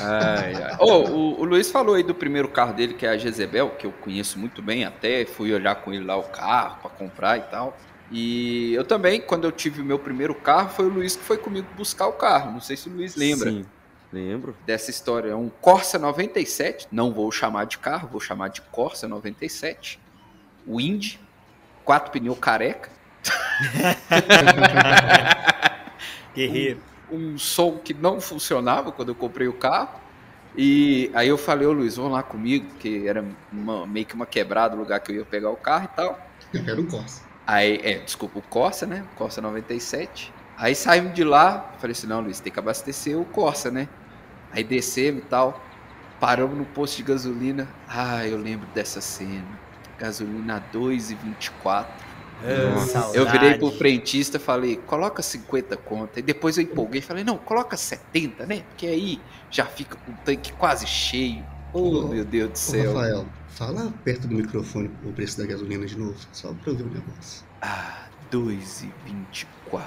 Ai, 0.00 0.54
ai. 0.54 0.76
Ô, 0.80 1.04
o, 1.04 1.40
o 1.40 1.44
Luiz 1.44 1.70
falou 1.70 1.94
aí 1.94 2.02
do 2.02 2.14
primeiro 2.14 2.48
carro 2.48 2.72
dele, 2.72 2.94
que 2.94 3.06
é 3.06 3.10
a 3.10 3.18
Jezebel, 3.18 3.70
que 3.70 3.86
eu 3.86 3.92
conheço 3.92 4.38
muito 4.38 4.62
bem, 4.62 4.84
até 4.84 5.24
fui 5.24 5.52
olhar 5.52 5.74
com 5.76 5.92
ele 5.92 6.04
lá 6.04 6.16
o 6.16 6.24
carro 6.24 6.78
pra 6.80 6.90
comprar 6.90 7.38
e 7.38 7.42
tal. 7.42 7.76
E 8.10 8.72
eu 8.74 8.84
também, 8.84 9.20
quando 9.20 9.44
eu 9.44 9.52
tive 9.52 9.80
o 9.80 9.84
meu 9.84 9.98
primeiro 9.98 10.34
carro, 10.34 10.70
foi 10.70 10.86
o 10.86 10.88
Luiz 10.88 11.16
que 11.16 11.24
foi 11.24 11.36
comigo 11.38 11.66
buscar 11.76 12.06
o 12.06 12.12
carro. 12.12 12.52
Não 12.52 12.60
sei 12.60 12.76
se 12.76 12.88
o 12.88 12.92
Luiz 12.92 13.16
lembra 13.16 13.50
Sim, 13.50 13.64
lembro. 14.12 14.56
dessa 14.64 14.90
história. 14.90 15.30
É 15.30 15.34
um 15.34 15.48
Corsa 15.48 15.98
97, 15.98 16.86
não 16.90 17.12
vou 17.12 17.30
chamar 17.32 17.66
de 17.66 17.78
carro, 17.78 18.08
vou 18.08 18.20
chamar 18.20 18.48
de 18.48 18.62
Corsa 18.62 19.08
97. 19.08 19.98
Wind, 20.66 21.16
quatro 21.86 22.12
pneus 22.12 22.38
careca. 22.38 22.90
Guerreiro. 26.34 26.80
um 27.10 27.38
som 27.38 27.78
que 27.78 27.94
não 27.94 28.20
funcionava 28.20 28.92
quando 28.92 29.08
eu 29.10 29.14
comprei 29.14 29.48
o 29.48 29.52
carro. 29.54 30.00
E 30.54 31.10
aí 31.14 31.28
eu 31.28 31.38
falei, 31.38 31.66
ô 31.66 31.72
Luiz, 31.72 31.96
vamos 31.96 32.12
lá 32.12 32.22
comigo, 32.22 32.66
que 32.78 33.06
era 33.06 33.24
uma- 33.52 33.86
meio 33.86 34.04
que 34.04 34.14
uma 34.14 34.26
quebrada 34.26 34.74
o 34.74 34.78
lugar 34.78 35.00
que 35.00 35.12
eu 35.12 35.16
ia 35.16 35.24
pegar 35.24 35.50
o 35.50 35.56
carro 35.56 35.84
e 35.84 35.96
tal. 35.96 36.18
Era 36.66 36.80
um 36.80 36.86
Corsa. 36.86 37.22
Aí, 37.46 37.80
é, 37.84 37.98
desculpa, 37.98 38.38
o 38.38 38.42
Corsa, 38.42 38.86
né? 38.86 39.04
O 39.12 39.16
Corsa 39.16 39.40
97. 39.40 40.32
Aí 40.58 40.74
saímos 40.74 41.14
de 41.14 41.22
lá, 41.22 41.72
falei 41.78 41.92
assim, 41.92 42.06
não, 42.06 42.20
Luiz, 42.20 42.40
tem 42.40 42.52
que 42.52 42.58
abastecer 42.58 43.16
o 43.18 43.24
Corsa, 43.26 43.70
né? 43.70 43.88
Aí 44.50 44.64
descemos 44.64 45.22
e 45.22 45.26
tal, 45.26 45.62
paramos 46.18 46.56
no 46.56 46.64
posto 46.64 46.96
de 46.96 47.02
gasolina. 47.02 47.68
Ah, 47.86 48.26
eu 48.26 48.38
lembro 48.38 48.66
dessa 48.74 49.00
cena. 49.00 49.44
Gasolina 49.98 50.62
2,24. 50.72 51.86
Saudade. 52.86 53.16
Eu 53.16 53.30
virei 53.30 53.54
pro 53.54 53.70
frentista 53.70 54.36
e 54.36 54.40
falei, 54.40 54.76
coloca 54.76 55.22
50 55.22 55.76
conta. 55.78 56.20
E 56.20 56.22
depois 56.22 56.58
eu 56.58 56.64
empolguei 56.64 57.00
e 57.00 57.02
falei, 57.02 57.24
não, 57.24 57.38
coloca 57.38 57.76
70, 57.76 58.46
né? 58.46 58.62
Porque 58.68 58.86
aí 58.86 59.20
já 59.50 59.64
fica 59.64 59.96
com 59.96 60.12
o 60.12 60.14
tanque 60.24 60.52
quase 60.52 60.86
cheio. 60.86 61.44
Oh, 61.72 62.04
Ô, 62.04 62.08
meu 62.08 62.24
Deus 62.24 62.50
do 62.50 62.58
céu. 62.58 62.94
Rafael, 62.94 63.26
fala 63.48 63.92
perto 64.04 64.28
do 64.28 64.34
microfone 64.34 64.90
o 65.04 65.12
preço 65.12 65.38
da 65.38 65.46
gasolina 65.46 65.86
de 65.86 65.98
novo, 65.98 66.14
só 66.32 66.52
pra 66.52 66.72
eu 66.72 66.76
ver 66.76 66.84
o 66.84 66.90
negócio. 66.90 67.44
Ah, 67.62 68.05
2,24. 68.32 69.80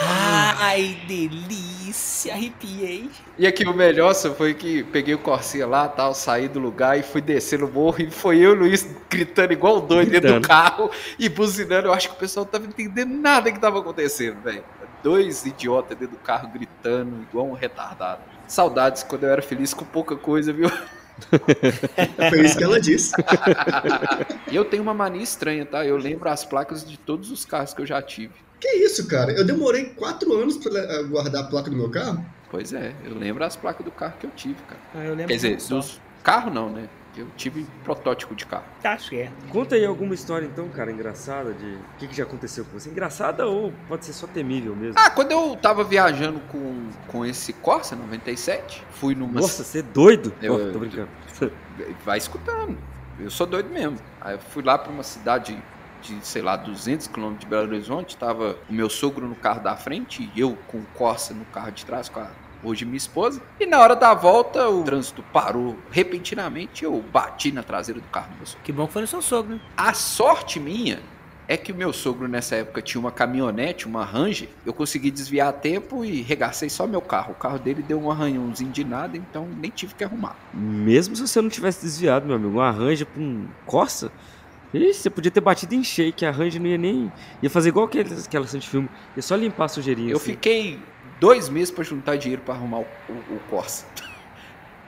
Ai, 0.00 1.00
delícia, 1.08 2.32
arrepiei. 2.32 3.10
E 3.36 3.46
aqui 3.46 3.64
o 3.64 3.74
melhor 3.74 4.14
só 4.14 4.32
foi 4.32 4.54
que 4.54 4.84
peguei 4.84 5.14
o 5.14 5.18
Corsinha 5.18 5.66
lá, 5.66 5.88
tal, 5.88 6.14
saí 6.14 6.46
do 6.46 6.60
lugar 6.60 6.98
e 6.98 7.02
fui 7.02 7.20
descer 7.20 7.58
no 7.58 7.68
morro 7.68 8.00
e 8.00 8.10
foi 8.10 8.38
eu 8.38 8.50
e 8.50 8.56
o 8.56 8.58
Luiz 8.60 8.88
gritando 9.10 9.52
igual 9.52 9.80
doido 9.80 10.10
dentro 10.10 10.28
do 10.28 10.34
Gritando. 10.34 10.48
carro 10.48 10.90
e 11.18 11.28
buzinando. 11.28 11.88
Eu 11.88 11.92
acho 11.92 12.10
que 12.10 12.14
o 12.14 12.18
pessoal 12.18 12.44
não 12.44 12.52
tava 12.52 12.66
entendendo 12.66 13.12
nada 13.12 13.50
que 13.50 13.58
tava 13.58 13.80
acontecendo, 13.80 14.40
velho. 14.42 14.62
Dois 15.02 15.44
idiotas 15.46 15.96
dentro 15.96 16.16
do 16.16 16.22
carro 16.22 16.48
gritando 16.48 17.22
igual 17.22 17.46
um 17.46 17.54
retardado. 17.54 18.20
Saudades 18.46 19.02
quando 19.02 19.24
eu 19.24 19.30
era 19.30 19.42
feliz 19.42 19.74
com 19.74 19.84
pouca 19.84 20.16
coisa, 20.16 20.52
viu? 20.52 20.70
Foi 22.30 22.44
isso 22.44 22.56
que 22.56 22.64
ela 22.64 22.80
disse. 22.80 23.12
E 24.50 24.56
eu 24.56 24.64
tenho 24.64 24.82
uma 24.82 24.94
mania 24.94 25.22
estranha, 25.22 25.66
tá? 25.66 25.84
Eu 25.84 25.96
lembro 25.96 26.28
as 26.28 26.44
placas 26.44 26.88
de 26.88 26.96
todos 26.96 27.30
os 27.30 27.44
carros 27.44 27.74
que 27.74 27.82
eu 27.82 27.86
já 27.86 28.00
tive. 28.00 28.34
Que 28.60 28.68
isso, 28.68 29.06
cara? 29.06 29.32
Eu 29.32 29.44
demorei 29.44 29.86
quatro 29.90 30.36
anos 30.36 30.56
pra 30.56 30.76
eh, 30.78 31.02
guardar 31.04 31.44
a 31.44 31.46
placa 31.46 31.70
do 31.70 31.76
meu 31.76 31.90
carro. 31.90 32.24
Pois 32.50 32.72
é, 32.72 32.94
eu 33.04 33.14
lembro 33.14 33.44
as 33.44 33.56
placas 33.56 33.84
do 33.84 33.90
carro 33.90 34.14
que 34.18 34.26
eu 34.26 34.30
tive, 34.30 34.56
cara. 34.66 34.80
Ah, 34.94 35.04
eu 35.04 35.10
lembro 35.10 35.28
Quer 35.28 35.36
dizer, 35.36 35.56
dos 35.68 36.00
carro 36.22 36.50
não, 36.50 36.70
né? 36.70 36.88
Eu 37.18 37.26
tive 37.36 37.66
protótipo 37.84 38.34
de 38.34 38.46
carro. 38.46 38.64
Tá 38.82 38.96
certo. 38.98 39.32
Conta 39.50 39.74
aí 39.74 39.84
alguma 39.84 40.14
história, 40.14 40.46
então, 40.46 40.68
cara, 40.68 40.90
engraçada 40.92 41.52
de 41.52 41.66
o 41.66 41.78
que, 41.98 42.06
que 42.06 42.16
já 42.16 42.22
aconteceu 42.22 42.64
com 42.64 42.78
você. 42.78 42.88
Engraçada 42.88 43.46
ou 43.46 43.72
pode 43.88 44.04
ser 44.04 44.12
só 44.12 44.26
temível 44.26 44.76
mesmo? 44.76 44.94
Ah, 44.96 45.10
quando 45.10 45.32
eu 45.32 45.56
tava 45.56 45.82
viajando 45.82 46.38
com, 46.52 46.88
com 47.08 47.26
esse 47.26 47.52
Corsa 47.52 47.96
97, 47.96 48.84
fui 48.92 49.14
numa. 49.14 49.40
Nossa, 49.40 49.64
você 49.64 49.80
é 49.80 49.82
doido? 49.82 50.32
Eu- 50.40 50.54
Oh, 50.68 50.72
tô 50.72 50.78
brincando. 50.78 51.08
Vai 52.04 52.18
escutando. 52.18 52.76
Eu 53.18 53.30
sou 53.30 53.46
doido 53.46 53.68
mesmo. 53.70 53.98
Aí 54.20 54.34
eu 54.34 54.38
fui 54.38 54.62
lá 54.62 54.78
pra 54.78 54.92
uma 54.92 55.02
cidade 55.02 55.60
de, 56.00 56.24
sei 56.24 56.40
lá, 56.42 56.56
200 56.56 57.08
quilômetros 57.08 57.40
de 57.44 57.50
Belo 57.50 57.66
Horizonte. 57.68 58.16
Tava 58.16 58.56
o 58.70 58.72
meu 58.72 58.88
sogro 58.88 59.26
no 59.26 59.34
carro 59.34 59.60
da 59.60 59.76
frente 59.76 60.30
e 60.34 60.40
eu 60.40 60.56
com 60.68 60.78
o 60.78 60.86
Corsa 60.94 61.34
no 61.34 61.44
carro 61.46 61.72
de 61.72 61.84
trás, 61.84 62.08
com 62.08 62.20
a 62.20 62.28
hoje 62.62 62.84
minha 62.84 62.96
esposa. 62.96 63.40
E 63.58 63.66
na 63.66 63.78
hora 63.78 63.94
da 63.94 64.14
volta, 64.14 64.68
o 64.68 64.82
trânsito 64.82 65.22
parou 65.32 65.76
repentinamente. 65.90 66.84
Eu 66.84 67.02
bati 67.12 67.52
na 67.52 67.62
traseira 67.62 68.00
do 68.00 68.08
carro 68.08 68.30
do 68.30 68.36
meu 68.36 68.46
sogro. 68.46 68.64
Que 68.64 68.72
bom 68.72 68.86
que 68.86 68.92
foi 68.92 69.02
no 69.02 69.08
seu 69.08 69.22
sogro, 69.22 69.54
né? 69.54 69.60
A 69.76 69.92
sorte 69.92 70.58
minha 70.58 71.00
é 71.48 71.56
que 71.56 71.72
o 71.72 71.74
meu 71.74 71.94
sogro 71.94 72.28
nessa 72.28 72.56
época 72.56 72.82
tinha 72.82 73.00
uma 73.00 73.10
caminhonete, 73.10 73.86
uma 73.86 74.04
Ranger. 74.04 74.50
Eu 74.66 74.74
consegui 74.74 75.10
desviar 75.10 75.48
a 75.48 75.52
tempo 75.52 76.04
e 76.04 76.20
regacei 76.20 76.68
só 76.68 76.86
meu 76.86 77.00
carro. 77.00 77.32
O 77.32 77.34
carro 77.34 77.58
dele 77.58 77.82
deu 77.82 77.98
um 77.98 78.10
arranhãozinho 78.10 78.70
de 78.70 78.84
nada, 78.84 79.16
então 79.16 79.48
nem 79.58 79.70
tive 79.70 79.94
que 79.94 80.04
arrumar. 80.04 80.36
Mesmo 80.52 81.16
se 81.16 81.26
você 81.26 81.40
não 81.40 81.48
tivesse 81.48 81.80
desviado, 81.80 82.26
meu 82.26 82.36
amigo, 82.36 82.58
um 82.58 82.60
arranja 82.60 83.06
pra 83.06 83.22
um 83.22 83.46
Corsa, 83.64 84.12
ih, 84.74 84.92
você 84.92 85.08
podia 85.08 85.30
ter 85.30 85.40
batido 85.40 85.74
em 85.74 85.82
cheio, 85.82 86.12
que 86.12 86.26
a 86.26 86.30
Ranger 86.30 86.60
não 86.60 86.68
ia 86.68 86.76
nem. 86.76 87.10
ia 87.42 87.48
fazer 87.48 87.70
igual 87.70 87.86
aquele, 87.86 88.12
aquela 88.14 88.46
cena 88.46 88.60
de 88.60 88.68
filme, 88.68 88.88
ia 89.16 89.22
só 89.22 89.34
limpar 89.34 89.64
a 89.64 89.68
sujeirinha. 89.68 90.10
Eu 90.10 90.18
assim. 90.18 90.32
fiquei 90.32 90.78
dois 91.20 91.48
meses 91.48 91.70
pra 91.70 91.84
juntar 91.84 92.16
dinheiro 92.16 92.42
pra 92.42 92.54
arrumar 92.54 92.78
o, 92.80 92.86
o- 93.08 93.36
o 93.36 93.40
Corsa. 93.50 93.84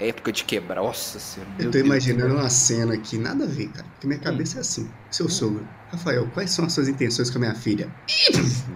Época 0.00 0.32
de 0.32 0.44
quebrar, 0.44 0.76
nossa 0.82 1.18
senhora. 1.18 1.50
Eu 1.58 1.64
tô 1.66 1.70
Deus 1.72 1.82
do 1.84 1.86
imaginando 1.88 2.30
céu. 2.30 2.38
uma 2.40 2.48
cena 2.50 2.94
aqui, 2.94 3.18
nada 3.18 3.44
a 3.44 3.46
ver, 3.46 3.68
cara. 3.68 3.84
Porque 3.92 4.06
minha 4.06 4.18
cabeça 4.18 4.56
é 4.56 4.60
assim. 4.62 4.90
Seu 5.10 5.28
sogro. 5.28 5.66
Rafael, 5.92 6.26
quais 6.32 6.50
são 6.52 6.64
as 6.64 6.72
suas 6.72 6.88
intenções 6.88 7.28
com 7.28 7.36
a 7.36 7.40
minha 7.42 7.54
filha? 7.54 7.90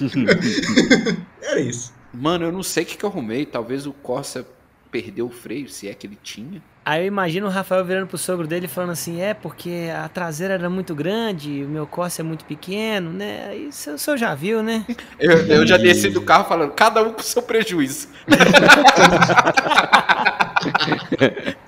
Era 1.42 1.60
isso. 1.60 1.92
Mano, 2.12 2.44
eu 2.46 2.52
não 2.52 2.62
sei 2.62 2.84
o 2.84 2.86
que, 2.86 2.96
que 2.96 3.04
eu 3.04 3.08
arrumei. 3.08 3.44
Talvez 3.46 3.86
o 3.86 3.92
Corsa 3.92 4.46
perdeu 4.90 5.26
o 5.26 5.30
freio, 5.30 5.68
se 5.68 5.88
é 5.88 5.94
que 5.94 6.06
ele 6.06 6.18
tinha. 6.22 6.62
Aí 6.84 7.02
eu 7.02 7.06
imagino 7.06 7.46
o 7.46 7.50
Rafael 7.50 7.84
virando 7.84 8.06
pro 8.06 8.18
sogro 8.18 8.46
dele 8.46 8.66
falando 8.66 8.90
assim: 8.90 9.20
é 9.20 9.34
porque 9.34 9.88
a 9.94 10.08
traseira 10.08 10.54
era 10.54 10.70
muito 10.70 10.94
grande, 10.94 11.62
o 11.62 11.68
meu 11.68 11.86
Corsa 11.86 12.22
é 12.22 12.24
muito 12.24 12.44
pequeno, 12.44 13.12
né? 13.12 13.54
Isso 13.54 13.92
o 13.92 13.98
senhor 13.98 14.16
já 14.16 14.34
viu, 14.34 14.62
né? 14.62 14.84
Eu, 15.20 15.46
eu 15.46 15.66
já 15.66 15.76
desci 15.76 16.08
do 16.08 16.22
carro 16.22 16.44
falando, 16.44 16.72
cada 16.72 17.02
um 17.02 17.12
com 17.12 17.22
seu 17.22 17.42
prejuízo. 17.42 18.08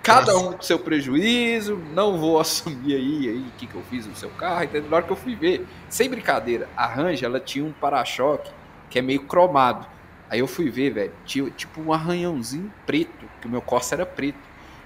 Cada 0.03 0.37
um 0.37 0.53
com 0.53 0.63
seu 0.63 0.79
prejuízo, 0.79 1.81
não 1.95 2.19
vou 2.19 2.41
assumir 2.41 2.95
aí 2.95 3.29
aí 3.29 3.39
o 3.39 3.53
que, 3.57 3.67
que 3.67 3.75
eu 3.75 3.83
fiz 3.89 4.07
no 4.07 4.15
seu 4.15 4.29
carro. 4.31 4.65
Então, 4.65 4.83
na 4.83 4.97
hora 4.97 5.05
que 5.05 5.13
eu 5.13 5.17
fui 5.17 5.35
ver, 5.35 5.67
sem 5.89 6.11
brincadeira, 6.11 6.69
a 6.77 6.87
Ranger 6.87 7.25
ela 7.25 7.41
tinha 7.41 7.65
um 7.65 7.73
para-choque 7.73 8.51
que 8.91 8.99
é 8.99 9.03
meio 9.03 9.23
cromado. 9.23 9.87
Aí 10.33 10.39
eu 10.39 10.47
fui 10.47 10.71
ver, 10.71 10.89
velho, 10.95 11.13
tinha 11.27 11.51
tipo 11.51 11.79
um 11.83 11.93
arranhãozinho 11.93 12.73
preto, 12.87 13.27
que 13.39 13.47
o 13.47 13.51
meu 13.51 13.61
Corsa 13.61 13.95
era 13.95 14.07
preto. 14.07 14.39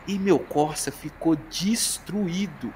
E 0.05 0.19
meu 0.19 0.41
Corsa 0.41 0.91
ficou 0.91 1.37
destruído, 1.37 2.75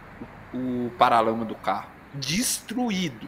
o, 0.55 0.87
o 0.87 0.91
paralama 0.97 1.45
do 1.45 1.57
carro. 1.57 1.89
Destruído. 2.15 3.27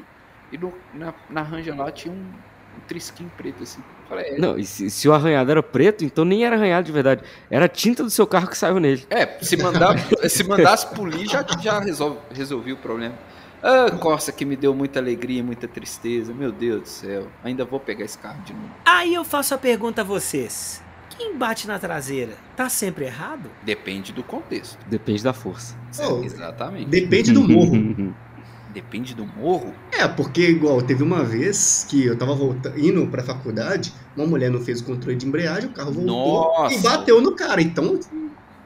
E 0.53 0.57
no- 0.57 0.73
na, 0.95 1.13
na 1.29 1.43
Ranger 1.43 1.77
lá 1.77 1.91
tinha 1.91 2.15
um, 2.15 2.19
um 2.19 2.81
trisquinho 2.87 3.33
preto 3.37 3.65
assim. 3.65 3.81
Falei, 4.09 4.27
é, 4.27 4.39
Não, 4.39 4.57
e 4.57 4.65
se, 4.65 4.89
se 4.89 5.09
o 5.09 5.13
arranhado 5.13 5.51
era 5.51 5.61
preto, 5.63 6.05
então 6.05 6.25
nem 6.25 6.45
era 6.45 6.55
arranhado 6.55 6.87
de 6.87 6.93
verdade. 6.93 7.25
Era 7.51 7.65
a 7.65 7.69
tinta 7.69 8.05
do 8.05 8.11
seu 8.11 8.29
carro 8.29 8.47
que 8.47 8.57
saiu 8.57 8.79
nele. 8.79 9.05
É, 9.11 9.27
se, 9.43 9.57
mandar, 9.57 9.97
se 10.31 10.45
mandasse 10.45 10.87
polir, 10.95 11.29
já, 11.29 11.45
já 11.61 11.81
resolve, 11.81 12.19
resolvi 12.33 12.73
o 12.73 12.77
problema. 12.77 13.17
Ah, 13.63 13.91
Corsa 13.99 14.33
que 14.33 14.45
me 14.45 14.57
deu 14.57 14.75
muita 14.75 14.99
alegria, 14.99 15.43
muita 15.43 15.69
tristeza. 15.69 16.35
Meu 16.35 16.51
Deus 16.51 16.83
do 16.83 16.89
céu. 16.89 17.29
Ainda 17.45 17.65
vou 17.65 17.79
pegar 17.79 18.05
esse 18.05 18.19
carro 18.19 18.43
de 18.43 18.53
novo. 18.53 18.71
Aí 18.85 19.15
eu 19.15 19.25
faço 19.25 19.55
a 19.55 19.59
pergunta 19.59 20.01
a 20.01 20.05
vocês. 20.05 20.83
Quem 21.17 21.37
bate 21.37 21.69
na 21.69 21.79
traseira 21.79 22.33
tá 22.57 22.69
sempre 22.69 23.05
errado? 23.05 23.49
Depende 23.63 24.13
do 24.13 24.23
contexto. 24.23 24.79
Depende 24.89 25.23
da 25.23 25.33
força. 25.33 25.77
Oh, 26.01 26.25
Exatamente. 26.25 26.87
depende 26.89 27.33
do 27.33 27.47
morro. 27.47 28.15
Depende 28.73 29.15
do 29.15 29.27
morro? 29.27 29.75
É, 29.93 30.09
porque 30.09 30.41
igual 30.49 30.81
teve 30.81 31.03
uma 31.03 31.23
vez 31.23 31.87
que 31.91 32.07
eu 32.07 32.17
tava 32.17 32.35
voltando, 32.35 32.79
indo 32.81 33.07
pra 33.07 33.23
faculdade, 33.23 33.93
uma 34.17 34.27
mulher 34.27 34.51
não 34.51 34.63
fez 34.63 34.81
o 34.81 34.85
controle 34.85 35.15
de 35.15 35.27
embreagem, 35.27 35.69
o 35.69 35.73
carro 35.75 35.93
voltou 35.93 36.07
Nossa. 36.57 36.75
e 36.75 36.79
bateu 36.79 37.21
no 37.21 37.37
cara. 37.37 37.61
Então, 37.61 38.01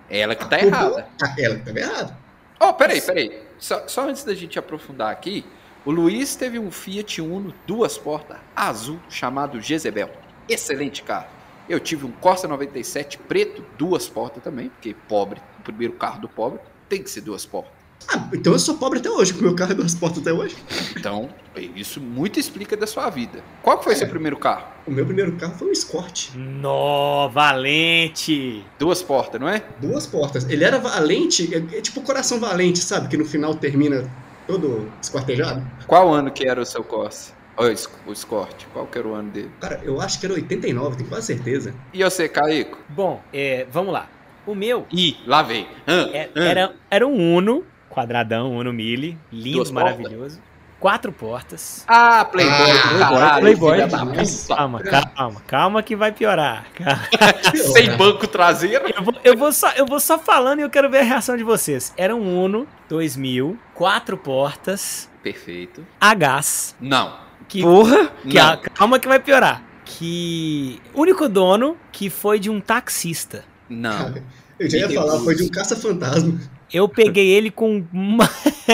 Ela 0.09 0.37
que 0.37 0.49
tá 0.49 0.61
errada. 0.61 1.09
Ela 1.37 1.57
que 1.57 1.65
tava 1.65 1.81
errada. 1.81 2.17
Ó, 2.59 2.73
peraí, 2.73 3.01
peraí. 3.01 3.43
Só, 3.59 3.87
só 3.87 4.09
antes 4.09 4.25
da 4.25 4.35
gente 4.35 4.59
aprofundar 4.59 5.11
aqui, 5.11 5.45
o 5.85 5.91
Luiz 5.91 6.35
teve 6.35 6.59
um 6.59 6.71
Fiat 6.71 7.21
Uno 7.21 7.55
duas 7.67 7.97
portas 7.97 8.39
azul 8.55 8.99
chamado 9.09 9.61
Jezebel. 9.61 10.11
Excelente 10.49 11.03
carro. 11.03 11.29
Eu 11.69 11.81
tive 11.81 12.07
um 12.07 12.13
Corsa 12.13 12.47
97 12.49 13.19
preto, 13.19 13.65
duas 13.77 14.09
portas 14.09 14.43
também, 14.43 14.69
porque 14.69 14.95
pobre, 15.09 15.41
o 15.59 15.63
primeiro 15.63 15.95
carro 15.95 16.21
do 16.21 16.29
pobre 16.29 16.61
tem 16.89 17.03
que 17.03 17.11
ser 17.11 17.21
duas 17.21 17.45
portas. 17.45 17.76
Ah, 18.09 18.29
então 18.33 18.53
eu 18.53 18.59
sou 18.59 18.77
pobre 18.77 19.01
até 19.01 19.11
hoje, 19.11 19.33
com 19.33 19.41
o 19.41 19.43
meu 19.43 19.55
carro 19.57 19.73
é 19.73 19.75
duas 19.75 19.95
portas 19.95 20.21
até 20.21 20.33
hoje. 20.33 20.57
Então, 20.97 21.29
isso 21.75 22.01
muito 22.01 22.39
explica 22.39 22.77
da 22.77 22.87
sua 22.87 23.11
vida. 23.11 23.43
Qual 23.63 23.79
que 23.79 23.85
foi 23.85 23.97
seu 23.97 24.09
primeiro 24.09 24.37
carro? 24.37 24.65
O 24.87 24.93
meu 24.93 25.05
primeiro 25.05 25.33
carro 25.33 25.55
foi 25.59 25.69
um 25.69 25.73
Escort. 25.73 26.31
Nó, 26.37 27.29
valente! 27.29 28.65
Duas 28.79 29.03
portas, 29.03 29.41
não 29.41 29.49
é? 29.49 29.63
Duas 29.81 30.07
portas. 30.07 30.49
Ele 30.49 30.63
era 30.63 30.79
valente, 30.79 31.53
é, 31.53 31.79
é 31.79 31.81
tipo 31.81 32.01
coração 32.03 32.39
valente, 32.39 32.79
sabe? 32.79 33.09
Que 33.09 33.17
no 33.17 33.25
final 33.25 33.55
termina 33.57 34.09
todo 34.47 34.89
esquartejado. 35.03 35.67
Qual 35.87 36.13
ano 36.15 36.31
que 36.31 36.49
era 36.49 36.61
o 36.61 36.67
seu 36.67 36.85
Corsa? 36.85 37.35
O 37.59 38.13
Escort? 38.13 38.67
Qual 38.73 38.87
que 38.87 38.99
era 38.99 39.09
o 39.09 39.15
ano 39.15 39.31
dele? 39.31 39.51
Cara, 39.61 39.81
eu 39.83 40.01
acho 40.01 40.21
que 40.21 40.27
era 40.27 40.35
89, 40.35 40.99
tenho 40.99 41.09
quase 41.09 41.27
certeza. 41.27 41.75
E 41.93 42.05
você, 42.05 42.29
Caico? 42.29 42.79
Bom, 42.89 43.21
é, 43.33 43.67
vamos 43.71 43.93
lá. 43.93 44.09
O 44.47 44.55
meu 44.55 44.87
Ih, 44.93 45.17
lá 45.27 45.43
vem. 45.43 45.67
É- 45.87 46.29
hã. 46.37 46.45
era, 46.45 46.75
era 46.91 47.07
um 47.07 47.37
Uno, 47.37 47.65
quadradão, 47.89 48.53
Uno 48.57 48.73
Mille, 48.73 49.19
lindo, 49.33 49.57
Duas 49.57 49.71
maravilhoso. 49.71 50.41
Quatro 50.79 51.11
portas. 51.11 51.85
Ah, 51.89 52.23
Playboy, 52.27 52.71
Ah, 52.71 53.09
caralho, 53.09 53.41
Playboy. 53.41 53.79
da 53.87 53.99
puta. 54.07 54.23
Calma, 54.55 54.81
calma, 54.83 55.43
calma 55.47 55.83
que 55.83 55.97
vai 55.97 56.13
piorar. 56.13 56.67
Sem 57.73 57.97
banco 57.97 58.27
traseiro. 58.29 58.85
Eu 58.95 59.03
vou, 59.03 59.15
eu, 59.25 59.37
vou 59.39 59.53
só, 59.53 59.71
eu 59.73 59.87
vou 59.87 59.99
só 59.99 60.19
falando 60.19 60.59
e 60.59 60.63
eu 60.63 60.69
quero 60.71 60.91
ver 60.91 60.99
a 60.99 61.03
reação 61.03 61.35
de 61.37 61.43
vocês. 61.43 61.95
Era 61.97 62.15
um 62.15 62.43
Uno 62.45 62.67
2000, 62.91 63.59
quatro 63.75 64.19
portas, 64.19 65.09
Perfeito. 65.23 65.85
a 65.99 66.15
gás. 66.15 66.77
Não. 66.79 67.17
Que, 67.49 67.63
Porra! 67.63 68.11
que 68.29 68.39
a- 68.39 68.59
calma 68.75 68.99
que 68.99 69.09
vai 69.09 69.19
piorar. 69.19 69.63
Que 69.85 70.79
único 70.95 71.27
dono 71.27 71.77
que 71.91 72.11
foi 72.11 72.39
de 72.39 72.51
um 72.51 72.61
taxista. 72.61 73.45
Não. 73.69 74.15
Eu 74.61 74.69
já 74.71 74.79
ia 74.79 74.91
falar, 74.91 75.19
foi 75.21 75.35
de 75.35 75.43
um 75.45 75.49
caça-fantasma. 75.49 76.39
Eu 76.73 76.89
peguei 76.89 77.29
ele 77.29 77.51
com. 77.51 77.85
uma- 77.93 78.29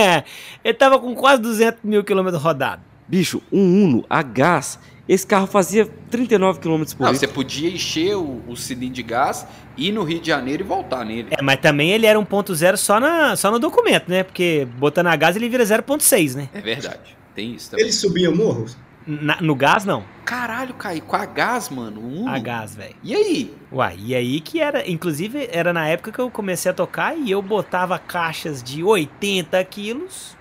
ele 0.65 0.75
tava 0.75 0.99
com 0.99 1.15
quase 1.15 1.43
200 1.43 1.81
mil 1.85 2.03
quilômetros 2.05 2.43
rodados. 2.43 2.85
Bicho, 3.07 3.43
um 3.53 3.85
Uno 3.85 4.05
a 4.09 4.23
gás, 4.23 4.79
esse 5.09 5.27
carro 5.27 5.47
fazia 5.47 5.87
39 6.11 6.61
km 6.61 6.69
por 6.69 6.71
Não, 6.77 6.83
litro. 6.85 7.15
você 7.15 7.29
podia 7.29 7.69
encher 7.69 8.17
o, 8.17 8.41
o 8.49 8.57
cilindro 8.57 8.95
de 8.95 9.03
gás, 9.03 9.47
ir 9.77 9.93
no 9.93 10.03
Rio 10.03 10.21
de 10.21 10.29
Janeiro 10.29 10.63
e 10.63 10.67
voltar 10.67 11.05
nele. 11.05 11.29
É, 11.31 11.43
mas 11.43 11.61
também 11.61 11.91
ele 11.91 12.07
era 12.07 12.19
1.0 12.19 12.77
só, 12.77 12.99
na, 12.99 13.37
só 13.37 13.51
no 13.51 13.59
documento, 13.59 14.09
né? 14.09 14.23
Porque 14.23 14.67
botando 14.79 15.09
a 15.09 15.17
gás 15.17 15.37
ele 15.37 15.49
vira 15.49 15.65
0.6, 15.65 16.35
né? 16.37 16.49
É 16.55 16.61
verdade. 16.61 17.17
Tem 17.35 17.55
isso 17.55 17.71
também. 17.71 17.85
Ele 17.87 17.93
subia 17.93 18.31
morro? 18.31 18.67
Na- 19.07 19.41
no 19.41 19.55
gás, 19.55 19.85
não. 19.85 20.05
Caralho, 20.25 20.73
Caio, 20.75 21.03
com 21.03 21.17
a 21.17 21.27
gás, 21.27 21.69
mano. 21.69 22.01
Um 22.01 22.23
Uno. 22.23 22.31
A 22.35 22.39
gás, 22.39 22.75
velho. 22.75 22.95
E 23.03 23.15
aí? 23.15 23.55
Uai, 23.73 23.97
e 23.99 24.15
aí 24.15 24.41
que 24.41 24.61
era. 24.61 24.89
Inclusive, 24.89 25.49
era 25.53 25.73
na 25.73 25.87
época 25.89 26.13
que 26.13 26.19
eu 26.19 26.31
comecei 26.31 26.71
a 26.71 26.75
tocar 26.75 27.17
e 27.17 27.31
eu 27.31 27.43
botava 27.43 27.99
caixas 27.99 28.63
de 28.63 28.83
80 28.85 29.63
quilos 29.65 30.37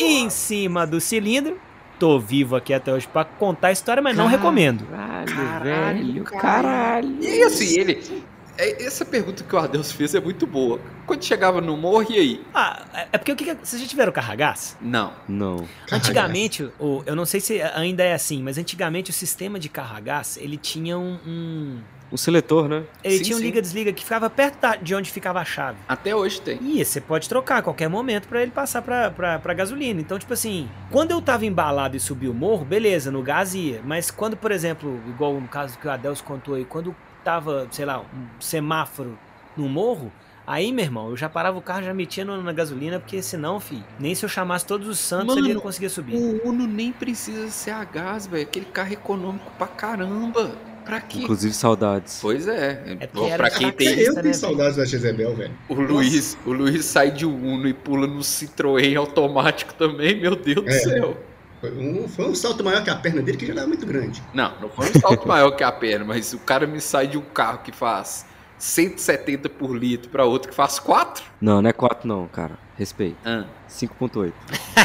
em 0.00 0.28
cima 0.30 0.86
do 0.86 1.00
cilindro. 1.00 1.58
Tô 1.98 2.18
vivo 2.18 2.54
aqui 2.56 2.72
até 2.72 2.92
hoje 2.92 3.06
pra 3.08 3.24
contar 3.24 3.68
a 3.68 3.72
história, 3.72 4.00
mas 4.02 4.16
não 4.16 4.24
Caralho. 4.24 4.38
recomendo. 4.42 4.84
Caralho, 4.86 5.26
Caralho, 5.34 6.24
caralho. 6.24 7.16
E 7.20 7.42
assim, 7.42 7.78
ele. 7.80 8.22
É- 8.58 8.82
Essa 8.84 9.04
pergunta 9.04 9.42
que 9.44 9.54
o 9.54 9.58
Ardeus 9.58 9.90
fez 9.92 10.14
é 10.14 10.20
muito 10.20 10.46
boa. 10.46 10.80
Quando 11.06 11.24
chegava 11.24 11.60
no 11.60 11.76
morro, 11.76 12.06
e 12.10 12.18
aí? 12.18 12.44
Ah, 12.52 12.84
é- 12.92 13.08
é 13.12 13.18
porque 13.18 13.32
o 13.32 13.36
que. 13.36 13.44
que- 13.44 13.66
Vocês 13.66 13.80
já 13.80 13.88
tiveram 13.88 14.12
carro 14.12 14.32
a 14.32 14.36
gás? 14.36 14.76
Não. 14.80 15.12
Não. 15.28 15.66
Antigamente, 15.90 16.70
o, 16.78 17.02
eu 17.06 17.16
não 17.16 17.24
sei 17.26 17.40
se 17.40 17.60
ainda 17.62 18.02
é 18.02 18.12
assim, 18.14 18.42
mas 18.42 18.58
antigamente 18.58 19.10
o 19.10 19.14
sistema 19.14 19.58
de 19.58 19.68
carro 19.68 19.96
a 19.96 20.00
gás, 20.00 20.36
ele 20.40 20.56
tinha 20.56 20.98
um. 20.98 21.18
um- 21.26 21.80
Um 22.10 22.16
seletor, 22.16 22.68
né? 22.68 22.84
ele 23.04 23.18
Sim, 23.18 23.22
tinha 23.24 23.36
um 23.36 23.40
liga-desliga 23.40 23.92
que 23.92 24.02
ficava 24.02 24.30
perto 24.30 24.58
da- 24.60 24.76
de 24.76 24.94
onde 24.94 25.10
ficava 25.10 25.40
a 25.40 25.44
chave. 25.44 25.76
Até 25.86 26.16
hoje 26.16 26.40
tem. 26.40 26.58
E 26.62 26.82
você 26.82 27.02
pode 27.02 27.28
trocar 27.28 27.58
a 27.58 27.62
qualquer 27.62 27.88
momento 27.88 28.28
pra 28.28 28.40
ele 28.42 28.50
passar 28.50 28.80
pra, 28.80 29.10
pra, 29.10 29.38
pra 29.38 29.52
gasolina. 29.52 30.00
Então, 30.00 30.18
tipo 30.18 30.32
assim, 30.32 30.68
quando 30.90 31.10
eu 31.10 31.20
tava 31.20 31.44
embalado 31.44 31.98
e 31.98 32.00
subi 32.00 32.26
o 32.26 32.32
morro, 32.32 32.64
beleza, 32.64 33.10
no 33.10 33.22
gás 33.22 33.54
ia. 33.54 33.82
Mas 33.84 34.10
quando, 34.10 34.38
por 34.38 34.50
exemplo, 34.50 34.98
igual 35.06 35.38
no 35.38 35.46
caso 35.48 35.78
que 35.78 35.86
o 35.86 35.90
Adelso 35.90 36.24
contou 36.24 36.54
aí, 36.54 36.64
quando 36.64 36.96
tava, 37.28 37.68
sei 37.70 37.84
lá, 37.84 38.00
um 38.00 38.40
semáforo 38.40 39.18
no 39.54 39.68
morro, 39.68 40.10
aí, 40.46 40.72
meu 40.72 40.82
irmão, 40.82 41.10
eu 41.10 41.16
já 41.16 41.28
parava 41.28 41.58
o 41.58 41.60
carro, 41.60 41.82
já 41.82 41.92
metia 41.92 42.24
no- 42.24 42.42
na 42.42 42.54
gasolina, 42.54 42.98
porque 42.98 43.20
senão, 43.20 43.60
fi, 43.60 43.84
nem 44.00 44.14
se 44.14 44.24
eu 44.24 44.30
chamasse 44.30 44.64
todos 44.64 44.88
os 44.88 44.98
santos 44.98 45.36
ele 45.36 45.48
Mano, 45.48 45.54
ia 45.56 45.60
conseguir 45.60 45.90
subir. 45.90 46.14
O 46.16 46.48
Uno 46.48 46.66
nem 46.66 46.90
precisa 46.90 47.50
ser 47.50 47.72
a 47.72 47.84
gás, 47.84 48.26
velho. 48.26 48.44
Aquele 48.44 48.64
carro 48.64 48.94
econômico 48.94 49.44
pra 49.58 49.66
caramba. 49.66 50.52
Pra 50.86 51.02
quê? 51.02 51.18
Inclusive 51.18 51.52
saudades. 51.52 52.18
Pois 52.22 52.48
é. 52.48 52.96
É 52.98 53.06
Bom, 53.12 53.28
pra 53.36 53.50
quem 53.50 53.70
tem. 53.72 53.88
Eu 53.88 54.14
né, 54.14 54.22
tenho 54.22 54.22
velho? 54.22 54.34
saudades 54.34 54.76
da 54.78 54.86
Jezebel, 54.86 55.34
velho. 55.36 55.52
O 55.68 55.74
Luiz, 55.74 56.38
o 56.46 56.50
Luiz 56.52 56.82
sai 56.86 57.10
de 57.10 57.26
um 57.26 57.34
Uno 57.56 57.68
e 57.68 57.74
pula 57.74 58.06
no 58.06 58.20
Citroën 58.20 58.96
automático 58.96 59.74
também, 59.74 60.18
meu 60.18 60.34
Deus 60.34 60.64
do 60.64 60.70
É. 60.70 60.72
céu. 60.78 61.14
Foi 61.60 61.72
um, 61.72 62.08
foi 62.08 62.28
um 62.28 62.34
salto 62.34 62.62
maior 62.62 62.84
que 62.84 62.90
a 62.90 62.96
perna 62.96 63.20
dele, 63.20 63.36
que 63.36 63.46
já 63.46 63.52
era 63.52 63.66
muito 63.66 63.84
grande. 63.84 64.22
Não, 64.32 64.52
não 64.60 64.68
foi 64.68 64.90
um 64.90 65.00
salto 65.00 65.26
maior 65.28 65.50
que 65.52 65.64
a 65.64 65.72
perna, 65.72 66.04
mas 66.04 66.32
o 66.32 66.38
cara 66.38 66.66
me 66.66 66.80
sai 66.80 67.06
de 67.08 67.18
um 67.18 67.22
carro 67.22 67.58
que 67.58 67.72
faz 67.72 68.26
170 68.58 69.48
por 69.48 69.76
litro 69.76 70.08
pra 70.08 70.24
outro 70.24 70.50
que 70.50 70.54
faz 70.54 70.78
4? 70.78 71.24
Não, 71.40 71.60
não 71.60 71.68
é 71.68 71.72
4 71.72 72.06
não, 72.06 72.28
cara. 72.28 72.58
Respeito. 72.76 73.16
Ah. 73.24 73.44
5.8. 73.68 74.32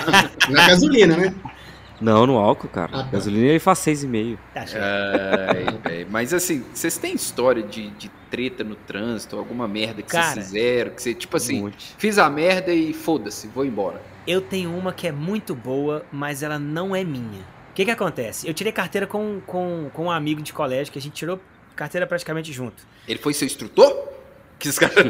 Na 0.50 0.68
gasolina, 0.68 1.16
né? 1.16 1.36
Não, 2.02 2.26
no 2.28 2.38
álcool, 2.38 2.68
cara. 2.68 2.92
Ah, 2.92 3.04
tá. 3.04 3.10
Gasolina 3.12 3.46
ele 3.46 3.60
faz 3.60 3.80
6,5. 3.80 4.38
Tá 4.54 4.68
certo. 4.68 4.84
Ai, 4.84 5.78
velho. 5.92 6.08
Mas 6.10 6.34
assim, 6.34 6.66
vocês 6.74 6.98
têm 6.98 7.14
história 7.14 7.64
de, 7.64 7.90
de 7.92 8.12
treta 8.30 8.64
no 8.64 8.76
trânsito, 8.76 9.38
alguma 9.38 9.68
merda 9.68 10.02
que 10.02 10.10
Cara. 10.10 10.34
vocês 10.34 10.48
fizeram, 10.48 10.92
que 10.92 11.02
você, 11.02 11.14
tipo 11.14 11.38
assim, 11.38 11.68
Um 11.68 11.72
fiz 11.98 12.18
a 12.18 12.30
merda 12.30 12.74
e 12.74 12.94
foda-se, 12.94 13.48
vou 13.48 13.64
embora. 13.64 14.02
Eu 14.26 14.40
tenho 14.40 14.74
uma 14.76 14.94
que 14.94 15.06
é 15.06 15.12
muito 15.12 15.54
boa, 15.54 16.06
mas 16.12 16.44
ela 16.44 16.58
não 16.58 16.96
é 16.96 17.04
minha. 17.04 17.42
O 17.72 17.74
que 17.74 17.84
que 17.84 17.92
acontece? 17.92 18.48
Eu 18.48 18.54
tirei 18.54 18.72
carteira 18.72 19.06
com, 19.06 19.42
com, 19.46 19.90
com 19.92 20.06
um 20.06 20.12
amigo 20.12 20.42
de 20.42 20.54
colégio, 20.54 20.94
que 20.94 21.00
a 21.00 21.02
gente 21.02 21.14
tirou 21.14 21.42
carteira 21.76 22.08
praticamente 22.08 22.54
junto. 22.54 22.88
Ele 23.08 23.20
foi 23.20 23.34
seu 23.34 23.46
instrutor? 23.46 24.14
Que 24.58 24.70
os 24.70 24.80
caras. 24.80 24.96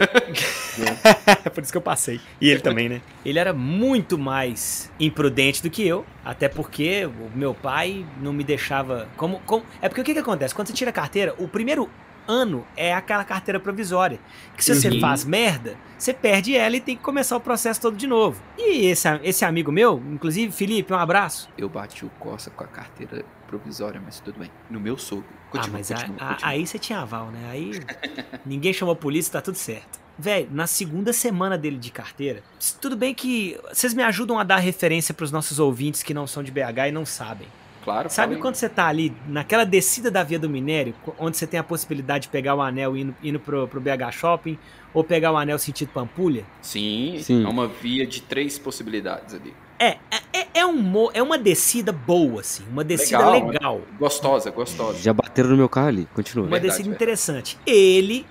É 1.45 1.49
por 1.49 1.62
isso 1.62 1.71
que 1.71 1.78
eu 1.78 1.82
passei. 1.82 2.19
E 2.41 2.49
ele 2.49 2.60
também, 2.60 2.89
né? 2.89 3.02
Ele 3.23 3.38
era 3.38 3.54
muito 3.54 4.17
mais 4.17 4.89
imprudente 4.99 5.62
do 5.62 5.69
que 5.69 5.86
eu, 5.86 6.04
até 6.26 6.49
porque 6.49 7.06
o 7.06 7.38
meu 7.38 7.54
pai 7.54 8.04
não 8.19 8.34
me 8.34 8.43
deixava. 8.43 9.08
Como, 9.15 9.39
como... 9.41 9.63
É 9.80 9.88
porque 9.88 10.02
o 10.02 10.04
que, 10.04 10.13
que 10.13 10.19
acontece? 10.19 10.56
Quando 10.56 10.69
você 10.69 10.73
tira 10.73 10.89
a 10.89 10.93
carteira, 10.93 11.36
o 11.38 11.47
primeiro 11.47 11.88
ano 12.27 12.65
é 12.75 12.93
aquela 12.93 13.23
carteira 13.23 13.59
provisória. 13.59 14.19
Que 14.57 14.63
se 14.63 14.73
você 14.75 14.89
Uhum. 14.89 14.99
faz 14.99 15.23
merda, 15.25 15.76
você 15.97 16.13
perde 16.13 16.55
ela 16.55 16.76
e 16.76 16.80
tem 16.82 16.95
que 16.97 17.03
começar 17.03 17.36
o 17.36 17.39
processo 17.39 17.82
todo 17.82 17.95
de 17.97 18.07
novo. 18.07 18.41
E 18.57 18.86
esse, 18.88 19.07
esse 19.24 19.45
amigo 19.45 19.71
meu, 19.71 20.01
inclusive, 20.11 20.51
Felipe, 20.51 20.93
um 20.93 20.97
abraço. 20.97 21.49
Eu 21.57 21.69
bati 21.69 22.05
o 22.05 22.09
Corsa 22.19 22.49
com 22.49 22.63
a 22.63 22.67
carteira 22.67 23.24
provisória, 23.47 24.01
mas 24.03 24.19
tudo 24.19 24.39
bem. 24.39 24.51
No 24.69 24.80
meu 24.80 24.97
sogro. 24.97 25.26
ah, 25.30 25.51
Continua, 25.51 25.78
mas 25.78 25.91
a- 25.91 25.95
continua, 25.95 26.17
a- 26.21 26.28
continua. 26.34 26.51
aí 26.51 26.65
você 26.67 26.80
tinha 26.80 26.99
aval, 26.99 27.28
né? 27.32 27.49
Aí 27.51 27.71
ninguém 28.45 28.74
chamou 28.74 28.93
a 28.93 28.95
polícia, 28.95 29.32
tá 29.34 29.41
tudo 29.41 29.55
certo. 29.55 30.01
Véi, 30.17 30.47
na 30.51 30.67
segunda 30.67 31.11
semana 31.11 31.57
dele 31.57 31.78
de 31.78 31.91
carteira, 31.91 32.43
tudo 32.80 32.95
bem 32.95 33.15
que 33.15 33.59
vocês 33.74 33.93
me 33.95 34.03
ajudam 34.03 34.38
a 34.38 34.43
dar 34.43 34.57
referência 34.57 35.11
pros 35.13 35.32
nossos 35.32 35.57
ouvintes 35.59 36.03
que 36.03 36.13
não 36.13 36.28
são 36.28 36.43
de 36.43 36.51
BH 36.51 36.89
e 36.89 36.91
não 36.91 37.03
sabem. 37.05 37.47
Claro, 37.84 38.09
Sabe 38.09 38.38
quando 38.38 38.55
você 38.55 38.69
tá 38.69 38.88
ali 38.88 39.13
naquela 39.27 39.65
descida 39.65 40.09
da 40.09 40.23
Via 40.23 40.39
do 40.39 40.49
Minério, 40.49 40.93
onde 41.19 41.36
você 41.38 41.45
tem 41.45 41.59
a 41.59 41.63
possibilidade 41.63 42.23
de 42.23 42.29
pegar 42.29 42.55
o 42.55 42.61
anel 42.61 42.95
indo, 42.95 43.15
indo 43.21 43.39
pro, 43.39 43.67
pro 43.67 43.81
BH 43.81 44.11
Shopping 44.11 44.57
ou 44.93 45.03
pegar 45.03 45.31
o 45.31 45.38
anel 45.38 45.59
sentido 45.59 45.89
Pampulha? 45.93 46.45
Sim, 46.61 47.17
Sim. 47.21 47.45
é 47.45 47.47
uma 47.49 47.67
via 47.67 48.05
de 48.07 48.21
três 48.21 48.57
possibilidades 48.57 49.34
ali. 49.36 49.53
É, 49.79 49.97
é, 50.34 50.47
é, 50.53 50.65
um, 50.65 50.73
mo- 50.81 51.11
é 51.13 51.21
uma 51.21 51.38
descida 51.38 51.91
boa, 51.91 52.39
assim, 52.39 52.63
uma 52.71 52.84
descida 52.86 53.29
Legal, 53.29 53.47
legal. 53.49 53.81
Gostosa, 53.99 54.49
gostosa. 54.49 54.97
Já 54.99 55.11
bateram 55.13 55.49
no 55.49 55.57
meu 55.57 55.67
carro 55.67 55.88
ali. 55.89 56.07
Continua. 56.13 56.45
Uma 56.45 56.51
Verdade, 56.51 56.67
descida 56.69 56.86
velho. 56.89 56.95
interessante. 56.95 57.57
Ele, 57.65 58.25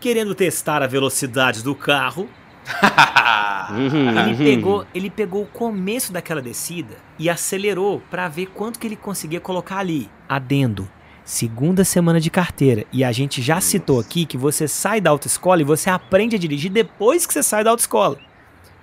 querendo 0.00 0.34
testar 0.34 0.82
a 0.82 0.86
velocidade 0.88 1.62
do 1.62 1.74
carro, 1.76 2.28
ele 3.76 4.32
uhum. 4.32 4.36
pegou, 4.36 4.86
ele 4.94 5.10
pegou 5.10 5.42
o 5.42 5.46
começo 5.46 6.12
daquela 6.12 6.42
descida 6.42 6.96
e 7.18 7.30
acelerou 7.30 8.02
pra 8.10 8.28
ver 8.28 8.46
quanto 8.46 8.78
que 8.78 8.86
ele 8.86 8.96
conseguia 8.96 9.40
colocar 9.40 9.78
ali. 9.78 10.10
Adendo. 10.28 10.88
Segunda 11.24 11.84
semana 11.84 12.20
de 12.20 12.30
carteira. 12.30 12.84
E 12.92 13.02
a 13.02 13.10
gente 13.10 13.42
já 13.42 13.60
citou 13.60 13.98
aqui 13.98 14.24
que 14.24 14.36
você 14.36 14.68
sai 14.68 15.00
da 15.00 15.10
autoescola 15.10 15.60
e 15.60 15.64
você 15.64 15.90
aprende 15.90 16.36
a 16.36 16.38
dirigir 16.38 16.70
depois 16.70 17.26
que 17.26 17.32
você 17.32 17.42
sai 17.42 17.64
da 17.64 17.70
autoescola. 17.70 18.18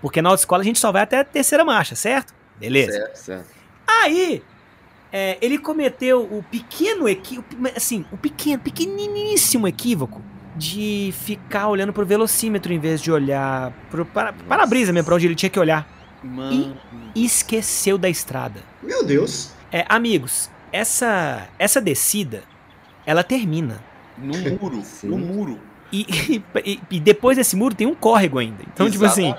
Porque 0.02 0.22
na 0.22 0.30
autoescola 0.30 0.62
a 0.62 0.66
gente 0.66 0.80
só 0.80 0.92
vai 0.92 1.04
até 1.04 1.20
a 1.20 1.24
terceira 1.24 1.64
marcha, 1.64 1.96
certo? 1.96 2.34
Beleza. 2.60 2.92
Certo. 2.92 3.16
Certo. 3.16 3.48
Aí, 3.88 4.44
é, 5.12 5.38
ele 5.42 5.58
cometeu 5.58 6.24
o 6.24 6.44
pequeno 6.44 7.08
equívoco, 7.08 7.48
assim, 7.76 8.06
o 8.12 8.18
pequeno, 8.18 8.62
pequeniníssimo 8.62 9.68
equívoco 9.68 10.22
de 10.56 11.14
ficar 11.24 11.68
olhando 11.68 11.92
pro 11.94 12.06
velocímetro 12.06 12.72
em 12.74 12.80
vez 12.80 13.02
de 13.02 13.12
olhar 13.12 13.72
pro 13.90 14.06
para- 14.06 14.34
para-brisa 14.34 14.92
mesmo, 14.94 15.06
pra 15.06 15.16
onde 15.16 15.26
ele 15.28 15.36
tinha 15.36 15.50
que 15.50 15.60
olhar. 15.60 15.88
Mano. 16.24 16.78
E 17.16 17.26
esqueceu 17.26 17.98
da 17.98 18.10
estrada. 18.10 18.62
Meu 18.82 19.04
Deus. 19.06 19.52
É, 19.72 19.86
amigos, 19.90 20.50
essa, 20.72 21.48
essa 21.60 21.82
descida, 21.82 22.44
ela 23.06 23.24
termina. 23.24 23.84
No 24.18 24.34
muro, 24.60 24.82
Sim. 24.84 25.08
no 25.08 25.18
muro. 25.18 25.60
E, 25.92 26.06
e- 26.66 26.80
e 26.90 27.00
depois 27.00 27.38
desse 27.38 27.56
muro 27.56 27.76
tem 27.76 27.86
um 27.88 27.96
córrego 27.96 28.40
ainda. 28.40 28.64
Então, 28.74 28.90
tipo 28.90 29.06
assim. 29.06 29.34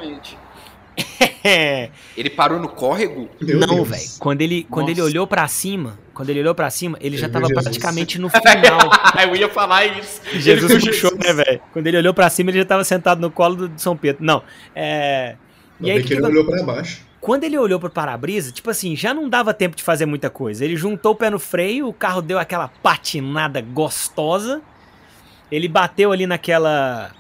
Ele 2.16 2.30
parou 2.30 2.58
no 2.58 2.68
córrego? 2.68 3.28
Meu 3.40 3.58
não, 3.60 3.84
velho. 3.84 4.02
Quando 4.18 4.40
ele, 4.40 4.66
quando 4.70 4.88
ele 4.88 5.02
olhou 5.02 5.26
pra 5.26 5.46
cima, 5.46 5.98
quando 6.14 6.30
ele 6.30 6.40
olhou 6.40 6.54
pra 6.54 6.70
cima, 6.70 6.96
ele 7.00 7.18
já 7.18 7.28
tava 7.28 7.46
Jesus. 7.48 7.64
praticamente 7.64 8.18
no 8.18 8.30
final. 8.30 8.78
Eu 9.28 9.36
ia 9.36 9.48
falar 9.50 9.84
isso. 9.84 10.22
Jesus 10.32 10.70
Ele 10.70 10.86
puxou, 10.86 11.14
né, 11.16 11.32
velho? 11.34 11.60
Quando 11.72 11.86
ele 11.86 11.98
olhou 11.98 12.14
pra 12.14 12.30
cima, 12.30 12.50
ele 12.50 12.58
já 12.60 12.64
tava 12.64 12.82
sentado 12.84 13.20
no 13.20 13.30
colo 13.30 13.56
do 13.56 13.68
de 13.68 13.82
São 13.82 13.94
Pedro. 13.96 14.24
Não. 14.24 14.42
É. 14.74 15.36
E 15.80 15.90
aí, 15.90 16.02
que 16.02 16.14
ele 16.14 16.22
que- 16.22 16.26
olhou 16.26 16.44
pra 16.46 16.62
baixo. 16.62 17.02
quando 17.20 17.44
ele 17.44 17.58
olhou 17.58 17.78
pro 17.80 17.90
para-brisa, 17.90 18.50
tipo 18.52 18.70
assim, 18.70 18.96
já 18.96 19.12
não 19.12 19.28
dava 19.28 19.52
tempo 19.52 19.76
de 19.76 19.82
fazer 19.82 20.06
muita 20.06 20.30
coisa. 20.30 20.64
Ele 20.64 20.76
juntou 20.76 21.12
o 21.12 21.16
pé 21.16 21.28
no 21.28 21.38
freio, 21.38 21.88
o 21.88 21.92
carro 21.92 22.22
deu 22.22 22.38
aquela 22.38 22.68
patinada 22.68 23.60
gostosa. 23.60 24.62
Ele 25.52 25.68
bateu 25.68 26.10
ali 26.10 26.26
naquela. 26.26 27.10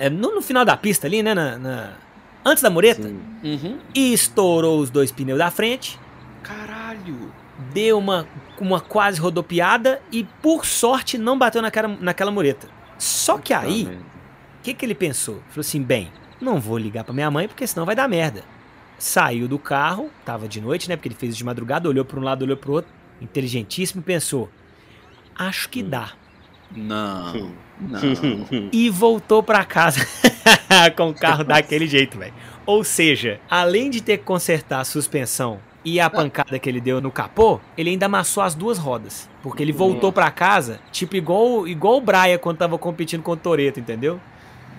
é, 0.00 0.10
no, 0.10 0.34
no 0.34 0.42
final 0.42 0.64
da 0.64 0.76
pista 0.76 1.06
ali, 1.06 1.22
né? 1.22 1.32
na- 1.32 1.58
na- 1.58 2.03
antes 2.44 2.62
da 2.62 2.70
mureta. 2.70 3.08
Uhum. 3.42 3.78
E 3.94 4.12
estourou 4.12 4.78
os 4.78 4.90
dois 4.90 5.10
pneus 5.10 5.38
da 5.38 5.50
frente. 5.50 5.98
Caralho. 6.42 7.32
Deu 7.72 7.98
uma, 7.98 8.26
uma 8.60 8.80
quase 8.80 9.20
rodopiada 9.20 10.02
e, 10.10 10.24
por 10.42 10.66
sorte, 10.66 11.16
não 11.16 11.38
bateu 11.38 11.62
naquela, 11.62 11.88
naquela 11.88 12.30
mureta. 12.30 12.68
Só 12.98 13.38
que 13.38 13.52
aí, 13.52 13.84
o 14.60 14.62
que, 14.62 14.74
que 14.74 14.84
ele 14.84 14.94
pensou? 14.94 15.36
Falou 15.48 15.60
assim: 15.60 15.82
bem, 15.82 16.10
não 16.40 16.60
vou 16.60 16.76
ligar 16.76 17.04
pra 17.04 17.14
minha 17.14 17.30
mãe 17.30 17.48
porque 17.48 17.66
senão 17.66 17.86
vai 17.86 17.94
dar 17.94 18.08
merda. 18.08 18.44
Saiu 18.98 19.48
do 19.48 19.58
carro, 19.58 20.10
tava 20.24 20.48
de 20.48 20.60
noite, 20.60 20.88
né? 20.88 20.96
Porque 20.96 21.08
ele 21.08 21.14
fez 21.14 21.32
isso 21.32 21.38
de 21.38 21.44
madrugada, 21.44 21.88
olhou 21.88 22.04
pra 22.04 22.18
um 22.18 22.22
lado, 22.22 22.42
olhou 22.42 22.56
pro 22.56 22.72
outro. 22.72 22.92
Inteligentíssimo, 23.20 24.02
pensou: 24.02 24.50
acho 25.34 25.68
que 25.68 25.82
dá. 25.82 26.12
Não. 26.74 27.50
Não. 27.80 28.00
E 28.72 28.88
voltou 28.90 29.42
pra 29.42 29.64
casa 29.64 30.06
com 30.96 31.08
o 31.10 31.14
carro 31.14 31.44
daquele 31.44 31.86
jeito, 31.86 32.18
velho. 32.18 32.34
Ou 32.66 32.82
seja, 32.84 33.40
além 33.50 33.90
de 33.90 34.00
ter 34.02 34.18
que 34.18 34.24
consertar 34.24 34.80
a 34.80 34.84
suspensão 34.84 35.58
e 35.84 36.00
a 36.00 36.08
pancada 36.08 36.58
que 36.58 36.68
ele 36.68 36.80
deu 36.80 37.00
no 37.00 37.10
capô, 37.10 37.60
ele 37.76 37.90
ainda 37.90 38.06
amassou 38.06 38.42
as 38.42 38.54
duas 38.54 38.78
rodas. 38.78 39.28
Porque 39.42 39.62
ele 39.62 39.72
voltou 39.72 40.10
pra 40.12 40.30
casa, 40.30 40.80
tipo, 40.90 41.14
igual, 41.16 41.68
igual 41.68 41.96
o 41.98 42.00
Braia 42.00 42.38
quando 42.38 42.56
tava 42.58 42.78
competindo 42.78 43.22
com 43.22 43.32
o 43.32 43.36
Toreto, 43.36 43.80
entendeu? 43.80 44.18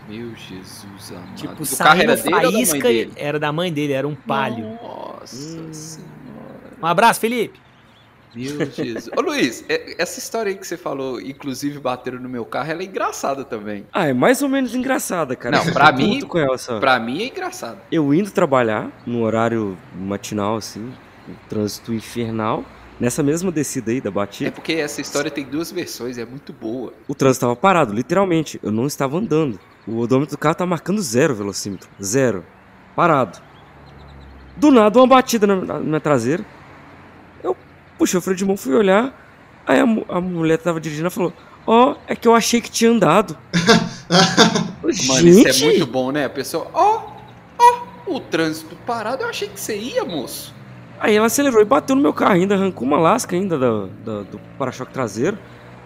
Meu 0.09 0.35
Jesus 0.35 1.11
amado. 1.11 1.35
Tipo, 1.35 1.63
o 1.63 1.77
carro 1.77 2.01
era 2.01 2.17
faísca. 2.17 2.87
dele? 2.87 3.13
Era 3.15 3.39
da 3.39 3.51
mãe 3.51 3.71
dele, 3.73 3.93
era 3.93 4.07
um 4.07 4.15
palio. 4.15 4.79
Nossa 4.81 5.73
senhora. 5.73 6.05
Um 6.81 6.85
abraço, 6.85 7.19
Felipe. 7.19 7.59
Meu 8.35 8.69
Jesus. 8.69 9.09
Ô 9.15 9.21
Luiz, 9.21 9.63
é- 9.69 9.95
essa 10.01 10.19
história 10.19 10.49
aí 10.51 10.57
que 10.57 10.67
você 10.67 10.75
falou, 10.77 11.21
inclusive 11.21 11.79
bateram 11.79 12.19
no 12.19 12.27
meu 12.27 12.43
carro, 12.45 12.71
ela 12.71 12.81
é 12.81 12.85
engraçada 12.85 13.45
também. 13.45 13.85
Ah, 13.93 14.07
é 14.07 14.13
mais 14.13 14.41
ou 14.41 14.49
menos 14.49 14.75
engraçada, 14.75 15.35
cara. 15.35 15.57
Não, 15.57 15.71
pra 15.73 15.91
tô 15.93 15.99
mim- 15.99 16.21
com 16.21 16.37
ela. 16.37 16.57
Pra 16.79 16.99
mim 16.99 17.21
é 17.23 17.27
engraçado. 17.27 17.77
Eu 17.91 18.13
indo 18.13 18.29
trabalhar 18.31 18.91
no 19.05 19.21
horário 19.21 19.77
matinal, 19.97 20.57
assim, 20.57 20.81
um 21.29 21.33
trânsito 21.49 21.93
infernal, 21.93 22.63
nessa 22.99 23.23
mesma 23.23 23.51
descida 23.51 23.91
aí 23.91 24.01
da 24.01 24.09
É 24.09 24.11
batida, 24.11 24.51
porque 24.51 24.73
essa 24.73 25.01
história 25.01 25.31
tem 25.31 25.43
duas 25.45 25.71
versões, 25.71 26.17
é 26.17 26.25
muito 26.25 26.51
boa. 26.53 26.93
o 27.07 27.15
trânsito 27.15 27.45
tava 27.45 27.55
parado, 27.55 27.93
literalmente. 27.93 28.59
Eu 28.61 28.71
não 28.71 28.85
estava 28.87 29.17
andando. 29.17 29.59
O 29.87 29.99
odômetro 29.99 30.35
do 30.35 30.39
carro 30.39 30.55
tá 30.55 30.65
marcando 30.65 31.01
zero 31.01 31.35
velocímetro. 31.35 31.87
Zero. 32.03 32.43
Parado. 32.95 33.39
Do 34.57 34.71
nada, 34.71 34.97
uma 34.97 35.05
batida 35.07 35.45
na, 35.45 35.55
na 35.57 35.79
minha 35.79 35.99
traseira. 35.99 36.43
Puxei 37.97 38.17
o 38.17 38.21
freio 38.21 38.37
de 38.37 38.45
mão, 38.45 38.57
fui 38.57 38.73
olhar. 38.73 39.13
Aí 39.65 39.79
a, 39.79 39.83
a 39.83 40.21
mulher 40.21 40.57
tava 40.57 40.79
dirigindo 40.79 41.05
ela 41.05 41.11
falou: 41.11 41.33
Ó, 41.65 41.95
é 42.07 42.15
que 42.15 42.27
eu 42.27 42.35
achei 42.35 42.61
que 42.61 42.69
tinha 42.69 42.91
andado. 42.91 43.37
Mano, 44.81 44.93
Gente, 44.93 45.49
isso 45.49 45.63
é 45.63 45.67
muito 45.67 45.87
bom, 45.87 46.11
né? 46.11 46.25
A 46.25 46.29
pessoa, 46.29 46.67
ó, 46.73 47.01
ó, 47.57 47.81
o 48.05 48.19
trânsito 48.19 48.75
parado, 48.85 49.23
eu 49.23 49.29
achei 49.29 49.47
que 49.47 49.59
você 49.59 49.75
ia, 49.75 50.05
moço. 50.05 50.53
Aí 50.99 51.15
ela 51.15 51.25
acelerou 51.25 51.61
e 51.61 51.65
bateu 51.65 51.95
no 51.95 52.01
meu 52.01 52.13
carro 52.13 52.33
ainda, 52.33 52.55
arrancou 52.55 52.87
uma 52.87 52.99
lasca 52.99 53.35
ainda 53.35 53.57
do, 53.57 53.87
do, 53.87 54.23
do 54.25 54.41
para-choque 54.57 54.93
traseiro. 54.93 55.37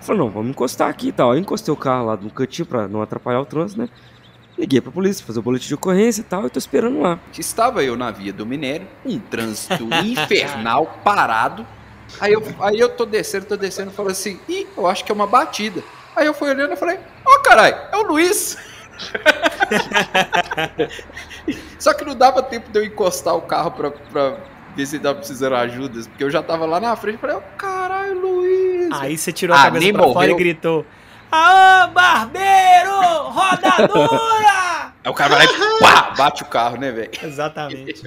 Falei, 0.02 0.22
não, 0.22 0.30
vamos 0.30 0.50
encostar 0.52 0.90
aqui 0.90 1.08
e 1.08 1.12
tal. 1.12 1.32
Aí 1.32 1.40
encostei 1.40 1.74
o 1.74 1.78
carro 1.78 2.06
lá 2.08 2.18
no 2.18 2.30
cantinho 2.30 2.66
pra 2.66 2.88
não 2.88 3.02
atrapalhar 3.02 3.42
o 3.42 3.46
trânsito, 3.46 3.82
né? 3.82 3.90
Liguei 4.58 4.82
pra 4.82 4.92
polícia, 4.92 5.26
fazer 5.26 5.40
o 5.40 5.42
boletim 5.42 5.70
de 5.70 5.76
ocorrência 5.76 6.22
e 6.22 6.26
tal, 6.26 6.46
e 6.46 6.50
tô 6.50 6.60
esperando 6.60 7.00
lá. 7.00 7.18
Estava 7.38 7.82
eu 7.84 7.96
na 7.96 8.12
via 8.12 8.34
do 8.34 8.46
minério, 8.46 8.86
um 9.06 9.18
trânsito 9.18 9.88
infernal, 10.04 11.00
parado. 11.04 11.66
Aí 12.20 12.34
eu, 12.34 12.44
aí 12.60 12.80
eu 12.80 12.90
tô 12.90 13.06
descendo, 13.06 13.46
tô 13.46 13.56
descendo, 13.58 13.92
falo 13.92 14.10
assim, 14.10 14.40
ih, 14.48 14.68
eu 14.78 14.88
acho 14.88 15.04
que 15.06 15.12
é 15.12 15.16
uma 15.16 15.28
batida. 15.28 15.84
Aí 16.16 16.26
eu 16.26 16.34
fui 16.34 16.50
olhando 16.50 16.74
e 16.74 16.78
falei, 16.78 16.98
ó 17.26 17.40
caralho, 17.40 17.76
é 17.92 17.98
o 17.98 18.04
Luiz. 18.04 18.58
Só 21.80 21.94
que 21.94 22.04
não 22.04 22.16
dava 22.16 22.42
tempo 22.44 22.70
de 22.72 22.80
eu 22.80 22.84
encostar 22.84 23.36
o 23.36 23.42
carro 23.42 23.72
pra, 23.72 23.92
pra 23.92 24.38
ver 24.76 24.86
se 24.86 24.96
ele 24.98 25.04
tava 25.04 25.16
precisando 25.16 25.56
de 25.56 25.62
ajuda, 25.62 26.02
porque 26.10 26.24
eu 26.24 26.30
já 26.32 26.44
tava 26.44 26.66
lá 26.66 26.80
na 26.80 26.96
frente, 26.96 27.18
falei, 27.20 27.36
ó 27.38 27.42
caralho, 27.58 28.20
Luiz. 28.20 28.90
Aí 28.92 29.18
você 29.18 29.32
tirou 29.32 29.56
a 29.56 29.62
Ah, 29.62 29.64
cabeça 29.66 29.94
pra 29.94 30.04
fora 30.04 30.32
e 30.32 30.36
gritou: 30.36 30.86
Aô, 31.32 31.88
barbeiro! 31.92 33.00
Rodadura! 33.30 34.94
Aí 35.04 35.12
o 35.12 35.14
cara 35.14 35.36
vai 35.36 35.46
lá 35.48 35.54
e 35.54 35.80
pá, 35.80 36.14
bate 36.18 36.44
o 36.44 36.48
carro, 36.48 36.78
né, 36.78 36.92
velho? 36.92 37.12
Exatamente. 37.24 38.02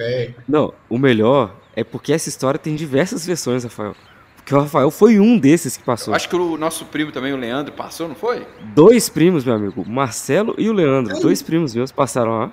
Não, 0.47 0.73
o 0.89 0.97
melhor 0.99 1.51
é 1.75 1.83
porque 1.83 2.13
essa 2.13 2.29
história 2.29 2.57
tem 2.59 2.75
diversas 2.75 3.25
versões, 3.25 3.63
Rafael. 3.63 3.95
Porque 4.37 4.53
o 4.53 4.59
Rafael 4.59 4.91
foi 4.91 5.19
um 5.19 5.37
desses 5.37 5.77
que 5.77 5.83
passou. 5.83 6.13
Acho 6.13 6.27
que 6.27 6.35
o 6.35 6.57
nosso 6.57 6.85
primo 6.85 7.11
também, 7.13 7.31
o 7.31 7.37
Leandro, 7.37 7.71
passou, 7.73 8.07
não 8.09 8.15
foi? 8.15 8.45
Dois 8.75 9.07
primos, 9.07 9.45
meu 9.45 9.55
amigo, 9.55 9.81
o 9.83 9.89
Marcelo 9.89 10.53
e 10.57 10.69
o 10.69 10.73
Leandro. 10.73 11.17
Dois 11.21 11.41
primos 11.41 11.73
meus 11.73 11.91
passaram 11.91 12.31
lá. 12.39 12.51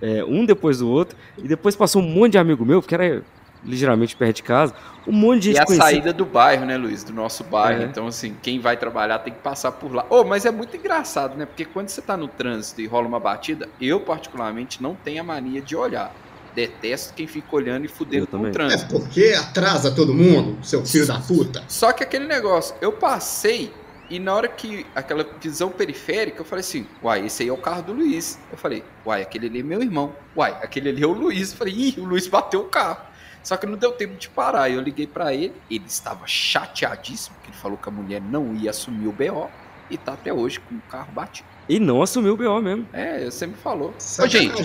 é, 0.00 0.22
um 0.24 0.44
depois 0.44 0.78
do 0.78 0.88
outro. 0.88 1.16
E 1.38 1.48
depois 1.48 1.74
passou 1.74 2.00
um 2.00 2.06
monte 2.06 2.32
de 2.32 2.38
amigo 2.38 2.64
meu, 2.64 2.80
porque 2.80 2.94
era 2.94 3.22
ligeiramente 3.64 4.14
perto 4.14 4.36
de 4.36 4.42
casa. 4.44 4.72
Um 5.04 5.12
monte 5.12 5.42
de 5.42 5.50
E 5.50 5.52
gente 5.54 5.62
a 5.62 5.64
conhecida. 5.66 5.90
saída 5.90 6.12
do 6.12 6.24
bairro, 6.24 6.64
né, 6.64 6.76
Luiz? 6.76 7.02
Do 7.02 7.12
nosso 7.12 7.42
bairro. 7.42 7.82
É. 7.82 7.86
Então, 7.86 8.06
assim, 8.06 8.36
quem 8.40 8.60
vai 8.60 8.76
trabalhar 8.76 9.18
tem 9.18 9.32
que 9.32 9.40
passar 9.40 9.72
por 9.72 9.92
lá. 9.92 10.06
Oh, 10.08 10.22
mas 10.22 10.44
é 10.46 10.50
muito 10.52 10.76
engraçado, 10.76 11.36
né? 11.36 11.44
Porque 11.46 11.64
quando 11.64 11.88
você 11.88 12.00
tá 12.00 12.16
no 12.16 12.28
trânsito 12.28 12.80
e 12.80 12.86
rola 12.86 13.08
uma 13.08 13.18
batida, 13.18 13.68
eu, 13.80 13.98
particularmente, 13.98 14.80
não 14.80 14.94
tenho 14.94 15.20
a 15.20 15.24
mania 15.24 15.60
de 15.60 15.74
olhar. 15.74 16.14
Detesto 16.56 17.12
quem 17.12 17.26
fica 17.26 17.54
olhando 17.54 17.84
e 17.84 17.88
fudendo 17.88 18.26
com 18.26 18.38
o 18.38 18.40
também. 18.40 18.50
é 18.50 18.52
trânsito. 18.52 18.98
porque 18.98 19.34
atrasa 19.38 19.90
todo 19.90 20.14
mundo, 20.14 20.64
seu 20.64 20.84
filho 20.86 21.06
da 21.06 21.20
puta. 21.20 21.62
Só 21.68 21.92
que 21.92 22.02
aquele 22.02 22.26
negócio, 22.26 22.74
eu 22.80 22.92
passei 22.92 23.70
E 24.08 24.20
na 24.20 24.32
hora 24.32 24.46
que 24.46 24.86
aquela 24.94 25.26
visão 25.40 25.68
periférica, 25.68 26.40
eu 26.40 26.44
falei 26.44 26.60
assim: 26.60 26.86
uai, 27.02 27.26
esse 27.26 27.42
aí 27.42 27.48
é 27.48 27.52
o 27.52 27.56
carro 27.56 27.82
do 27.82 27.92
Luiz. 27.92 28.38
Eu 28.50 28.56
falei: 28.56 28.84
uai, 29.04 29.20
aquele 29.22 29.48
ali 29.48 29.60
é 29.60 29.62
meu 29.62 29.82
irmão. 29.82 30.14
Uai, 30.36 30.52
aquele 30.62 30.90
ali 30.90 31.02
é 31.02 31.06
o 31.06 31.12
Luiz. 31.12 31.50
Eu 31.50 31.56
falei: 31.58 31.74
ih, 31.74 31.94
o 31.98 32.04
Luiz 32.04 32.26
bateu 32.28 32.60
o 32.60 32.64
carro. 32.64 33.04
Só 33.42 33.56
que 33.56 33.66
não 33.66 33.76
deu 33.76 33.92
tempo 33.92 34.16
de 34.16 34.28
parar. 34.28 34.70
Eu 34.70 34.80
liguei 34.80 35.06
pra 35.06 35.34
ele, 35.34 35.52
ele 35.70 35.84
estava 35.86 36.26
chateadíssimo, 36.26 37.34
porque 37.36 37.50
ele 37.50 37.58
falou 37.58 37.76
que 37.76 37.88
a 37.88 37.92
mulher 37.92 38.20
não 38.20 38.54
ia 38.54 38.70
assumir 38.70 39.08
o 39.08 39.12
BO 39.12 39.50
e 39.90 39.98
tá 39.98 40.12
até 40.14 40.32
hoje 40.32 40.60
com 40.60 40.76
o 40.76 40.80
carro 40.88 41.12
batido. 41.12 41.55
E 41.68 41.80
não 41.80 42.00
assumiu 42.02 42.34
o 42.34 42.36
BO 42.36 42.60
mesmo. 42.62 42.86
É, 42.92 43.24
você 43.24 43.46
me 43.46 43.54
falou. 43.54 43.92
Ô, 44.20 44.26
gente, 44.28 44.62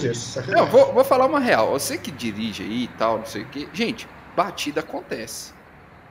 não, 0.50 0.66
vou, 0.68 0.94
vou 0.94 1.04
falar 1.04 1.26
uma 1.26 1.40
real. 1.40 1.72
Você 1.72 1.98
que 1.98 2.12
dirige 2.12 2.62
aí 2.64 2.84
e 2.84 2.88
tal, 2.90 3.18
não 3.20 3.26
sei 3.26 3.42
o 3.42 3.46
quê. 3.46 3.68
Gente, 3.74 4.08
batida 4.36 4.82
acontece. 4.82 5.52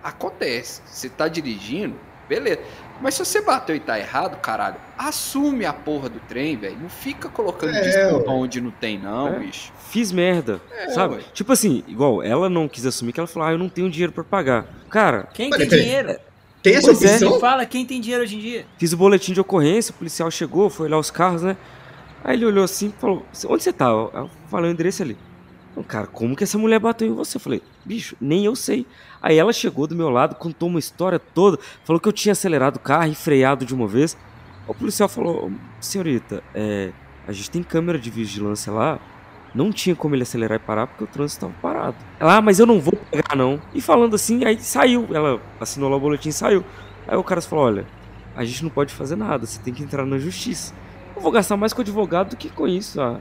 Acontece. 0.02 0.80
Você 0.86 1.08
tá 1.08 1.28
dirigindo, 1.28 1.94
beleza. 2.28 2.60
Mas 3.00 3.14
se 3.14 3.24
você 3.24 3.40
bateu 3.40 3.74
e 3.76 3.80
tá 3.80 3.98
errado, 3.98 4.36
caralho, 4.40 4.76
assume 4.98 5.64
a 5.64 5.72
porra 5.72 6.08
do 6.08 6.18
trem, 6.20 6.56
velho. 6.56 6.76
Não 6.80 6.88
fica 6.90 7.28
colocando 7.28 7.74
É, 7.74 7.80
desculpa 7.80 8.30
onde 8.30 8.60
não 8.60 8.70
tem, 8.70 8.98
não, 8.98 9.28
É. 9.28 9.38
bicho. 9.38 9.72
Fiz 9.90 10.12
merda, 10.12 10.60
É, 10.76 10.90
sabe? 10.90 11.16
ué. 11.16 11.20
Tipo 11.32 11.52
assim, 11.52 11.82
igual, 11.88 12.22
ela 12.22 12.48
não 12.50 12.68
quis 12.68 12.84
assumir 12.84 13.12
que 13.12 13.20
ela 13.20 13.26
falou, 13.26 13.48
ah, 13.48 13.52
eu 13.52 13.58
não 13.58 13.68
tenho 13.68 13.90
dinheiro 13.90 14.12
pra 14.12 14.22
pagar. 14.24 14.66
Cara, 14.90 15.28
Quem 15.32 15.50
tem 15.50 15.66
dinheiro? 15.68 16.16
Tem 16.62 16.74
essa 16.74 16.88
Pois 16.88 17.02
é. 17.02 17.12
opção? 17.14 17.34
Me 17.34 17.40
fala 17.40 17.64
quem 17.66 17.86
tem 17.86 18.00
dinheiro 18.00 18.22
hoje 18.24 18.36
em 18.36 18.40
dia. 18.40 18.66
fiz 18.78 18.92
o 18.92 18.96
boletim 18.96 19.32
de 19.32 19.40
ocorrência, 19.40 19.92
o 19.92 19.94
policial 19.94 20.30
chegou, 20.30 20.68
foi 20.68 20.86
olhar 20.86 20.98
os 20.98 21.10
carros, 21.10 21.42
né? 21.42 21.56
Aí 22.22 22.36
ele 22.36 22.44
olhou 22.44 22.64
assim 22.64 22.88
e 22.88 23.00
falou, 23.00 23.24
onde 23.48 23.62
você 23.62 23.72
tá? 23.72 23.86
Eu 23.86 24.28
falei 24.50 24.70
o 24.70 24.72
endereço 24.72 25.02
ali. 25.02 25.16
Cara, 25.88 26.06
como 26.06 26.36
que 26.36 26.44
essa 26.44 26.58
mulher 26.58 26.78
bateu 26.78 27.08
em 27.08 27.12
você? 27.14 27.38
Eu 27.38 27.40
falei, 27.40 27.62
bicho, 27.84 28.14
nem 28.20 28.44
eu 28.44 28.54
sei. 28.54 28.86
Aí 29.22 29.38
ela 29.38 29.52
chegou 29.52 29.86
do 29.86 29.94
meu 29.94 30.10
lado, 30.10 30.34
contou 30.34 30.68
uma 30.68 30.78
história 30.78 31.18
toda, 31.18 31.58
falou 31.84 31.98
que 31.98 32.06
eu 32.06 32.12
tinha 32.12 32.32
acelerado 32.32 32.76
o 32.76 32.80
carro 32.80 33.10
e 33.10 33.14
freado 33.14 33.64
de 33.64 33.74
uma 33.74 33.86
vez. 33.86 34.14
O 34.68 34.74
policial 34.74 35.08
falou, 35.08 35.50
senhorita, 35.80 36.42
é, 36.54 36.90
a 37.26 37.32
gente 37.32 37.50
tem 37.50 37.62
câmera 37.62 37.98
de 37.98 38.10
vigilância 38.10 38.70
lá, 38.70 39.00
não 39.54 39.72
tinha 39.72 39.94
como 39.96 40.14
ele 40.14 40.22
acelerar 40.22 40.56
e 40.56 40.64
parar 40.64 40.86
porque 40.86 41.04
o 41.04 41.06
trânsito 41.06 41.46
estava 41.46 41.60
parado. 41.60 41.96
Ela, 42.18 42.36
ah, 42.36 42.40
mas 42.40 42.58
eu 42.58 42.66
não 42.66 42.80
vou 42.80 42.92
pegar 43.10 43.34
não. 43.36 43.60
E 43.74 43.80
falando 43.80 44.14
assim, 44.14 44.44
aí 44.44 44.58
saiu, 44.60 45.08
ela 45.12 45.40
assinou 45.60 45.88
lá 45.90 45.96
o 45.96 46.00
boletim 46.00 46.28
e 46.28 46.32
saiu. 46.32 46.64
Aí 47.08 47.16
o 47.16 47.24
cara 47.24 47.40
falou, 47.42 47.64
olha, 47.64 47.86
a 48.36 48.44
gente 48.44 48.62
não 48.62 48.70
pode 48.70 48.92
fazer 48.94 49.16
nada, 49.16 49.46
você 49.46 49.58
tem 49.60 49.74
que 49.74 49.82
entrar 49.82 50.06
na 50.06 50.18
justiça. 50.18 50.72
Eu 51.16 51.22
vou 51.22 51.32
gastar 51.32 51.56
mais 51.56 51.72
com 51.72 51.80
advogado 51.82 52.30
do 52.30 52.36
que 52.36 52.48
com 52.48 52.66
isso. 52.68 53.00
Ah, 53.00 53.18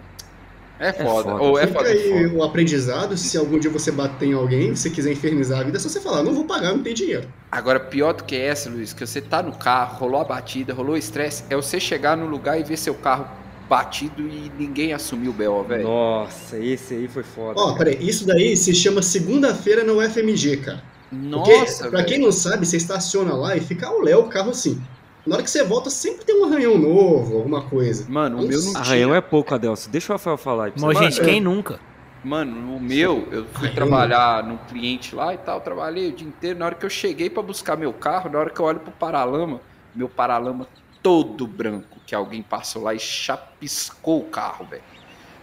É 0.80 0.94
foda. 0.94 1.32
foda. 1.32 1.44
Ou 1.44 1.60
é 1.60 1.68
foda, 1.68 1.90
é 1.90 1.92
aí 1.92 2.24
foda. 2.30 2.36
o 2.36 2.44
aprendizado, 2.44 3.18
se 3.18 3.38
algum 3.38 3.60
dia 3.60 3.70
você 3.72 3.92
bater 3.92 4.28
em 4.30 4.34
alguém, 4.34 4.76
se 4.76 4.84
você 4.84 4.90
quiser 4.92 5.12
infernizar 5.12 5.60
a 5.60 5.64
vida, 5.64 5.78
é 5.78 5.80
só 5.80 5.90
você 5.90 6.00
falar, 6.00 6.24
não 6.24 6.34
vou 6.34 6.46
pagar, 6.46 6.72
não 6.74 6.84
tem 6.84 6.94
dinheiro. 6.94 7.28
Agora, 7.52 7.80
pior 7.80 8.14
do 8.14 8.24
que 8.24 8.36
essa, 8.38 8.70
Luiz, 8.70 8.94
que 8.94 9.06
você 9.06 9.20
tá 9.20 9.42
no 9.44 9.52
carro, 9.52 9.98
rolou 9.98 10.22
a 10.22 10.24
batida, 10.24 10.74
rolou 10.74 10.94
o 10.94 10.98
estresse, 10.98 11.44
é 11.50 11.56
você 11.56 11.80
chegar 11.80 12.16
no 12.16 12.28
lugar 12.28 12.60
e 12.60 12.64
ver 12.64 12.78
seu 12.78 12.94
carro 12.94 13.26
batido 13.70 14.28
e 14.28 14.52
ninguém 14.58 14.92
assumiu 14.92 15.30
o 15.30 15.34
BO, 15.34 15.64
velho. 15.64 15.84
Nossa, 15.84 16.58
esse 16.58 16.96
aí 16.96 17.08
foi 17.08 17.24
foda. 17.24 17.60
Ó, 17.60 17.74
cara. 17.74 17.78
peraí, 17.78 17.98
isso 18.10 18.26
daí 18.26 18.58
se 18.58 18.74
chama 18.74 19.02
segunda-feira 19.04 19.84
no 19.84 20.02
FMG, 20.02 20.58
cara. 20.58 20.84
Porque, 21.10 21.58
Nossa, 21.58 21.90
pra 21.90 22.04
quem 22.04 22.20
não 22.20 22.32
sabe, 22.32 22.66
você 22.66 22.78
estaciona 22.78 23.34
lá 23.34 23.56
e 23.56 23.62
fica 23.62 23.88
ao 23.88 24.02
léu 24.02 24.22
o 24.22 24.30
carro 24.30 24.50
assim. 24.50 24.82
Na 25.26 25.36
hora 25.36 25.44
que 25.44 25.50
você 25.50 25.64
volta, 25.64 25.90
sempre 25.90 26.26
tem 26.26 26.40
um 26.40 26.46
arranhão 26.46 26.78
novo, 26.78 27.38
alguma 27.38 27.62
coisa. 27.62 28.06
Mano, 28.10 28.42
o 28.44 28.48
meu 28.48 28.62
não 28.62 28.76
Arranhão 28.76 29.14
é 29.14 29.22
pouco, 29.22 29.54
Adelson. 29.54 29.92
Deixa 29.92 30.12
o 30.12 30.16
Rafael 30.16 30.38
falar 30.38 30.66
aí. 30.66 30.72
pra 30.72 30.82
Mas, 30.82 30.98
gente, 30.98 31.22
quem 31.22 31.40
nunca? 31.40 31.80
Mano, 32.24 32.76
o 32.76 32.80
meu, 32.80 33.28
eu 33.32 33.46
fui 33.46 33.68
Ai, 33.70 33.74
trabalhar 33.74 34.44
num 34.44 34.58
cliente 34.58 35.16
lá 35.16 35.34
e 35.34 35.38
tal, 35.38 35.62
trabalhei 35.62 36.10
o 36.10 36.12
dia 36.12 36.28
inteiro. 36.28 36.60
Na 36.60 36.66
hora 36.66 36.76
que 36.76 36.86
eu 36.86 36.90
cheguei 36.90 37.30
pra 37.30 37.42
buscar 37.42 37.78
meu 37.78 37.94
carro, 37.94 38.30
na 38.30 38.40
hora 38.40 38.50
que 38.50 38.60
eu 38.60 38.66
olho 38.66 38.80
pro 38.80 38.92
paralama, 38.92 39.62
meu 39.96 40.10
paralama 40.10 40.68
todo 41.02 41.48
branco, 41.48 41.99
que 42.10 42.16
alguém 42.16 42.42
passou 42.42 42.82
lá 42.82 42.94
e 42.96 43.00
chapiscou 43.00 44.22
o 44.22 44.26
carro, 44.26 44.66
velho. 44.66 44.82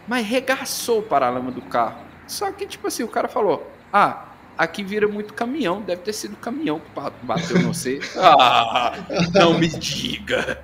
Mas 0.09 0.27
regaçou 0.27 0.99
o 0.99 1.03
paralama 1.03 1.53
do 1.53 1.63
carro. 1.63 2.01
Só 2.27 2.51
que, 2.51 2.67
tipo 2.67 2.89
assim, 2.89 3.05
o 3.05 3.09
cara 3.09 3.29
falou: 3.29 3.71
Ah, 3.93 4.25
aqui 4.59 4.83
vira 4.83 5.07
muito 5.07 5.33
caminhão, 5.33 5.81
deve 5.81 6.03
ter 6.03 6.13
sido 6.13 6.37
caminhão 6.37 6.81
que 6.81 6.91
ba- 6.91 7.13
bateu 7.23 7.61
no 7.61 7.73
você. 7.73 8.01
ah, 8.19 8.95
não 9.33 9.57
me 9.57 9.69
diga. 9.69 10.61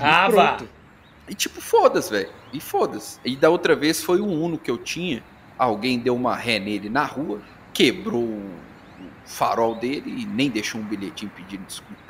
Ah, 0.00 0.28
E 0.28 0.32
vá. 0.32 0.52
pronto. 0.54 0.68
E 1.28 1.34
tipo, 1.34 1.60
foda-se, 1.60 2.10
velho. 2.10 2.30
E 2.52 2.60
foda-se. 2.60 3.18
E 3.24 3.36
da 3.36 3.48
outra 3.48 3.76
vez 3.76 4.02
foi 4.02 4.20
o 4.20 4.26
Uno 4.26 4.58
que 4.58 4.70
eu 4.70 4.76
tinha. 4.76 5.22
Alguém 5.56 6.00
deu 6.00 6.16
uma 6.16 6.34
ré 6.34 6.58
nele 6.58 6.88
na 6.88 7.04
rua, 7.04 7.40
quebrou 7.72 8.24
o 8.24 8.50
farol 9.24 9.76
dele 9.76 10.22
e 10.22 10.26
nem 10.26 10.50
deixou 10.50 10.80
um 10.80 10.84
bilhetinho 10.84 11.30
pedindo 11.34 11.64
desculpa. 11.64 12.02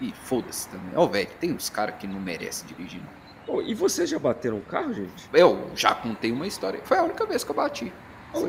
E 0.00 0.12
foda-se 0.24 0.68
também. 0.68 0.90
Ó, 0.96 1.06
velho, 1.06 1.28
tem 1.40 1.52
uns 1.52 1.70
caras 1.70 1.94
que 1.98 2.06
não 2.06 2.20
merecem 2.20 2.66
dirigir. 2.66 3.00
não. 3.00 3.24
Pô, 3.46 3.60
e 3.62 3.74
vocês 3.74 4.08
já 4.08 4.18
bateram 4.18 4.56
o 4.56 4.60
carro, 4.62 4.92
gente? 4.94 5.28
Eu 5.32 5.70
já 5.76 5.94
contei 5.94 6.32
uma 6.32 6.46
história. 6.46 6.80
Foi 6.84 6.96
a 6.96 7.02
única 7.02 7.26
vez 7.26 7.44
que 7.44 7.50
eu 7.50 7.54
bati. 7.54 7.92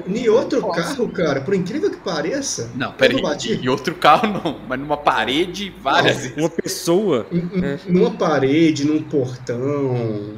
Em 0.07 0.27
outro 0.29 0.61
Nossa. 0.61 0.81
carro, 0.81 1.09
cara, 1.09 1.41
por 1.41 1.53
incrível 1.53 1.91
que 1.91 1.97
pareça, 1.97 2.71
Não, 2.73 2.91
peraí. 2.93 3.21
Em 3.61 3.67
outro 3.67 3.93
carro 3.93 4.25
não, 4.27 4.59
mas 4.67 4.79
numa 4.79 4.97
parede 4.97 5.69
várias 5.79 6.17
vezes. 6.23 6.37
Uma 6.37 6.49
pessoa. 6.49 7.27
Em- 7.31 7.91
Numa 7.93 8.09
parede, 8.09 8.83
num 8.83 9.03
portão. 9.03 10.33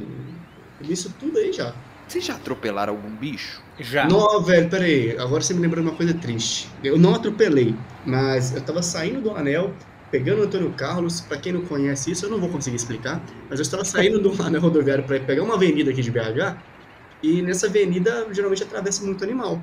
Isso 0.82 1.14
tudo 1.20 1.38
aí 1.38 1.54
já. 1.54 1.74
Vocês 2.08 2.26
já 2.26 2.34
atropelaram 2.36 2.94
algum 2.94 3.10
bicho? 3.10 3.62
Já. 3.80 4.06
Não, 4.08 4.42
velho, 4.42 4.70
peraí. 4.70 5.18
Agora 5.18 5.42
você 5.42 5.54
me 5.54 5.62
lembrou 5.62 5.84
de 5.84 5.90
uma 5.92 5.96
coisa 5.98 6.14
triste. 6.14 6.70
Eu 6.84 6.98
não 6.98 7.16
atropelei, 7.16 7.76
mas 8.06 8.54
eu 8.56 8.62
tava 8.62 8.82
saindo 8.82 9.22
do 9.22 9.32
anel, 9.32 9.72
pegando 10.12 10.42
o 10.42 10.44
Antônio 10.46 10.72
Carlos. 10.74 11.22
Pra 11.22 11.38
quem 11.38 11.54
não 11.54 11.62
conhece 11.62 12.12
isso, 12.12 12.26
eu 12.26 12.30
não 12.30 12.40
vou 12.40 12.50
conseguir 12.50 12.76
explicar. 12.76 13.22
Mas 13.50 13.60
eu 13.60 13.64
estava 13.64 13.84
saindo 13.86 14.20
do 14.22 14.42
anel 14.44 14.62
rodoviário 14.62 15.04
pra 15.04 15.18
ir 15.18 15.26
pegar 15.26 15.44
uma 15.44 15.56
avenida 15.56 15.92
aqui 15.92 16.02
de 16.02 16.12
BH. 16.12 16.58
E 17.24 17.42
nessa 17.42 17.68
avenida 17.68 18.28
geralmente 18.32 18.64
atravessa 18.64 19.04
muito 19.04 19.24
animal. 19.24 19.62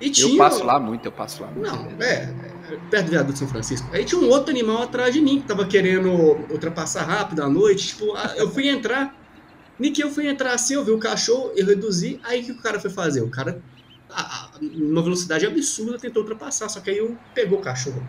E 0.00 0.10
tinha. 0.10 0.32
Eu 0.32 0.38
passo 0.38 0.64
lá 0.64 0.78
muito, 0.78 1.04
eu 1.06 1.12
passo 1.12 1.42
lá 1.42 1.50
muito. 1.50 1.66
Não, 1.68 1.90
é, 2.00 2.12
é, 2.70 2.76
perto 2.88 3.06
do 3.06 3.10
viaduto 3.10 3.32
de 3.32 3.38
São 3.40 3.48
Francisco. 3.48 3.88
Aí 3.92 4.04
tinha 4.04 4.20
um 4.20 4.28
outro 4.28 4.50
animal 4.50 4.82
atrás 4.82 5.12
de 5.12 5.20
mim 5.20 5.40
que 5.40 5.48
tava 5.48 5.66
querendo 5.66 6.08
ultrapassar 6.50 7.02
rápido 7.04 7.42
à 7.42 7.48
noite. 7.48 7.88
Tipo, 7.88 8.16
eu 8.36 8.48
fui 8.50 8.68
entrar. 8.68 9.14
Nem 9.78 9.92
que 9.92 10.02
eu 10.02 10.10
fui 10.10 10.26
entrar 10.28 10.52
assim, 10.54 10.74
eu 10.74 10.84
vi 10.84 10.90
o 10.92 10.98
cachorro, 10.98 11.52
eu 11.56 11.66
reduzi. 11.66 12.20
Aí 12.24 12.42
o 12.42 12.44
que 12.44 12.52
o 12.52 12.62
cara 12.62 12.78
foi 12.80 12.90
fazer? 12.90 13.22
O 13.22 13.28
cara, 13.30 13.60
a- 14.10 14.22
a- 14.22 14.50
numa 14.60 15.02
velocidade 15.02 15.46
absurda, 15.46 15.98
tentou 15.98 16.22
ultrapassar. 16.22 16.68
Só 16.68 16.80
que 16.80 16.90
aí 16.90 16.98
eu 16.98 17.16
pegou 17.34 17.58
o 17.58 17.62
cachorro. 17.62 18.02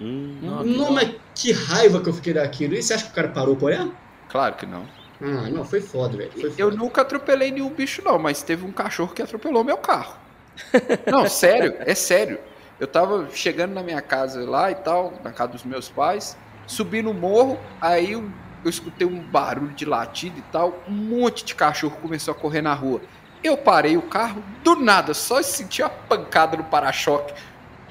Hum, 0.00 0.38
Não, 0.40 0.64
que 0.66 0.78
não, 0.78 0.92
mas 0.92 1.20
que 1.34 1.52
raiva 1.52 2.02
que 2.02 2.08
eu 2.08 2.12
fiquei 2.14 2.34
daquilo. 2.34 2.74
E 2.74 2.82
você 2.82 2.94
acha 2.94 3.04
que 3.06 3.10
o 3.12 3.14
cara 3.14 3.32
parou 3.32 3.56
por 3.56 3.72
ela? 3.72 3.96
Claro 4.28 4.56
que 4.56 4.66
não. 4.66 4.92
Ah, 5.20 5.48
não, 5.50 5.64
foi 5.64 5.80
foda, 5.80 6.16
velho. 6.16 6.32
Foi 6.38 6.50
Eu 6.56 6.70
foda. 6.70 6.76
nunca 6.76 7.02
atropelei 7.02 7.50
nenhum 7.50 7.74
bicho, 7.74 8.02
não, 8.04 8.18
mas 8.18 8.42
teve 8.42 8.64
um 8.64 8.72
cachorro 8.72 9.14
que 9.14 9.22
atropelou 9.22 9.64
meu 9.64 9.78
carro. 9.78 10.18
Não, 11.08 11.26
sério, 11.28 11.76
é 11.80 11.94
sério. 11.94 12.40
Eu 12.80 12.88
tava 12.88 13.30
chegando 13.30 13.72
na 13.74 13.82
minha 13.82 14.02
casa 14.02 14.48
lá 14.48 14.70
e 14.70 14.74
tal, 14.76 15.20
na 15.22 15.32
casa 15.32 15.52
dos 15.52 15.64
meus 15.64 15.88
pais, 15.90 16.36
subi 16.66 17.02
no 17.02 17.14
morro, 17.14 17.64
aí 17.80 18.12
eu, 18.12 18.32
eu 18.64 18.70
escutei 18.70 19.06
um 19.06 19.22
barulho 19.22 19.74
de 19.74 19.84
latido 19.84 20.38
e 20.38 20.42
tal, 20.42 20.84
um 20.88 20.92
monte 20.94 21.44
de 21.44 21.54
cachorro 21.54 21.98
começou 21.98 22.32
a 22.32 22.36
correr 22.36 22.62
na 22.62 22.74
rua. 22.74 23.02
Eu 23.42 23.56
parei 23.58 23.96
o 23.96 24.02
carro, 24.08 24.44
do 24.64 24.76
nada, 24.76 25.14
só 25.14 25.42
senti 25.42 25.82
a 25.82 25.88
pancada 25.90 26.56
no 26.56 26.64
para-choque. 26.64 27.34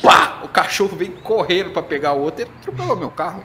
Pá! 0.01 0.41
O 0.43 0.47
cachorro 0.47 0.95
veio 0.95 1.11
correndo 1.21 1.71
pra 1.71 1.81
pegar 1.83 2.13
o 2.13 2.21
outro 2.21 2.41
e 2.41 2.43
atropelou 2.43 2.95
meu 2.95 3.09
carro. 3.11 3.43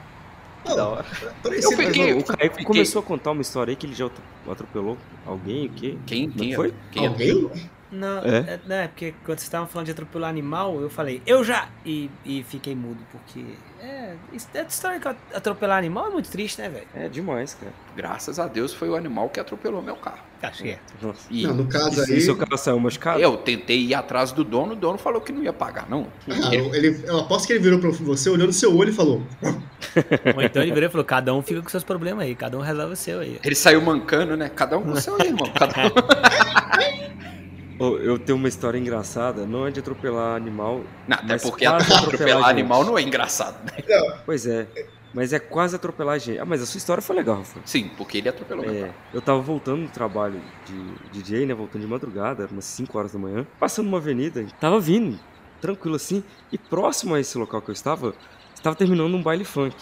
Não, 0.65 0.95
Eu 0.97 1.03
parecia 1.43 1.75
Mas, 1.77 1.87
fiquei- 1.87 2.13
ó, 2.13 2.17
o 2.19 2.23
Caio 2.23 2.49
fiquei- 2.51 2.65
começou 2.65 3.01
a 3.01 3.03
contar 3.03 3.31
uma 3.31 3.41
história 3.41 3.71
aí 3.71 3.75
que 3.75 3.85
ele 3.85 3.93
já 3.93 4.05
atro- 4.05 4.23
atropelou 4.49 4.97
alguém, 5.25 5.65
o 5.65 5.69
quê? 5.69 5.97
Quem, 6.05 6.27
Não 6.27 6.35
quem, 6.35 6.55
foi? 6.55 6.73
quem 6.91 7.07
Alguém? 7.07 7.51
Não, 7.93 8.19
É? 8.19 8.37
é? 8.39 8.59
não, 8.65 8.75
é 8.75 8.87
porque 8.87 9.13
quando 9.23 9.37
vocês 9.37 9.43
estavam 9.43 9.67
falando 9.67 9.85
de 9.85 9.91
atropelar 9.91 10.29
animal, 10.29 10.79
eu 10.81 10.89
falei, 10.89 11.21
eu 11.25 11.43
já! 11.43 11.67
E, 11.85 12.09
e 12.25 12.43
fiquei 12.43 12.75
mudo, 12.75 12.99
porque. 13.11 13.43
É, 13.81 14.13
essa 14.53 14.67
história 14.69 14.97
que 14.99 15.07
atropelar 15.35 15.77
animal 15.77 16.07
é 16.07 16.09
muito 16.09 16.29
triste, 16.29 16.61
né, 16.61 16.69
velho? 16.69 16.87
É 16.95 17.09
demais, 17.09 17.53
cara. 17.53 17.73
Graças 17.97 18.39
a 18.39 18.47
Deus 18.47 18.73
foi 18.73 18.89
o 18.89 18.95
animal 18.95 19.29
que 19.29 19.39
atropelou 19.41 19.81
meu 19.81 19.97
carro. 19.97 20.19
Tá 20.39 20.53
certo. 20.53 20.93
Nossa. 21.01 21.19
E 21.29 21.43
Não, 21.45 21.53
no 21.53 21.67
caso 21.67 22.09
E, 22.09 22.13
aí. 22.15 22.21
seu 22.21 22.35
carro 22.37 22.57
saiu 22.57 22.79
machucado? 22.79 23.19
eu 23.19 23.35
tentei 23.37 23.79
ir 23.79 23.93
atrás 23.93 24.31
do 24.31 24.43
dono, 24.43 24.71
o 24.73 24.75
dono 24.75 24.97
falou 24.97 25.19
que 25.21 25.31
não 25.33 25.43
ia 25.43 25.51
pagar, 25.53 25.89
não. 25.89 26.07
Ah, 26.29 26.53
ele, 26.55 27.01
eu 27.05 27.19
aposto 27.19 27.45
que 27.47 27.53
ele 27.53 27.59
virou 27.61 27.79
pra 27.79 27.89
você, 27.89 28.29
olhando 28.29 28.47
no 28.47 28.53
seu 28.53 28.75
olho 28.75 28.89
e 28.89 28.93
falou: 28.93 29.21
Ou 30.35 30.41
então 30.41 30.61
ele 30.63 30.71
virou 30.73 30.87
e 30.87 30.91
falou, 30.91 31.05
cada 31.05 31.33
um 31.33 31.41
fica 31.41 31.61
com 31.61 31.69
seus 31.69 31.83
problemas 31.83 32.25
aí, 32.25 32.35
cada 32.35 32.57
um 32.57 32.61
resolve 32.61 32.93
o 32.93 32.97
seu 32.97 33.19
aí. 33.19 33.39
Ele 33.43 33.55
saiu 33.55 33.81
mancando, 33.81 34.35
né? 34.37 34.49
Cada 34.49 34.77
um 34.77 34.83
com 34.83 34.91
o 34.91 35.01
seu 35.01 35.17
irmão. 35.19 35.51
Cada 35.53 35.87
um... 35.87 35.91
Eu 37.79 38.17
tenho 38.19 38.37
uma 38.37 38.47
história 38.47 38.77
engraçada, 38.77 39.45
não 39.45 39.67
é 39.67 39.71
de 39.71 39.79
atropelar 39.79 40.35
animal. 40.35 40.81
Não, 41.07 41.17
até 41.17 41.27
Mas 41.27 41.41
porque 41.43 41.65
quase 41.65 41.85
atropelar 41.85 42.13
atropelar 42.15 42.49
animal 42.49 42.83
não 42.85 42.97
é 42.97 43.01
engraçado, 43.01 43.57
né? 43.65 43.83
Pois 44.25 44.45
é. 44.45 44.67
Mas 45.13 45.31
é 45.31 45.37
quase 45.39 45.75
atropelar 45.75 46.15
a 46.15 46.17
gente. 46.17 46.39
Ah, 46.39 46.45
mas 46.45 46.61
a 46.61 46.65
sua 46.65 46.77
história 46.79 47.01
foi 47.01 47.15
legal, 47.15 47.37
Rafael. 47.37 47.61
Sim, 47.65 47.91
porque 47.95 48.17
ele 48.17 48.29
atropelou 48.29 48.65
É, 48.65 48.89
eu 49.13 49.21
tava 49.21 49.39
voltando 49.41 49.83
do 49.85 49.89
trabalho 49.91 50.41
de 50.65 51.19
DJ, 51.21 51.45
né? 51.45 51.53
Voltando 51.53 51.81
de 51.83 51.87
madrugada, 51.87 52.43
era 52.43 52.51
umas 52.51 52.65
5 52.65 52.97
horas 52.97 53.11
da 53.13 53.19
manhã. 53.19 53.45
Passando 53.59 53.87
uma 53.87 53.97
avenida, 53.99 54.43
tava 54.59 54.79
vindo, 54.79 55.19
tranquilo 55.61 55.95
assim. 55.97 56.23
E 56.51 56.57
próximo 56.57 57.13
a 57.13 57.19
esse 57.19 57.37
local 57.37 57.61
que 57.61 57.69
eu 57.69 57.73
estava, 57.73 58.15
estava 58.55 58.75
terminando 58.75 59.13
um 59.13 59.21
baile 59.21 59.45
funk. 59.45 59.75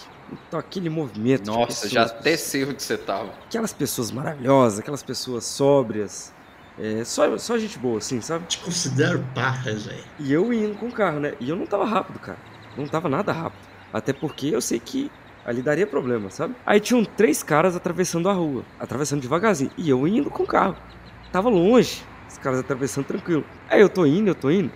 Então 0.48 0.60
aquele 0.60 0.90
movimento. 0.90 1.44
de 1.44 1.50
Nossa, 1.50 1.88
já 1.88 2.02
pessoas- 2.04 2.20
até 2.20 2.36
sei 2.36 2.64
onde 2.66 2.82
você 2.82 2.98
tava. 2.98 3.30
Aquelas 3.46 3.72
pessoas 3.72 4.10
maravilhosas, 4.10 4.80
aquelas 4.80 5.02
pessoas 5.02 5.44
sóbrias. 5.44 6.30
É, 6.78 7.04
só, 7.04 7.36
só 7.38 7.58
gente 7.58 7.78
boa, 7.78 7.98
assim, 7.98 8.20
sabe? 8.20 8.46
Te 8.46 8.58
considero 8.58 9.24
parras, 9.34 9.86
velho. 9.86 10.02
E 10.18 10.32
eu 10.32 10.52
indo 10.52 10.74
com 10.76 10.86
o 10.86 10.92
carro, 10.92 11.20
né? 11.20 11.34
E 11.38 11.48
eu 11.48 11.56
não 11.56 11.66
tava 11.66 11.84
rápido, 11.84 12.18
cara. 12.18 12.38
Não 12.76 12.86
tava 12.86 13.08
nada 13.08 13.32
rápido. 13.32 13.60
Até 13.92 14.12
porque 14.12 14.46
eu 14.46 14.60
sei 14.60 14.78
que 14.80 15.10
ali 15.44 15.60
daria 15.60 15.86
problema, 15.86 16.30
sabe? 16.30 16.54
Aí 16.64 16.80
tinham 16.80 17.04
três 17.04 17.42
caras 17.42 17.76
atravessando 17.76 18.28
a 18.28 18.32
rua, 18.32 18.62
atravessando 18.80 19.20
devagarzinho. 19.20 19.70
E 19.76 19.88
eu 19.90 20.06
indo 20.08 20.30
com 20.30 20.44
o 20.44 20.46
carro. 20.46 20.76
Tava 21.30 21.48
longe, 21.50 22.02
os 22.28 22.38
caras 22.38 22.60
atravessando 22.60 23.04
tranquilo. 23.06 23.44
Aí 23.68 23.80
eu 23.80 23.88
tô 23.88 24.06
indo, 24.06 24.28
eu 24.28 24.34
tô 24.34 24.50
indo. 24.50 24.70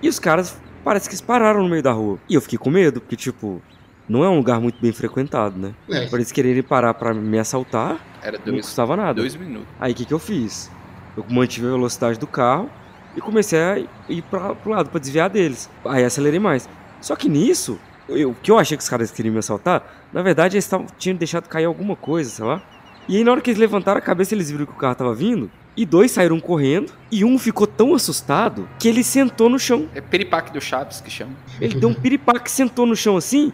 E 0.00 0.08
os 0.08 0.18
caras 0.20 0.56
parece 0.84 1.08
que 1.08 1.14
eles 1.14 1.20
pararam 1.20 1.62
no 1.62 1.68
meio 1.68 1.82
da 1.82 1.92
rua. 1.92 2.18
E 2.28 2.34
eu 2.34 2.40
fiquei 2.40 2.58
com 2.58 2.70
medo, 2.70 3.00
porque, 3.00 3.16
tipo, 3.16 3.60
não 4.08 4.22
é 4.22 4.28
um 4.28 4.36
lugar 4.36 4.60
muito 4.60 4.80
bem 4.80 4.92
frequentado, 4.92 5.58
né? 5.58 5.74
É. 5.90 6.06
Pra 6.06 6.18
eles 6.18 6.30
quererem 6.30 6.62
parar 6.62 6.94
pra 6.94 7.12
me 7.12 7.38
assaltar, 7.38 7.98
Era 8.22 8.38
não 8.38 8.52
dois, 8.52 8.66
custava 8.66 8.96
nada. 8.96 9.14
dois 9.14 9.34
minutos. 9.34 9.66
Aí 9.80 9.92
o 9.92 9.94
que, 9.96 10.04
que 10.04 10.14
eu 10.14 10.18
fiz? 10.18 10.70
Eu 11.16 11.24
mantive 11.28 11.66
a 11.66 11.70
velocidade 11.70 12.18
do 12.18 12.26
carro 12.26 12.68
e 13.16 13.20
comecei 13.20 13.58
a 13.60 13.78
ir 14.08 14.22
pra, 14.22 14.54
pro 14.54 14.70
lado 14.72 14.90
pra 14.90 14.98
desviar 15.00 15.30
deles. 15.30 15.70
Aí 15.84 16.04
acelerei 16.04 16.40
mais. 16.40 16.68
Só 17.00 17.14
que 17.16 17.28
nisso, 17.28 17.78
eu- 18.08 18.30
o 18.30 18.34
que 18.34 18.50
eu 18.50 18.58
achei 18.58 18.76
que 18.76 18.82
os 18.82 18.88
caras 18.88 19.10
queriam 19.10 19.32
me 19.32 19.38
assaltar, 19.38 19.82
na 20.12 20.22
verdade 20.22 20.56
eles 20.56 20.66
tavam- 20.66 20.86
tinham 20.98 21.16
deixado 21.16 21.48
cair 21.48 21.64
alguma 21.66 21.94
coisa, 21.94 22.30
sei 22.30 22.44
lá. 22.44 22.62
E 23.08 23.16
aí 23.16 23.24
na 23.24 23.32
hora 23.32 23.40
que 23.40 23.50
eles 23.50 23.60
levantaram 23.60 23.98
a 23.98 24.02
cabeça, 24.02 24.34
eles 24.34 24.50
viram 24.50 24.64
que 24.66 24.72
o 24.72 24.76
carro 24.76 24.94
tava 24.94 25.14
vindo. 25.14 25.50
E 25.76 25.84
dois 25.84 26.10
saíram 26.12 26.38
correndo. 26.40 26.92
E 27.10 27.24
um 27.24 27.36
ficou 27.38 27.66
tão 27.66 27.94
assustado 27.94 28.68
que 28.78 28.88
ele 28.88 29.02
sentou 29.04 29.48
no 29.48 29.58
chão. 29.58 29.88
É 29.94 30.00
peripaque 30.00 30.52
do 30.52 30.60
Chaves 30.60 31.00
que 31.00 31.10
chama. 31.10 31.32
Ele 31.60 31.74
deu 31.78 31.88
um 31.88 31.94
piripaque, 31.94 32.48
sentou 32.50 32.86
no 32.86 32.94
chão 32.96 33.16
assim 33.16 33.52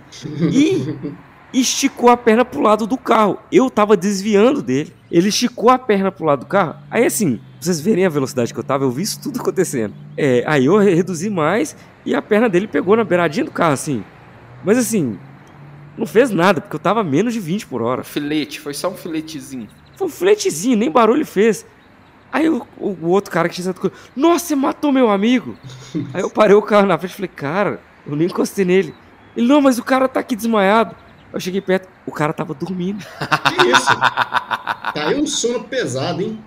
e 0.52 0.94
esticou 1.52 2.10
a 2.10 2.16
perna 2.16 2.44
pro 2.44 2.60
lado 2.60 2.86
do 2.86 2.96
carro. 2.98 3.38
Eu 3.50 3.70
tava 3.70 3.96
desviando 3.96 4.62
dele. 4.62 4.92
Ele 5.10 5.28
esticou 5.30 5.70
a 5.70 5.78
perna 5.78 6.12
pro 6.12 6.26
lado 6.26 6.40
do 6.40 6.46
carro. 6.46 6.76
Aí 6.90 7.04
assim, 7.06 7.40
vocês 7.60 7.80
verem 7.80 8.06
a 8.06 8.08
velocidade 8.08 8.52
que 8.54 8.58
eu 8.58 8.64
tava, 8.64 8.84
eu 8.84 8.90
vi 8.90 9.02
isso 9.02 9.20
tudo 9.20 9.40
acontecendo. 9.40 9.94
É, 10.16 10.42
aí 10.46 10.66
eu 10.66 10.78
reduzi 10.78 11.28
mais 11.30 11.76
e 12.06 12.14
a 12.14 12.22
perna 12.22 12.48
dele 12.48 12.66
pegou 12.66 12.96
na 12.96 13.04
beiradinha 13.04 13.44
do 13.44 13.50
carro, 13.50 13.74
assim. 13.74 14.02
Mas 14.64 14.78
assim, 14.78 15.18
não 15.96 16.06
fez 16.06 16.30
nada, 16.30 16.60
porque 16.60 16.74
eu 16.76 16.80
tava 16.80 17.00
a 17.00 17.04
menos 17.04 17.34
de 17.34 17.40
20 17.40 17.66
por 17.66 17.82
hora. 17.82 18.02
Filete, 18.02 18.58
foi 18.60 18.72
só 18.74 18.88
um 18.90 18.94
filetezinho. 18.96 19.68
Foi 19.96 20.06
um 20.06 20.10
fletezinho, 20.10 20.76
nem 20.76 20.90
barulho 20.90 21.26
fez. 21.26 21.66
Aí 22.32 22.48
o, 22.48 22.64
o- 22.78 23.08
outro 23.08 23.30
cara 23.30 23.48
que 23.48 23.54
tinha 23.56 23.64
sentado 23.64 23.80
comigo, 23.80 23.98
nossa, 24.16 24.46
você 24.46 24.54
matou 24.56 24.92
meu 24.92 25.10
amigo. 25.10 25.56
Aí 26.14 26.22
eu 26.22 26.30
parei 26.30 26.54
o 26.56 26.62
carro 26.62 26.86
na 26.86 26.96
frente 26.96 27.10
e 27.12 27.16
falei, 27.16 27.28
cara, 27.34 27.80
eu 28.06 28.14
nem 28.16 28.26
encostei 28.28 28.64
nele. 28.64 28.94
Ele, 29.36 29.46
não, 29.48 29.60
mas 29.60 29.78
o 29.78 29.84
cara 29.84 30.08
tá 30.08 30.20
aqui 30.20 30.34
desmaiado. 30.36 30.94
Eu 31.32 31.38
cheguei 31.40 31.60
perto, 31.60 31.88
o 32.06 32.12
cara 32.12 32.32
tava 32.32 32.54
dormindo. 32.54 33.04
Que 33.60 33.68
isso? 33.70 33.86
Tá 33.96 35.08
aí 35.08 35.20
um 35.20 35.26
sono 35.26 35.64
pesado, 35.64 36.22
hein? 36.22 36.38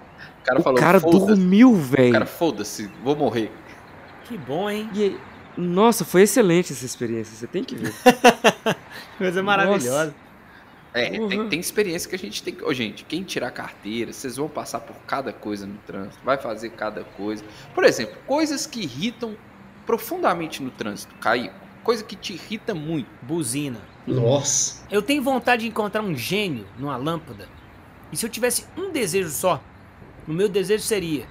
O 0.44 0.46
cara 0.46 0.60
o 0.60 0.64
falou, 0.64 0.80
cara 0.80 1.00
dormiu, 1.00 1.72
O 1.72 1.76
velho. 1.76 2.12
cara, 2.14 2.26
foda-se, 2.26 2.90
vou 3.04 3.16
morrer. 3.16 3.50
Que 4.26 4.38
bom, 4.38 4.70
hein? 4.70 4.90
E 4.94 5.18
nossa, 5.56 6.04
foi 6.04 6.24
excelente 6.24 6.74
essa 6.74 6.86
experiência, 6.86 7.36
você 7.36 7.48
tem 7.48 7.64
que 7.64 7.76
ver. 7.76 7.94
Coisa 9.18 9.42
maravilhosa. 9.44 10.14
É, 10.96 11.20
Uhum. 11.20 11.28
tem, 11.28 11.50
tem 11.50 11.60
experiência 11.60 12.08
que 12.08 12.16
a 12.16 12.20
gente 12.20 12.44
tem 12.44 12.54
que. 12.54 12.64
Ô, 12.64 12.72
gente, 12.74 13.04
quem 13.06 13.24
tirar 13.24 13.50
carteira, 13.52 14.14
vocês 14.14 14.38
vão 14.38 14.48
passar 14.48 14.80
por 14.80 14.96
cada 15.08 15.34
coisa 15.34 15.66
no 15.66 15.78
trânsito, 15.88 16.24
vai 16.24 16.38
fazer 16.38 16.70
cada 16.70 17.04
coisa. 17.04 17.44
Por 17.74 17.84
exemplo, 17.84 18.16
coisas 18.28 18.68
que 18.68 18.82
irritam 18.82 19.36
profundamente 19.88 20.62
no 20.62 20.70
trânsito, 20.70 21.14
Caio. 21.16 21.52
Coisa 21.84 22.04
que 22.04 22.16
te 22.16 22.34
irrita 22.34 22.74
muito. 22.76 23.08
Buzina. 23.24 23.80
Nossa. 24.08 24.84
Eu 24.90 25.02
tenho 25.02 25.22
vontade 25.24 25.64
de 25.64 25.68
encontrar 25.70 26.02
um 26.02 26.16
gênio 26.16 26.66
numa 26.78 26.96
lâmpada. 26.96 27.48
E 28.12 28.16
se 28.18 28.26
eu 28.26 28.30
tivesse 28.30 28.66
um 28.78 28.92
desejo 28.92 29.30
só, 29.30 29.62
o 30.28 30.34
meu 30.34 30.50
desejo 30.50 30.84
seria: 30.84 31.26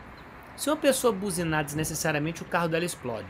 se 0.57 0.69
uma 0.69 0.77
pessoa 0.77 1.13
buzinar 1.13 1.65
desnecessariamente, 1.65 2.43
o 2.43 2.45
carro 2.45 2.69
dela 2.69 2.85
explode. 2.85 3.27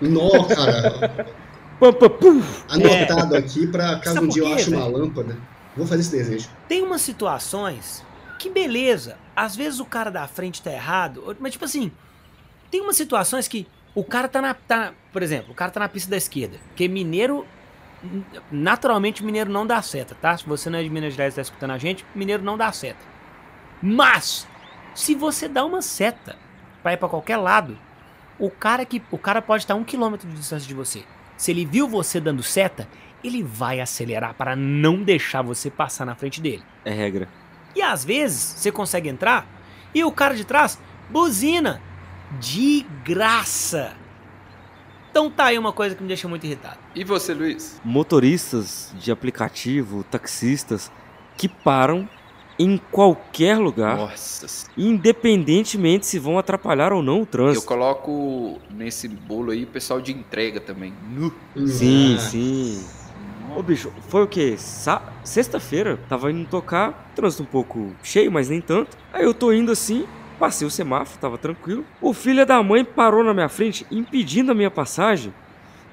Nó, 0.00 0.44
cara. 0.46 1.34
Anotado 2.68 3.36
aqui 3.36 3.66
pra 3.66 3.98
caso 3.98 4.14
Sabe 4.14 4.26
um 4.26 4.28
dia 4.28 4.42
por 4.42 4.50
eu 4.50 4.56
quê, 4.56 4.62
ache 4.62 4.74
uma 4.74 4.86
lâmpada. 4.86 5.36
Vou 5.76 5.86
fazer 5.86 6.02
esse 6.02 6.10
desejo. 6.10 6.48
Tem 6.68 6.82
umas 6.82 7.02
situações 7.02 8.04
que, 8.38 8.48
beleza, 8.48 9.16
às 9.34 9.56
vezes 9.56 9.80
o 9.80 9.84
cara 9.84 10.10
da 10.10 10.26
frente 10.26 10.62
tá 10.62 10.72
errado, 10.72 11.36
mas 11.40 11.52
tipo 11.52 11.64
assim, 11.64 11.90
tem 12.70 12.80
umas 12.80 12.96
situações 12.96 13.48
que 13.48 13.66
o 13.94 14.02
cara 14.02 14.28
tá 14.28 14.40
na. 14.40 14.54
Tá, 14.54 14.92
por 15.12 15.22
exemplo, 15.22 15.52
o 15.52 15.54
cara 15.54 15.70
tá 15.70 15.80
na 15.80 15.88
pista 15.88 16.10
da 16.10 16.16
esquerda. 16.16 16.58
Porque 16.68 16.88
mineiro. 16.88 17.46
Naturalmente, 18.50 19.24
mineiro 19.24 19.50
não 19.50 19.66
dá 19.66 19.80
seta, 19.80 20.14
tá? 20.14 20.36
Se 20.36 20.46
você 20.46 20.68
não 20.68 20.78
é 20.78 20.82
de 20.82 20.90
Minas 20.90 21.14
Gerais 21.14 21.32
e 21.32 21.36
tá 21.36 21.42
escutando 21.42 21.70
a 21.70 21.78
gente, 21.78 22.04
mineiro 22.14 22.42
não 22.42 22.58
dá 22.58 22.70
seta. 22.70 23.00
Mas, 23.80 24.46
se 24.94 25.14
você 25.14 25.48
dá 25.48 25.64
uma 25.64 25.82
seta 25.82 26.36
pra 26.82 26.92
ir 26.92 26.96
pra 26.96 27.08
qualquer 27.08 27.36
lado, 27.36 27.76
o 28.38 28.50
cara 28.50 28.84
que 28.84 29.02
o 29.10 29.18
cara 29.18 29.42
pode 29.42 29.64
estar 29.64 29.74
a 29.74 29.76
um 29.76 29.84
quilômetro 29.84 30.28
de 30.28 30.36
distância 30.36 30.66
de 30.66 30.74
você. 30.74 31.04
Se 31.36 31.50
ele 31.50 31.64
viu 31.64 31.88
você 31.88 32.20
dando 32.20 32.42
seta, 32.42 32.88
ele 33.22 33.42
vai 33.42 33.80
acelerar 33.80 34.34
para 34.34 34.54
não 34.54 35.02
deixar 35.02 35.42
você 35.42 35.70
passar 35.70 36.04
na 36.04 36.14
frente 36.14 36.40
dele. 36.40 36.62
É 36.84 36.92
regra. 36.92 37.28
E 37.74 37.82
às 37.82 38.04
vezes 38.04 38.40
você 38.40 38.70
consegue 38.70 39.08
entrar 39.08 39.46
e 39.94 40.04
o 40.04 40.12
cara 40.12 40.34
de 40.34 40.44
trás 40.44 40.78
buzina 41.10 41.80
de 42.38 42.86
graça. 43.04 43.94
Então 45.10 45.30
tá 45.30 45.46
aí 45.46 45.58
uma 45.58 45.72
coisa 45.72 45.94
que 45.94 46.02
me 46.02 46.08
deixa 46.08 46.28
muito 46.28 46.44
irritado. 46.44 46.78
E 46.94 47.04
você, 47.04 47.32
Luiz? 47.32 47.80
Motoristas 47.84 48.92
de 48.98 49.12
aplicativo, 49.12 50.02
taxistas, 50.04 50.90
que 51.36 51.48
param 51.48 52.08
em 52.58 52.78
qualquer 52.90 53.58
lugar, 53.58 53.96
Nossa. 53.96 54.66
independentemente 54.76 56.06
se 56.06 56.18
vão 56.18 56.38
atrapalhar 56.38 56.92
ou 56.92 57.02
não 57.02 57.18
o 57.18 57.22
Eu 57.22 57.26
trânsito. 57.26 57.66
coloco 57.66 58.58
nesse 58.70 59.08
bolo 59.08 59.50
aí 59.50 59.64
o 59.64 59.66
pessoal 59.66 60.00
de 60.00 60.12
entrega 60.12 60.60
também. 60.60 60.92
Nu. 61.10 61.32
Sim, 61.66 62.12
Nossa. 62.14 62.30
sim. 62.30 62.84
Ô 63.56 63.62
bicho, 63.62 63.92
foi 64.08 64.22
o 64.22 64.26
quê? 64.26 64.54
Sa- 64.58 65.02
Sexta-feira, 65.22 65.98
tava 66.08 66.30
indo 66.30 66.48
tocar, 66.48 67.10
trânsito 67.14 67.42
um 67.42 67.46
pouco 67.46 67.92
cheio, 68.02 68.30
mas 68.30 68.48
nem 68.48 68.60
tanto. 68.60 68.96
Aí 69.12 69.24
eu 69.24 69.32
tô 69.34 69.52
indo 69.52 69.70
assim, 69.72 70.06
passei 70.38 70.66
o 70.66 70.70
semáforo, 70.70 71.18
tava 71.20 71.38
tranquilo. 71.38 71.84
O 72.00 72.12
filho 72.12 72.44
da 72.44 72.62
mãe 72.62 72.84
parou 72.84 73.22
na 73.24 73.32
minha 73.32 73.48
frente, 73.48 73.86
impedindo 73.90 74.52
a 74.52 74.54
minha 74.54 74.70
passagem, 74.70 75.32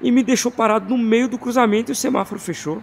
e 0.02 0.10
me 0.10 0.22
deixou 0.22 0.50
parado 0.50 0.88
no 0.90 0.98
meio 0.98 1.28
do 1.28 1.38
cruzamento 1.38 1.90
e 1.90 1.94
o 1.94 1.96
semáforo 1.96 2.40
fechou. 2.40 2.82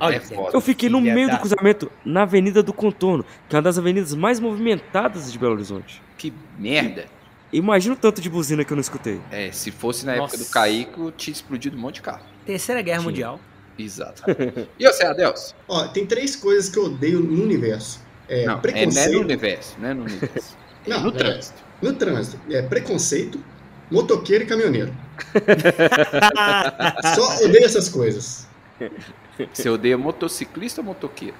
Olha, 0.00 0.16
É 0.16 0.20
foda. 0.20 0.50
Eu 0.56 0.60
fiquei 0.60 0.88
no 0.88 0.98
filha 1.00 1.14
meio 1.14 1.30
do 1.30 1.38
cruzamento, 1.38 1.90
na 2.04 2.22
Avenida 2.22 2.62
do 2.62 2.72
Contorno, 2.72 3.24
que 3.48 3.54
é 3.54 3.58
uma 3.58 3.62
das 3.62 3.78
avenidas 3.78 4.14
mais 4.14 4.38
movimentadas 4.40 5.32
de 5.32 5.38
Belo 5.38 5.52
Horizonte. 5.54 6.02
Que 6.18 6.32
merda. 6.58 7.06
Imagina 7.52 7.94
o 7.94 7.96
tanto 7.96 8.20
de 8.20 8.28
buzina 8.28 8.64
que 8.64 8.72
eu 8.72 8.76
não 8.76 8.80
escutei. 8.80 9.20
É, 9.30 9.52
se 9.52 9.70
fosse 9.70 10.04
na 10.04 10.14
época 10.14 10.36
do 10.36 10.40
Nossa. 10.40 10.52
Caico, 10.52 11.12
tinha 11.12 11.32
explodido 11.32 11.76
um 11.76 11.80
monte 11.80 11.96
de 11.96 12.02
carro. 12.02 12.22
Terceira 12.44 12.82
Guerra 12.82 12.98
Sim. 13.00 13.04
Mundial. 13.06 13.40
Exato. 13.78 14.22
E 14.78 14.86
você, 14.86 15.04
Adelson? 15.04 15.54
Ó, 15.68 15.86
tem 15.88 16.04
três 16.06 16.34
coisas 16.36 16.68
que 16.68 16.78
eu 16.78 16.86
odeio 16.86 17.20
no 17.20 17.42
universo. 17.42 18.00
É 18.28 18.38
não, 18.38 18.42
é, 18.42 18.46
não 18.46 18.58
é 18.58 18.60
preconceito. 18.60 19.12
no 19.12 19.20
universo, 19.20 19.76
não 19.78 19.88
é 19.88 19.94
no 19.94 20.02
universo. 20.04 20.56
É 20.86 20.90
Não, 20.90 21.00
no 21.02 21.08
é. 21.08 21.12
trânsito. 21.12 21.62
No 21.80 21.92
trânsito. 21.94 22.38
É 22.50 22.60
preconceito, 22.60 23.42
motoqueiro 23.90 24.44
e 24.44 24.46
caminhoneiro. 24.46 24.92
Só 27.14 27.44
odeio 27.44 27.64
essas 27.64 27.88
coisas. 27.88 28.46
Você 29.52 29.68
odeia 29.68 29.98
motociclista 29.98 30.80
ou 30.80 30.86
motoqueiro? 30.86 31.36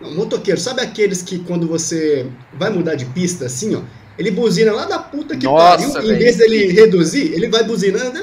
Não, 0.00 0.14
motoqueiro, 0.14 0.60
sabe 0.60 0.80
aqueles 0.80 1.22
que 1.22 1.40
quando 1.40 1.66
você 1.66 2.30
vai 2.52 2.70
mudar 2.70 2.94
de 2.94 3.04
pista 3.06 3.46
assim, 3.46 3.74
ó, 3.74 3.82
ele 4.16 4.30
buzina 4.30 4.72
lá 4.72 4.84
da 4.84 4.98
puta 4.98 5.36
que 5.36 5.44
Nossa, 5.44 5.76
pariu, 5.76 5.88
em 5.88 6.06
velho. 6.06 6.18
vez 6.18 6.36
dele 6.36 6.72
reduzir, 6.72 7.32
ele 7.32 7.48
vai 7.48 7.64
buzinando. 7.64 8.18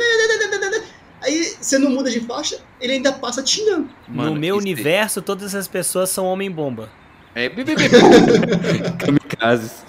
Aí 1.21 1.55
você 1.59 1.77
não 1.79 1.89
muda 1.89 2.09
de 2.09 2.19
faixa, 2.19 2.59
ele 2.79 2.93
ainda 2.93 3.11
passa 3.11 3.41
te 3.41 3.55
xingando. 3.55 3.89
Mano, 4.07 4.31
no 4.31 4.39
meu 4.39 4.57
universo, 4.57 5.21
todas 5.21 5.47
essas 5.47 5.67
pessoas 5.67 6.09
são 6.09 6.25
homem-bomba. 6.25 6.89
É, 7.33 7.49
bum. 7.49 7.63
Kamikazes. 8.99 9.83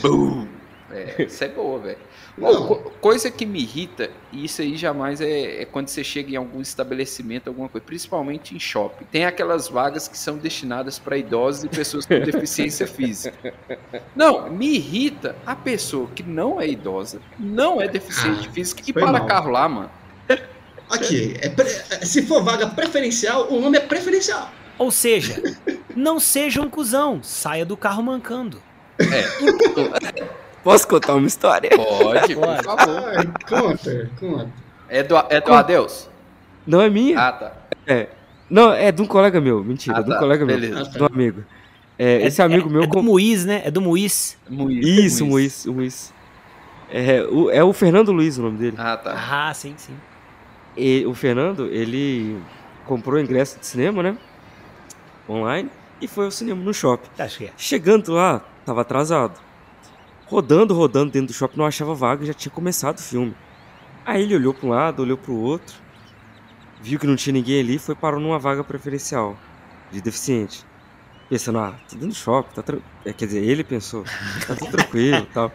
Bum. 0.00 0.46
É, 0.90 1.24
isso 1.24 1.44
é 1.44 1.48
boa, 1.48 1.78
velho. 1.80 1.98
Não. 2.38 2.66
co- 2.66 2.76
coisa 3.00 3.30
que 3.30 3.44
me 3.44 3.60
irrita, 3.60 4.10
e 4.32 4.44
isso 4.44 4.62
aí 4.62 4.76
jamais 4.76 5.20
é, 5.20 5.62
é 5.62 5.64
quando 5.64 5.88
você 5.88 6.02
chega 6.02 6.32
em 6.32 6.36
algum 6.36 6.60
estabelecimento, 6.60 7.48
alguma 7.48 7.68
coisa, 7.68 7.84
principalmente 7.86 8.54
em 8.54 8.58
shopping. 8.60 9.04
Tem 9.10 9.24
aquelas 9.26 9.68
vagas 9.68 10.08
que 10.08 10.16
são 10.16 10.38
destinadas 10.38 10.98
para 10.98 11.16
idosos 11.18 11.64
e 11.64 11.68
pessoas 11.68 12.06
com 12.06 12.18
deficiência 12.20 12.86
física. 12.88 13.52
Não, 14.16 14.48
me 14.50 14.74
irrita 14.76 15.36
a 15.44 15.54
pessoa 15.54 16.08
que 16.14 16.22
não 16.22 16.60
é 16.60 16.68
idosa, 16.68 17.20
não 17.38 17.80
é 17.80 17.88
deficiente 17.88 18.48
Ah, 18.48 18.52
física 18.52 18.82
e 18.86 18.92
para 18.92 19.06
mal. 19.12 19.26
carro 19.26 19.50
lá, 19.50 19.68
mano. 19.68 19.90
Aqui, 20.88 21.36
é 21.40 21.48
pre- 21.48 21.68
se 22.04 22.22
for 22.22 22.42
vaga 22.42 22.66
preferencial, 22.68 23.46
o 23.52 23.60
nome 23.60 23.76
é 23.78 23.80
preferencial. 23.80 24.50
Ou 24.78 24.90
seja, 24.90 25.40
não 25.94 26.18
seja 26.18 26.60
um 26.62 26.68
cuzão, 26.70 27.22
saia 27.22 27.64
do 27.66 27.76
carro 27.76 28.02
mancando. 28.02 28.60
Posso 30.62 30.86
contar 30.86 31.14
uma 31.14 31.26
história? 31.26 31.70
Pode, 31.74 32.34
por 32.34 32.44
Pode. 32.46 32.64
favor. 32.64 33.02
Ai, 33.16 33.26
conta, 33.48 34.10
conta. 34.18 34.50
É 34.88 35.02
do, 35.02 35.16
é 35.30 35.40
do 35.40 35.52
Adeus? 35.54 36.08
Não 36.66 36.80
é 36.80 36.90
minha. 36.90 37.18
Ah, 37.18 37.32
tá. 37.32 37.52
É. 37.86 38.08
Não, 38.48 38.72
é 38.72 38.90
de 38.92 39.00
um 39.00 39.06
colega 39.06 39.40
meu. 39.40 39.62
Mentira, 39.64 39.96
Ah, 39.96 40.00
é 40.00 40.02
de 40.02 40.10
um 40.10 40.12
tá, 40.12 40.18
colega 40.18 40.44
beleza. 40.44 40.74
meu. 40.74 40.84
De 40.90 41.02
um 41.02 41.06
amigo. 41.06 41.44
É, 41.98 42.26
esse 42.26 42.42
amigo 42.42 42.68
meu. 42.68 42.82
É 42.82 42.86
do 42.86 42.92
com- 42.92 43.02
Muiz, 43.02 43.44
né? 43.44 43.62
É 43.64 43.70
do 43.70 43.80
Muiz. 43.80 44.36
Isso, 44.82 45.24
o 45.24 45.28
Muiz. 45.28 45.64
O 45.66 45.72
Muiz. 45.72 46.12
É, 46.90 47.22
o, 47.22 47.50
é 47.50 47.62
o 47.62 47.72
Fernando 47.72 48.10
Luiz 48.10 48.36
o 48.36 48.42
nome 48.42 48.58
dele. 48.58 48.76
Ah, 48.78 48.96
tá. 48.96 49.12
Ah, 49.14 49.54
sim, 49.54 49.74
sim. 49.76 49.94
E 50.76 51.04
o 51.06 51.14
Fernando, 51.14 51.66
ele 51.66 52.36
comprou 52.86 53.18
ingresso 53.20 53.58
de 53.60 53.66
cinema, 53.66 54.02
né? 54.02 54.16
Online. 55.28 55.70
E 56.00 56.08
foi 56.08 56.24
ao 56.24 56.30
cinema 56.30 56.60
no 56.62 56.74
shopping. 56.74 57.08
Tá 57.16 57.28
certo. 57.28 57.52
Chegando 57.56 58.12
lá, 58.12 58.40
tava 58.66 58.80
atrasado. 58.80 59.38
Rodando, 60.30 60.74
rodando 60.74 61.10
dentro 61.10 61.28
do 61.28 61.32
shopping, 61.32 61.58
não 61.58 61.66
achava 61.66 61.92
vaga, 61.94 62.24
já 62.24 62.32
tinha 62.32 62.52
começado 62.52 62.98
o 62.98 63.02
filme. 63.02 63.34
Aí 64.06 64.22
ele 64.22 64.36
olhou 64.36 64.54
para 64.54 64.66
um 64.66 64.70
lado, 64.70 65.02
olhou 65.02 65.18
para 65.18 65.32
o 65.32 65.36
outro, 65.40 65.74
viu 66.80 66.98
que 67.00 67.06
não 67.06 67.16
tinha 67.16 67.32
ninguém 67.32 67.60
ali, 67.60 67.78
foi 67.78 67.94
parou 67.96 68.20
numa 68.20 68.38
vaga 68.38 68.62
preferencial 68.62 69.36
de 69.90 70.00
deficiente. 70.00 70.64
Pensando, 71.28 71.58
ah, 71.58 71.74
tô 71.88 71.94
dentro 71.94 72.08
do 72.08 72.14
shopping, 72.14 72.54
tá 72.54 72.62
tran- 72.62 72.78
é, 73.04 73.12
Quer 73.12 73.26
dizer, 73.26 73.42
ele 73.42 73.64
pensou, 73.64 74.04
tá 74.46 74.54
tudo 74.54 74.70
tranquilo 74.70 75.18
e 75.18 75.26
tal. 75.34 75.52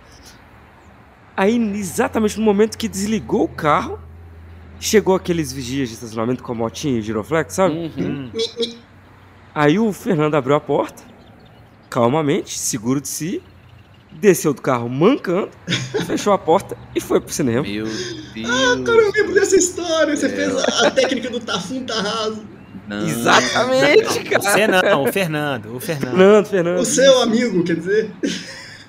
Aí, 1.37 1.57
exatamente 1.77 2.37
no 2.37 2.43
momento 2.45 2.77
que 2.77 2.87
desligou 2.87 3.43
o 3.43 3.47
carro, 3.49 3.97
chegou 4.79 5.15
aqueles 5.15 5.51
vigias 5.53 5.87
de 5.89 5.95
estacionamento 5.95 6.43
com 6.43 6.51
a 6.51 6.55
motinha 6.55 6.99
e 6.99 7.01
giroflex, 7.01 7.53
sabe? 7.53 7.75
Uhum. 7.75 8.31
Aí 9.53 9.79
o 9.79 9.91
Fernando 9.93 10.35
abriu 10.35 10.55
a 10.55 10.59
porta, 10.61 11.01
calmamente, 11.89 12.57
seguro 12.59 12.99
de 13.01 13.07
si, 13.07 13.41
desceu 14.19 14.53
do 14.53 14.61
carro 14.61 14.89
mancando, 14.89 15.49
fechou 16.05 16.33
a 16.33 16.37
porta 16.37 16.77
e 16.95 17.01
foi 17.01 17.19
pro 17.19 17.33
cinema. 17.33 17.63
Meu 17.63 17.85
Ah, 17.85 18.83
cara, 18.85 18.97
eu 18.97 19.11
lembro 19.11 19.33
dessa 19.33 19.55
história. 19.55 20.15
Você 20.15 20.29
fez 20.29 20.55
a, 20.55 20.87
a 20.87 20.91
técnica 20.91 21.29
do 21.29 21.39
Tafum 21.39 21.83
Tarraso. 21.83 22.45
Exatamente, 23.07 24.23
cara. 24.23 24.41
Você 24.41 24.67
não, 24.67 25.03
o 25.03 25.11
Fernando. 25.11 25.75
O 25.75 25.79
Fernando. 25.79 26.11
Fernando, 26.11 26.45
Fernando. 26.47 26.79
O 26.79 26.85
seu 26.85 27.21
amigo, 27.21 27.63
quer 27.63 27.75
dizer? 27.77 28.11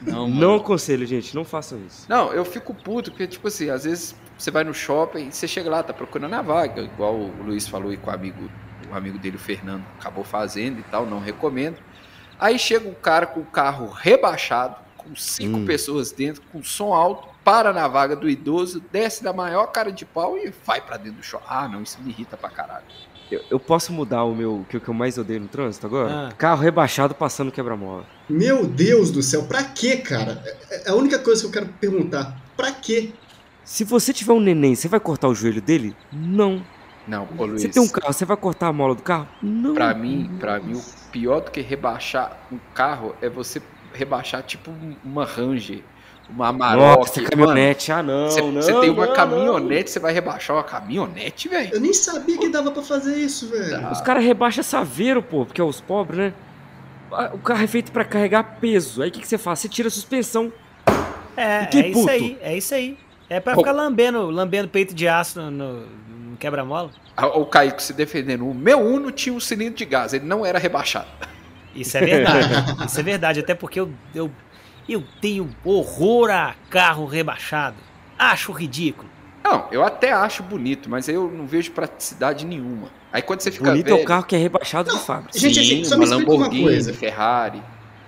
Não, 0.03 0.29
Não 0.29 0.55
aconselho, 0.57 1.07
gente, 1.07 1.35
não 1.35 1.45
façam 1.45 1.81
isso. 1.87 2.07
Não, 2.09 2.33
eu 2.33 2.45
fico 2.45 2.73
puto, 2.75 3.11
porque, 3.11 3.27
tipo 3.27 3.49
assim, 3.49 3.71
às 3.71 3.85
vezes 3.85 4.15
você 4.39 4.51
vai 4.51 4.63
no 4.63 4.73
shopping 4.75 5.29
e 5.29 5.33
você 5.33 5.49
chega 5.49 5.69
lá, 5.69 5.83
tá 5.83 5.93
procurando 5.93 6.35
a 6.35 6.43
vaga, 6.43 6.83
igual 6.83 7.15
o 7.15 7.33
Luiz 7.43 7.67
falou 7.67 7.91
aí 7.91 7.97
com 7.97 8.11
o 8.11 8.15
amigo, 8.15 8.49
o 8.91 8.95
amigo 8.95 9.19
dele, 9.19 9.37
o 9.37 9.41
Fernando, 9.41 9.85
acabou 9.99 10.23
fazendo 10.23 10.79
e 10.79 10.83
tal, 10.85 11.07
não 11.07 11.19
recomendo. 11.19 11.79
Aí 12.39 12.59
chega 12.59 12.89
um 12.89 12.95
cara 12.95 13.27
com 13.27 13.41
o 13.41 13.45
carro 13.47 13.89
rebaixado, 13.89 14.77
com 15.07 15.15
cinco 15.15 15.65
pessoas 15.65 16.11
dentro, 16.11 16.43
com 16.53 16.63
som 16.63 16.93
alto, 16.93 17.29
para 17.45 17.73
na 17.73 17.87
vaga 17.87 18.17
do 18.17 18.29
idoso, 18.29 18.83
desce 18.91 19.23
da 19.23 19.33
maior 19.33 19.67
cara 19.69 19.93
de 19.93 20.05
pau 20.05 20.37
e 20.37 20.53
vai 20.65 20.81
pra 20.81 20.97
dentro 20.97 21.19
do 21.19 21.23
shopping. 21.23 21.47
Ah, 21.49 21.69
não, 21.69 21.83
isso 21.83 21.99
me 22.03 22.11
irrita 22.11 22.37
pra 22.37 22.51
caralho. 22.51 22.85
Eu, 23.31 23.43
eu 23.51 23.59
posso 23.59 23.93
mudar 23.93 24.25
o 24.25 24.35
meu, 24.35 24.65
que, 24.69 24.77
o 24.77 24.81
que 24.81 24.89
eu 24.89 24.95
mais 24.95 25.19
odeio 25.19 25.41
no 25.41 25.49
trânsito 25.49 25.87
agora? 25.87 26.29
Ah. 26.29 26.33
Carro 26.33 26.63
rebaixado 26.63 27.15
passando 27.15 27.51
quebra-mola. 27.51 28.05
Meu 28.29 28.67
Deus 28.67 29.11
do 29.11 29.23
céu, 29.23 29.45
pra 29.45 29.65
quê, 29.65 29.97
cara? 29.97 30.43
É 30.71 30.89
é 30.89 30.91
a 30.91 30.95
única 30.95 31.19
coisa 31.19 31.41
que 31.43 31.47
eu 31.49 31.53
quero 31.53 31.67
perguntar. 31.81 32.41
Pra 32.57 32.73
quê? 32.73 33.13
Se 33.65 33.83
você 33.83 34.13
tiver 34.13 34.33
um 34.33 34.41
neném, 34.41 34.77
você 34.77 34.87
vai 34.87 35.01
cortar 35.01 35.29
o 35.29 35.35
joelho 35.35 35.61
dele? 35.61 35.97
Não. 36.13 36.63
Não, 37.07 37.29
ô 37.37 37.47
Luiz. 37.47 37.63
Você 37.63 37.69
tem 37.69 37.83
um 37.83 37.89
carro, 37.89 38.13
você 38.13 38.25
vai 38.25 38.37
cortar 38.37 38.69
a 38.69 38.73
mola 38.73 38.95
do 38.95 39.03
carro? 39.03 39.29
Não. 39.43 39.75
Pra 39.75 39.95
mim, 39.95 40.31
pra 40.39 40.61
mim, 40.61 40.75
o 40.75 41.11
pior 41.11 41.41
do 41.41 41.51
que 41.51 41.61
rebaixar 41.61 42.39
um 42.51 42.59
carro 42.75 43.15
é 43.21 43.29
você 43.29 43.61
rebaixar 43.97 44.43
tipo 44.43 44.71
um- 44.71 44.95
uma 45.05 45.25
Ranger, 45.25 45.81
uma 46.29 46.49
Amarok. 46.49 46.99
Nossa, 46.99 47.23
caminhonete. 47.23 47.91
Ah, 47.93 48.03
não, 48.03 48.31
Você, 48.31 48.41
não, 48.43 48.53
você 48.53 48.81
tem 48.81 48.91
uma 48.91 49.07
não, 49.07 49.15
caminhonete, 49.15 49.91
você 49.91 49.99
vai 49.99 50.13
rebaixar 50.13 50.57
uma 50.57 50.65
caminhonete, 50.65 51.49
velho? 51.49 51.75
Eu 51.75 51.81
nem 51.81 51.93
sabia 51.93 52.37
que 52.39 52.49
dava 52.49 52.71
pra 52.71 52.83
fazer 52.83 53.17
isso, 53.17 53.49
velho. 53.49 53.91
Os 53.91 54.01
caras 54.01 54.25
rebaixam 54.25 54.63
saveiro, 54.65 55.23
pô, 55.23 55.45
porque 55.47 55.61
é 55.61 55.65
os 55.65 55.81
pobres, 55.81 56.19
né? 56.19 56.33
Ah, 57.13 57.31
O 57.33 57.39
carro 57.39 57.63
é 57.63 57.67
feito 57.67 57.93
pra 57.93 58.05
carregar 58.05 58.59
peso. 58.61 59.03
Aí 59.03 59.09
o 59.09 59.13
que, 59.13 59.21
que 59.21 59.29
você 59.29 59.39
faz? 59.39 59.61
Você 59.61 59.69
tira 59.69 59.89
a 59.89 59.91
suspensão. 59.91 60.53
É, 61.37 61.69
é 61.73 61.89
isso 61.89 62.09
aí, 62.11 62.39
é 62.41 62.57
isso 62.57 62.75
aí. 62.75 62.99
É 63.29 63.41
pra 63.41 63.55
Pô. 63.55 63.61
ficar 63.61 63.73
lambendo, 63.73 64.31
lambendo 64.31 64.69
peito 64.69 64.95
de 64.95 65.07
aço 65.09 65.41
no, 65.41 65.51
no- 65.51 65.81
no 66.31 66.37
quebra-mola. 66.39 66.91
Ah, 67.17 67.27
O 67.29 67.45
Kaique 67.47 67.83
se 67.83 67.93
defendendo. 67.93 68.49
O 68.49 68.55
meu 68.55 68.79
Uno 68.81 69.11
tinha 69.11 69.35
um 69.35 69.41
cilindro 69.41 69.75
de 69.75 69.85
gás, 69.85 70.13
ele 70.13 70.25
não 70.25 70.45
era 70.47 70.59
rebaixado. 70.59 71.07
Isso 71.77 71.97
é 71.97 72.01
verdade. 72.01 72.49
isso 72.87 73.01
é 73.01 73.03
verdade, 73.03 73.41
até 73.41 73.55
porque 73.55 73.79
eu, 73.79 73.91
eu, 74.15 74.31
eu 74.89 75.05
tenho 75.21 75.55
horror 75.65 76.31
a 76.31 76.55
carro 76.71 77.07
rebaixado. 77.07 77.77
Acho 78.19 78.53
ridículo. 78.53 79.09
Não, 79.45 79.69
eu 79.71 79.85
até 79.85 80.13
acho 80.13 80.43
bonito, 80.43 80.91
mas 80.91 81.09
eu 81.09 81.31
não 81.31 81.47
vejo 81.47 81.71
praticidade 81.71 82.45
nenhuma. 82.45 82.89
Aí 83.13 83.23
quando 83.23 83.41
você 83.41 83.53
fica 83.53 83.71
Bonito 83.71 83.87
é 83.87 83.91
velho, 83.93 84.03
o 84.03 84.07
carro 84.07 84.25
que 84.25 84.35
é 84.35 84.39
rebaixado 84.39 84.91
de 84.91 84.99
fábrica. 84.99 85.39
Gente, 85.39 85.61
assim, 85.61 85.69
sim, 85.69 85.85
só 85.85 85.95
uma 85.95 86.05
me 86.05 86.13
uma 86.13 86.19
Lamborghini, 86.19 86.65
coisa. 86.65 86.93
Ferrari. 86.93 87.63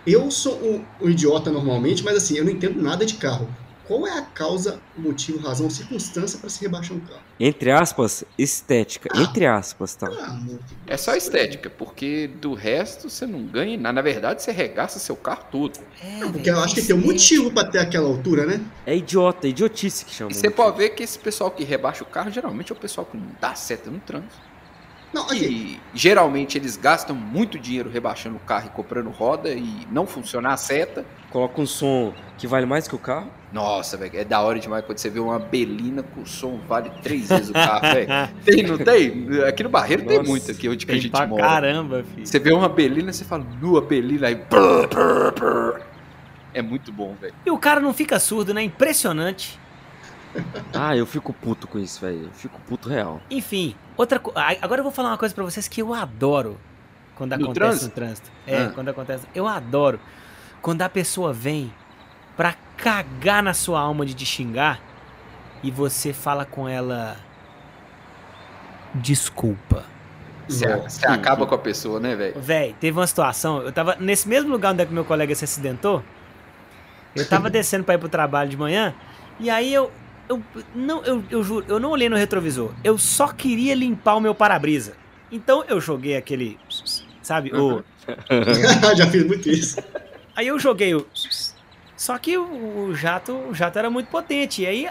Eu 0.07 0.31
sou 0.31 0.55
um, 0.61 0.85
um 1.01 1.09
idiota 1.09 1.51
normalmente, 1.51 2.03
mas 2.03 2.17
assim, 2.17 2.37
eu 2.37 2.45
não 2.45 2.51
entendo 2.51 2.83
nada 2.83 3.07
de 3.07 3.15
carro. 3.15 3.49
Qual 3.89 4.07
é 4.07 4.19
a 4.19 4.23
causa, 4.23 4.79
motivo, 4.99 5.39
razão, 5.39 5.71
circunstância 5.71 6.39
pra 6.39 6.51
se 6.51 6.61
rebaixar 6.61 6.95
um 6.95 7.01
carro? 7.01 7.23
Entre 7.41 7.71
aspas, 7.71 8.23
estética. 8.37 9.09
Entre 9.19 9.47
aspas, 9.47 9.95
tá? 9.97 10.09
Ah. 10.13 10.39
É 10.87 10.95
só 10.99 11.17
estética, 11.17 11.71
porque 11.71 12.29
do 12.39 12.53
resto 12.53 13.09
você 13.09 13.27
não 13.27 13.47
ganha 13.47 13.79
nada. 13.79 13.95
Na 13.95 14.03
verdade, 14.03 14.43
você 14.43 14.53
regaça 14.53 14.99
seu 14.99 15.17
carro 15.17 15.47
todo. 15.51 15.81
É, 16.05 16.21
Porque 16.21 16.51
eu 16.51 16.61
acho 16.61 16.75
que 16.75 16.83
tem 16.83 16.95
um 16.95 17.01
motivo 17.01 17.51
pra 17.51 17.65
ter 17.65 17.79
aquela 17.79 18.07
altura, 18.07 18.45
né? 18.45 18.61
É 18.85 18.95
idiota, 18.95 19.47
é 19.47 19.51
idiotice 19.51 20.05
que 20.05 20.13
chama. 20.13 20.33
E 20.33 20.35
você 20.35 20.51
pode 20.51 20.77
ver 20.77 20.91
que 20.91 21.03
esse 21.03 21.19
pessoal 21.19 21.51
que 21.51 21.65
rebaixa 21.65 22.05
o 22.05 22.07
carro, 22.07 22.31
geralmente 22.31 22.71
é 22.71 22.75
o 22.75 22.79
pessoal 22.79 23.07
que 23.07 23.17
não 23.17 23.29
dá 23.41 23.55
seta 23.55 23.91
no 23.91 24.01
trânsito. 24.01 24.48
Não, 25.13 25.25
aqui, 25.25 25.81
E 25.95 25.99
geralmente 25.99 26.59
eles 26.59 26.77
gastam 26.77 27.17
muito 27.17 27.59
dinheiro 27.59 27.89
rebaixando 27.89 28.37
o 28.37 28.41
carro 28.41 28.67
e 28.67 28.71
comprando 28.71 29.09
roda 29.11 29.51
e 29.51 29.87
não 29.91 30.07
funciona 30.07 30.51
a 30.51 30.57
seta. 30.57 31.05
Coloca 31.31 31.61
um 31.61 31.67
som 31.67 32.13
que 32.37 32.47
vale 32.47 32.67
mais 32.67 32.87
que 32.87 32.95
o 32.95 32.99
carro. 32.99 33.31
Nossa, 33.53 33.97
velho, 33.97 34.13
é 34.15 34.25
da 34.25 34.41
hora 34.41 34.59
demais 34.59 34.85
quando 34.85 34.99
você 34.99 35.09
vê 35.09 35.19
uma 35.19 35.39
belina 35.39 36.03
com 36.03 36.27
som 36.27 36.59
vale 36.69 36.91
três 37.03 37.29
vezes 37.29 37.49
o 37.49 37.53
carro, 37.55 37.81
velho. 37.81 38.09
Tem, 38.45 38.63
não 38.63 38.77
tem? 38.77 39.43
Aqui 39.47 39.63
no 39.63 39.71
Barreiro 39.71 40.05
tem 40.05 40.19
Nossa, 40.19 40.29
muito 40.29 40.51
aqui 40.51 40.69
onde 40.69 40.85
que 40.85 40.93
a 40.93 40.95
Tem 40.95 41.03
gente 41.03 41.13
pra 41.13 41.27
mora. 41.27 41.43
caramba, 41.43 42.05
filho. 42.15 42.27
Você 42.27 42.39
vê 42.39 42.53
uma 42.53 42.69
belina, 42.69 43.13
você 43.13 43.25
fala, 43.25 43.47
nua 43.61 43.81
belina, 43.81 44.27
aí. 44.29 44.35
brrr, 44.35 44.87
brrr, 44.89 45.33
brrr. 45.33 45.81
É 46.53 46.61
muito 46.61 46.93
bom, 46.93 47.15
velho. 47.21 47.35
E 47.47 47.51
o 47.51 47.59
cara 47.59 47.81
não 47.81 47.95
fica 47.95 48.19
surdo, 48.19 48.53
né? 48.53 48.63
Impressionante. 48.63 49.59
Ah, 50.75 50.97
eu 50.97 51.07
fico 51.07 51.33
puto 51.33 51.67
com 51.67 51.79
isso, 51.79 52.01
velho. 52.01 52.25
Eu 52.25 52.31
fico 52.33 52.61
puto 52.69 52.89
real. 52.89 53.21
Enfim, 53.31 53.75
outra 53.97 54.21
Agora 54.63 54.81
eu 54.81 54.85
vou 54.85 54.93
falar 54.93 55.11
uma 55.11 55.19
coisa 55.19 55.35
pra 55.35 55.43
vocês 55.45 55.67
que 55.69 55.81
eu 55.83 55.93
adoro 55.95 56.59
quando 57.15 57.31
No 57.37 57.47
acontece 57.47 57.55
trânsito? 57.61 57.87
no 57.87 57.93
trânsito. 57.93 58.31
É, 58.47 58.63
Ah. 58.65 58.71
quando 58.75 58.89
acontece. 58.89 59.27
Eu 59.35 59.47
adoro 59.49 59.99
quando 60.63 60.83
a 60.83 60.89
pessoa 60.89 61.33
vem 61.33 61.73
pra 62.37 62.55
cagar 62.77 63.43
na 63.43 63.55
sua 63.55 63.81
alma 63.81 64.05
de 64.07 64.15
te 64.15 64.25
xingar 64.27 64.81
e 65.63 65.71
você 65.71 66.13
fala 66.13 66.45
com 66.45 66.69
ela. 66.69 67.17
Desculpa. 68.95 69.85
Você, 70.49 70.67
você 70.77 71.07
acaba 71.07 71.47
com 71.47 71.55
a 71.55 71.59
pessoa, 71.59 72.01
né, 72.01 72.17
velho? 72.17 72.41
Véi, 72.41 72.75
teve 72.81 72.99
uma 72.99 73.07
situação. 73.07 73.61
Eu 73.63 73.71
tava 73.73 73.97
nesse 74.01 74.27
mesmo 74.29 74.51
lugar 74.51 74.73
onde 74.73 74.83
é 74.83 74.87
que 74.87 74.93
meu 74.93 75.05
colega 75.05 75.35
se 75.35 75.45
acidentou. 75.45 76.03
Eu 77.15 77.29
tava 77.29 77.51
descendo 77.51 77.85
pra 77.85 77.95
ir 77.95 77.99
pro 77.99 78.09
trabalho 78.09 78.49
de 78.49 78.57
manhã. 78.57 78.95
E 79.39 79.51
aí 79.51 79.73
eu. 79.73 79.91
Eu, 80.29 80.43
não, 80.75 81.03
eu, 81.05 81.25
eu 81.31 81.43
juro, 81.43 81.65
eu 81.69 81.81
não 81.81 81.91
olhei 81.91 82.09
no 82.09 82.17
retrovisor. 82.17 82.73
Eu 82.85 82.99
só 82.99 83.29
queria 83.29 83.75
limpar 83.75 84.17
o 84.17 84.21
meu 84.21 84.35
para-brisa. 84.35 84.95
Então 85.33 85.65
eu 85.69 85.81
joguei 85.81 86.17
aquele. 86.17 86.59
Sabe? 87.23 87.51
O, 87.55 87.83
Já 88.97 89.07
fiz 89.07 89.25
muito 89.27 89.49
isso. 89.49 89.79
Aí 90.37 90.47
eu 90.47 90.59
joguei 90.59 90.95
o. 90.95 91.07
Só 91.97 92.17
que 92.19 92.39
o, 92.39 92.95
jato, 92.95 93.33
o 93.33 93.55
jato 93.55 93.79
era 93.79 93.91
muito 93.91 94.09
potente. 94.09 94.63
E 94.63 94.67
aí 94.67 94.89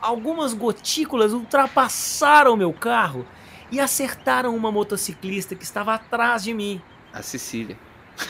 algumas 0.00 0.54
gotículas 0.54 1.32
ultrapassaram 1.32 2.54
o 2.54 2.56
meu 2.56 2.72
carro 2.72 3.26
e 3.70 3.78
acertaram 3.80 4.54
uma 4.56 4.70
motociclista 4.72 5.54
que 5.54 5.64
estava 5.64 5.94
atrás 5.94 6.42
de 6.44 6.54
mim. 6.54 6.80
A 7.12 7.22
Cecília. 7.22 7.76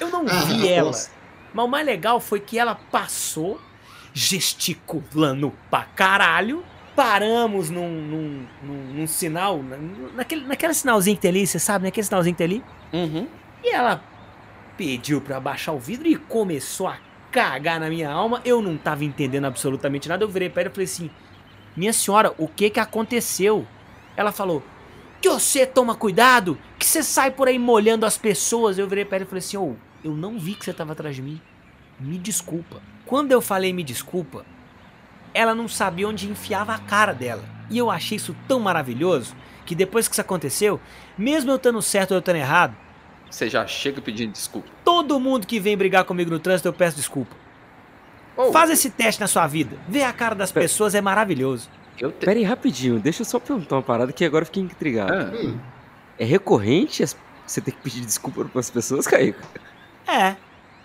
Eu 0.00 0.08
não 0.10 0.24
Ah, 0.28 0.44
vi 0.46 0.68
ela. 0.68 0.86
nossa. 0.88 1.10
Mas 1.52 1.64
o 1.64 1.68
mais 1.68 1.84
legal 1.84 2.20
foi 2.20 2.40
que 2.40 2.58
ela 2.58 2.74
passou 2.74 3.60
gesticulando 4.12 5.52
pra 5.70 5.82
caralho. 5.84 6.64
Paramos 6.96 7.70
num, 7.70 7.88
num, 7.88 8.46
num- 8.62 8.94
num 8.94 9.06
sinal, 9.06 9.62
na- 9.62 9.76
naquele, 10.14 10.44
naquele 10.46 10.74
sinalzinho 10.74 11.16
que 11.16 11.22
tem 11.22 11.30
ali, 11.30 11.46
você 11.46 11.58
sabe, 11.58 11.84
naquele 11.84 12.04
sinalzinho 12.04 12.34
que 12.34 12.38
tem 12.38 12.44
ali. 12.46 12.64
Uhum. 12.92 13.26
E 13.64 13.70
ela 13.70 14.02
pediu 14.76 15.20
pra 15.20 15.36
abaixar 15.36 15.74
o 15.74 15.78
vidro 15.78 16.08
e 16.08 16.16
começou 16.16 16.88
a 16.88 16.96
cagar 17.30 17.78
na 17.80 17.88
minha 17.88 18.10
alma. 18.10 18.40
Eu 18.44 18.60
não 18.60 18.76
tava 18.76 19.04
entendendo 19.04 19.44
absolutamente 19.46 20.08
nada. 20.08 20.24
Eu 20.24 20.28
virei 20.28 20.48
pra 20.50 20.62
ela 20.62 20.70
e 20.70 20.72
falei 20.74 20.84
assim: 20.84 21.10
Minha 21.76 21.92
senhora, 21.92 22.34
o 22.36 22.48
que 22.48 22.68
que 22.70 22.80
aconteceu? 22.80 23.66
Ela 24.16 24.32
falou: 24.32 24.62
Que 25.22 25.28
você 25.30 25.64
toma 25.64 25.94
cuidado, 25.94 26.58
que 26.78 26.84
você 26.84 27.02
sai 27.02 27.30
por 27.30 27.46
aí 27.48 27.58
molhando 27.58 28.04
as 28.04 28.18
pessoas. 28.18 28.78
Eu 28.78 28.88
virei 28.88 29.04
pra 29.04 29.16
ela 29.16 29.24
e 29.24 29.28
falei 29.28 29.38
assim: 29.40 29.56
Ô, 29.56 29.74
eu 30.04 30.12
não 30.12 30.38
vi 30.38 30.54
que 30.54 30.64
você 30.64 30.72
tava 30.72 30.92
atrás 30.92 31.14
de 31.14 31.22
mim. 31.22 31.40
Me 32.00 32.18
desculpa. 32.18 32.80
Quando 33.06 33.32
eu 33.32 33.40
falei 33.40 33.72
me 33.72 33.82
desculpa, 33.84 34.44
ela 35.34 35.54
não 35.54 35.68
sabia 35.68 36.08
onde 36.08 36.28
enfiava 36.30 36.74
a 36.74 36.78
cara 36.78 37.12
dela. 37.12 37.44
E 37.68 37.78
eu 37.78 37.90
achei 37.90 38.16
isso 38.16 38.34
tão 38.48 38.58
maravilhoso 38.60 39.34
que 39.66 39.74
depois 39.74 40.08
que 40.08 40.14
isso 40.14 40.20
aconteceu, 40.20 40.80
mesmo 41.16 41.50
eu 41.50 41.56
estando 41.56 41.80
certo 41.82 42.10
ou 42.12 42.16
eu 42.16 42.20
estando 42.20 42.36
errado, 42.36 42.74
Você 43.30 43.48
já 43.48 43.64
chega 43.66 44.00
pedindo 44.00 44.32
desculpa. 44.32 44.68
todo 44.84 45.20
mundo 45.20 45.46
que 45.46 45.60
vem 45.60 45.76
brigar 45.76 46.04
comigo 46.04 46.30
no 46.30 46.40
trânsito 46.40 46.68
eu 46.68 46.72
peço 46.72 46.96
desculpa. 46.96 47.36
Ô, 48.36 48.50
Faz 48.52 48.70
esse 48.70 48.90
teste 48.90 49.20
na 49.20 49.26
sua 49.28 49.46
vida. 49.46 49.76
Ver 49.88 50.02
a 50.04 50.12
cara 50.12 50.34
das 50.34 50.50
pessoas 50.50 50.94
é 50.94 51.00
maravilhoso. 51.00 51.68
Eu 51.98 52.10
te... 52.10 52.24
Pera 52.24 52.38
aí, 52.38 52.44
rapidinho, 52.44 52.98
deixa 52.98 53.20
eu 53.22 53.26
só 53.26 53.38
perguntar 53.38 53.76
uma 53.76 53.82
parada 53.82 54.12
que 54.12 54.24
agora 54.24 54.42
eu 54.42 54.46
fiquei 54.46 54.62
intrigado. 54.62 55.12
Ah, 55.12 55.30
Hum, 55.36 55.58
É 56.18 56.24
recorrente 56.24 57.04
você 57.46 57.60
ter 57.60 57.70
que 57.72 57.78
pedir 57.78 58.00
desculpa 58.04 58.44
para 58.44 58.60
as 58.60 58.70
pessoas, 58.70 59.06
Caíco? 59.06 59.40
É. 60.08 60.34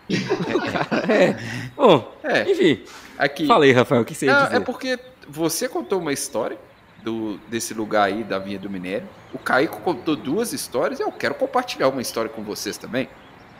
É. 1.10 1.36
Bom, 1.76 2.16
é, 2.24 2.50
enfim. 2.52 2.84
aqui. 3.18 3.48
Fala 3.48 3.66
aí, 3.66 3.72
Rafael, 3.72 4.02
o 4.02 4.06
que 4.06 4.14
você 4.16 4.26
ia 4.26 4.34
Não, 4.34 4.44
dizer? 4.46 4.56
é 4.58 4.60
porque 4.60 5.00
você 5.28 5.68
contou 5.68 6.00
uma 6.00 6.14
história 6.14 6.58
do, 7.04 7.38
desse 7.48 7.74
lugar 7.74 8.04
aí 8.04 8.24
da 8.24 8.40
Vinha 8.40 8.60
do 8.60 8.70
Minério. 8.70 9.08
O 9.34 9.38
Caico 9.38 9.80
contou 9.82 10.16
duas 10.16 10.54
histórias 10.54 11.00
e 11.00 11.04
eu 11.04 11.12
quero 11.12 11.36
compartilhar 11.36 11.88
uma 11.90 12.02
história 12.02 12.30
com 12.30 12.44
vocês 12.44 12.78
também. 12.78 13.08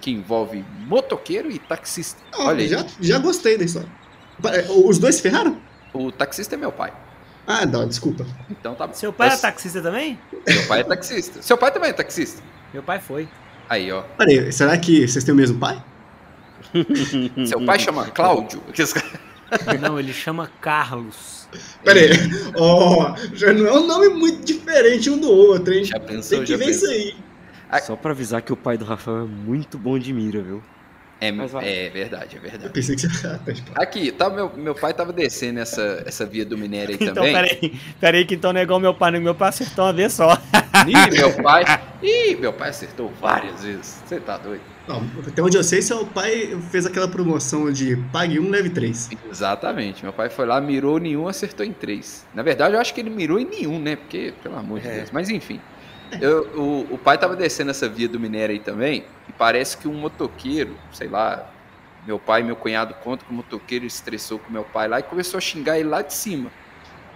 Que 0.02 0.12
envolve 0.12 0.64
motoqueiro 0.88 1.50
e 1.52 1.58
taxista. 1.60 2.22
ó, 2.38 2.48
Olha 2.48 2.62
aí. 2.62 2.68
já, 2.68 2.86
já 3.00 3.18
gostei 3.18 3.58
da 3.58 3.64
história. 3.66 3.90
Pa- 4.42 4.52
Os 4.86 5.00
dois 5.00 5.16
se 5.16 5.22
ferraram? 5.22 5.58
O 5.94 6.12
taxista 6.12 6.56
é 6.56 6.58
meu 6.58 6.72
pai. 6.72 6.94
Ah, 7.48 7.66
não, 7.66 7.88
desculpa. 7.88 8.26
Então 8.50 8.76
tá 8.76 8.88
bom. 8.88 8.94
Seu 8.94 9.14
pai 9.14 9.30
Mas 9.30 9.40
era 9.44 9.52
taxista 9.54 9.82
também? 9.82 10.20
Meu 10.48 10.68
pai 10.68 10.82
é 10.82 10.84
taxista. 10.84 11.42
Seu 11.42 11.58
pai 11.58 11.72
também 11.72 11.90
é 11.92 11.94
taxista. 11.94 12.42
Meu 12.74 12.84
pai 12.84 13.00
foi. 13.00 13.28
Aí, 13.70 13.92
ó. 13.92 14.02
Peraí, 14.18 14.52
será 14.52 14.78
que 14.78 15.08
vocês 15.08 15.24
têm 15.24 15.34
o 15.34 15.38
mesmo 15.38 15.58
pai? 15.60 15.82
Seu 17.48 17.66
pai 17.66 17.80
chama 17.80 18.06
Cláudio. 18.08 18.62
Não, 19.82 20.00
ele 20.00 20.12
chama 20.12 20.50
Carlos. 20.60 21.48
Peraí, 21.84 22.10
ó, 22.58 23.16
já 23.34 23.54
não 23.54 23.68
é 23.68 23.74
um 23.74 23.86
nome 23.88 24.10
muito 24.10 24.44
diferente 24.44 25.10
um 25.10 25.18
do 25.20 25.30
outro, 25.32 25.74
hein? 25.74 25.86
Já 25.86 26.00
pensou, 26.00 26.40
Tem 26.40 26.46
que 26.46 26.52
já 26.52 26.58
ver 26.58 26.66
pensou. 26.66 26.92
isso 26.92 27.16
aí. 27.72 27.82
Só 27.82 27.96
pra 27.96 28.12
avisar 28.12 28.42
que 28.42 28.52
o 28.52 28.58
pai 28.58 28.78
do 28.78 28.84
Rafael 28.86 29.20
é 29.24 29.26
muito 29.26 29.78
bom 29.78 30.00
de 30.00 30.12
mira, 30.12 30.42
viu? 30.42 30.64
É, 31.22 31.30
é 31.30 31.90
verdade, 31.90 32.36
é 32.36 32.38
Eu 32.38 32.42
verdade. 32.42 32.74
pensei 32.74 32.96
que 32.96 33.08
você. 33.08 33.40
Aqui, 33.76 34.12
tá, 34.12 34.30
meu, 34.30 34.52
meu 34.56 34.76
pai 34.76 34.94
tava 34.94 35.14
descendo 35.14 35.60
essa, 35.60 36.04
essa 36.06 36.26
via 36.26 36.46
do 36.46 36.58
minério 36.58 36.90
aí 36.92 36.98
Então, 37.02 37.14
também. 37.16 37.34
peraí. 37.34 37.80
Peraí, 38.00 38.26
que 38.26 38.36
então 38.36 38.52
não 38.52 38.60
é 38.60 38.64
igual 38.64 38.80
meu 38.80 38.94
pai. 38.94 39.12
Meu 39.20 39.34
pai 39.34 39.50
acertou 39.50 39.86
uma 39.86 39.94
vez 39.94 40.14
só. 40.14 40.34
Ih, 40.88 41.12
meu 41.18 41.34
pai. 41.42 41.64
Ih, 42.04 42.36
meu 42.36 42.52
pai 42.54 42.70
acertou 42.70 43.12
várias 43.22 43.64
vezes. 43.64 44.04
Você 44.06 44.20
tá 44.20 44.38
doido? 44.38 44.62
Não, 44.88 45.04
até 45.28 45.42
onde 45.42 45.58
eu 45.58 45.64
sei, 45.64 45.82
seu 45.82 46.06
pai 46.06 46.56
fez 46.70 46.86
aquela 46.86 47.08
promoção 47.08 47.72
de 47.72 47.96
pague 48.12 48.40
um, 48.40 48.50
leve 48.52 48.70
três. 48.70 49.10
Exatamente. 49.32 50.04
Meu 50.04 50.14
pai 50.14 50.30
foi 50.30 50.46
lá, 50.46 50.62
mirou 50.62 51.00
nenhum, 51.00 51.28
acertou 51.28 51.66
em 51.66 51.74
três. 51.74 52.24
Na 52.36 52.44
verdade, 52.44 52.76
eu 52.76 52.80
acho 52.80 52.94
que 52.94 53.02
ele 53.02 53.10
mirou 53.10 53.40
em 53.40 53.46
nenhum, 53.46 53.80
né? 53.80 53.96
Porque, 53.96 54.34
pelo 54.44 54.56
amor 54.58 54.80
de 54.80 54.88
É. 54.88 54.98
Deus. 54.98 55.12
Mas 55.12 55.30
enfim. 55.30 55.60
Eu- 56.22 56.44
o, 56.56 56.88
o 56.96 56.98
pai 56.98 57.18
tava 57.18 57.36
descendo 57.36 57.72
essa 57.72 57.88
via 57.90 58.08
do 58.08 58.20
minério 58.20 58.54
aí 58.54 58.60
também. 58.60 59.06
E 59.28 59.32
parece 59.34 59.78
que 59.78 59.88
um 59.88 59.94
motoqueiro, 59.94 60.76
sei 60.92 61.08
lá. 61.08 61.52
Meu 62.06 62.20
pai 62.20 62.42
e 62.42 62.44
meu 62.44 62.56
cunhado 62.56 62.94
contam 63.04 63.26
que 63.28 63.34
o 63.34 63.36
motoqueiro 63.36 63.86
estressou 63.86 64.38
com 64.38 64.52
meu 64.54 64.64
pai 64.64 64.88
lá 64.88 65.00
e 65.00 65.04
começou 65.04 65.38
a 65.40 65.42
xingar 65.42 65.80
ele 65.80 65.90
lá 65.90 66.02
de 66.04 66.14
cima. 66.14 66.52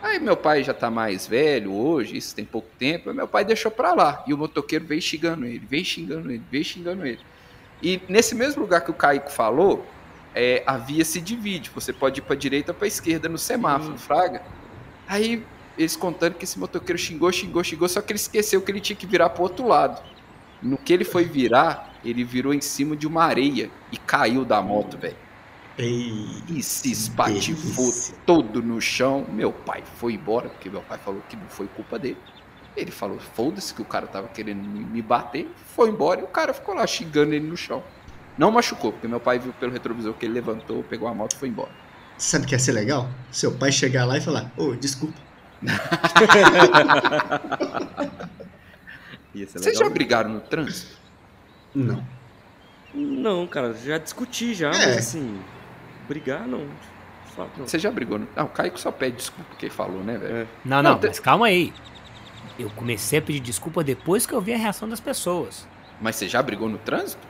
Aí 0.02 0.20
meu 0.20 0.36
pai 0.36 0.64
já 0.64 0.74
tá 0.74 0.90
mais 0.90 1.28
velho 1.28 1.72
hoje, 1.74 2.18
isso 2.18 2.34
tem 2.34 2.46
pouco 2.46 2.70
tempo, 2.80 3.14
meu 3.14 3.28
pai 3.28 3.44
deixou 3.46 3.70
pra 3.70 3.94
lá. 3.94 4.24
E 4.26 4.34
o 4.34 4.38
motoqueiro 4.38 4.86
veio 4.86 5.02
xingando 5.02 5.46
ele, 5.46 5.60
veio 5.70 5.86
xingando 5.86 6.32
ele, 6.32 6.42
veio 6.50 6.64
xingando 6.64 7.06
ele. 7.06 7.20
E 7.84 8.02
nesse 8.10 8.34
mesmo 8.34 8.62
lugar 8.62 8.82
que 8.82 8.90
o 8.90 8.94
Caico 8.94 9.30
falou, 9.30 9.86
é, 10.34 10.64
a 10.66 10.78
via 10.78 11.04
se 11.06 11.20
divide. 11.22 11.70
Você 11.76 11.94
pode 11.94 12.20
ir 12.20 12.24
pra 12.24 12.36
direita 12.36 12.72
ou 12.72 12.76
pra 12.78 12.88
esquerda 12.88 13.30
no 13.30 13.38
semáforo, 13.38 13.98
Fraga. 13.98 14.42
Aí 15.08 15.46
eles 15.80 15.96
contando 15.96 16.36
que 16.36 16.44
esse 16.44 16.60
motoqueiro 16.60 17.00
xingou, 17.00 17.32
xingou, 17.32 17.64
xingou, 17.64 17.88
só 17.88 18.02
que 18.02 18.12
ele 18.12 18.20
esqueceu 18.20 18.62
que 18.62 18.70
ele 18.70 18.82
tinha 18.82 18.98
que 18.98 19.08
virar 19.08 19.30
pro 19.30 19.44
outro 19.44 19.66
lado. 19.66 20.04
No 20.62 20.78
que 20.78 20.92
ele 20.92 21.06
foi 21.06 21.24
virar, 21.24 21.94
ele 22.04 22.22
virou 22.26 22.54
em 22.54 22.60
cima 22.60 22.98
de 22.98 23.08
uma 23.08 23.24
areia 23.24 23.72
e 23.90 23.98
caiu 23.98 24.44
da 24.44 24.62
moto, 24.62 24.98
velho. 24.98 25.16
E 26.50 26.62
se 26.62 26.92
espatifou 26.92 27.94
todo 28.26 28.62
no 28.62 28.82
chão. 28.82 29.26
Meu 29.32 29.54
pai 29.54 29.82
foi 29.96 30.14
embora, 30.16 30.50
porque 30.50 30.70
meu 30.70 30.82
pai 30.82 30.98
falou 30.98 31.24
que 31.30 31.38
não 31.38 31.48
foi 31.48 31.68
culpa 31.68 31.98
dele. 31.98 32.18
Ele 32.76 32.92
falou, 32.92 33.18
foda-se 33.18 33.74
que 33.74 33.82
o 33.82 33.86
cara 33.86 34.06
tava 34.06 34.28
querendo 34.28 34.62
me 34.62 34.84
me 34.84 35.02
bater. 35.02 35.50
Foi 35.76 35.90
embora 35.90 36.20
e 36.20 36.24
o 36.26 36.28
cara 36.28 36.54
ficou 36.54 36.76
lá 36.76 36.86
xingando 36.86 37.34
ele 37.34 37.48
no 37.48 37.56
chão. 37.56 37.82
Não 38.38 38.52
machucou, 38.52 38.92
porque 38.92 39.08
meu 39.08 39.22
pai 39.22 39.40
viu 39.40 39.54
pelo 39.54 39.72
retrovisor 39.72 40.14
que 40.14 40.26
ele 40.26 40.34
levantou, 40.34 40.84
pegou 40.84 41.08
a 41.08 41.14
moto 41.14 41.34
e 41.34 41.38
foi 41.38 41.48
embora. 41.48 41.72
Sabe 42.18 42.44
o 42.44 42.48
que 42.48 42.54
ia 42.54 42.60
ser 42.60 42.74
legal? 42.74 43.10
Seu 43.32 43.54
pai 43.54 43.72
chegar 43.72 44.04
lá 44.04 44.18
e 44.18 44.22
falar, 44.22 44.52
ô, 44.58 44.76
desculpa. 44.76 45.29
Vocês 49.34 49.66
legal. 49.66 49.84
já 49.84 49.90
brigaram 49.90 50.30
no 50.32 50.40
trânsito? 50.42 50.98
Não. 51.74 52.04
Não, 52.94 53.48
cara, 53.48 53.74
já 53.74 53.98
discuti 53.98 54.54
já, 54.54 54.68
É. 54.72 54.88
mas 54.88 54.98
assim, 54.98 55.40
brigar 56.08 56.48
não. 56.48 56.66
Fato, 57.36 57.52
não. 57.60 57.68
Você 57.68 57.78
já 57.78 57.92
brigou 57.92 58.18
no... 58.20 58.28
Ah, 58.36 58.44
o 58.44 58.50
Caico 58.50 58.80
só 58.80 58.92
pede 58.92 59.18
desculpa 59.18 59.50
porque 59.52 59.70
falou, 59.70 60.04
né, 60.04 60.18
velho? 60.18 60.36
É. 60.38 60.48
Não, 60.66 60.82
não, 60.82 60.94
Não, 60.94 61.00
mas 61.02 61.20
calma 61.20 61.48
aí. 61.48 61.72
Eu 62.58 62.70
comecei 62.72 63.20
a 63.20 63.22
pedir 63.22 63.40
desculpa 63.40 63.84
depois 63.84 64.26
que 64.26 64.34
eu 64.34 64.42
vi 64.42 64.54
a 64.54 64.58
reação 64.58 64.90
das 64.90 65.00
pessoas. 65.00 65.68
Mas 66.02 66.16
você 66.16 66.28
já 66.28 66.42
brigou 66.42 66.68
no 66.68 66.78
trânsito? 66.80 67.22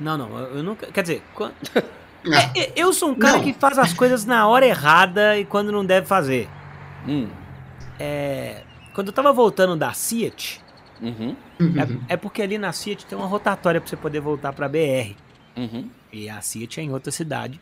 Não, 0.00 0.18
não, 0.18 0.36
eu 0.38 0.62
nunca. 0.62 0.86
Quer 0.88 1.02
dizer, 1.02 1.22
quan- 1.34 1.52
Ah, 1.76 1.82
É, 2.56 2.72
eu 2.74 2.92
sou 2.92 3.10
um 3.10 3.14
cara 3.14 3.36
Não. 3.36 3.44
que 3.44 3.52
faz 3.52 3.78
as 3.78 3.92
coisas 3.92 4.24
na 4.24 4.48
hora 4.48 4.66
errada 4.66 5.38
e 5.38 5.44
quando 5.44 5.70
não 5.70 5.84
deve 5.84 6.06
fazer. 6.06 6.48
Hum. 7.06 7.28
É, 7.98 8.62
quando 8.92 9.08
eu 9.08 9.12
tava 9.12 9.32
voltando 9.32 9.76
da 9.76 9.92
Fiat, 9.92 10.62
Uhum. 11.00 11.36
é, 12.08 12.14
é 12.14 12.16
porque 12.16 12.40
ali 12.40 12.56
na 12.56 12.72
Fiat 12.72 13.04
tem 13.06 13.16
uma 13.18 13.26
rotatória 13.26 13.80
pra 13.80 13.88
você 13.90 13.96
poder 13.96 14.20
voltar 14.20 14.52
pra 14.52 14.68
BR. 14.68 15.14
Uhum. 15.56 15.88
E 16.12 16.28
a 16.28 16.40
Fiat 16.40 16.80
é 16.80 16.82
em 16.82 16.92
outra 16.92 17.10
cidade. 17.12 17.60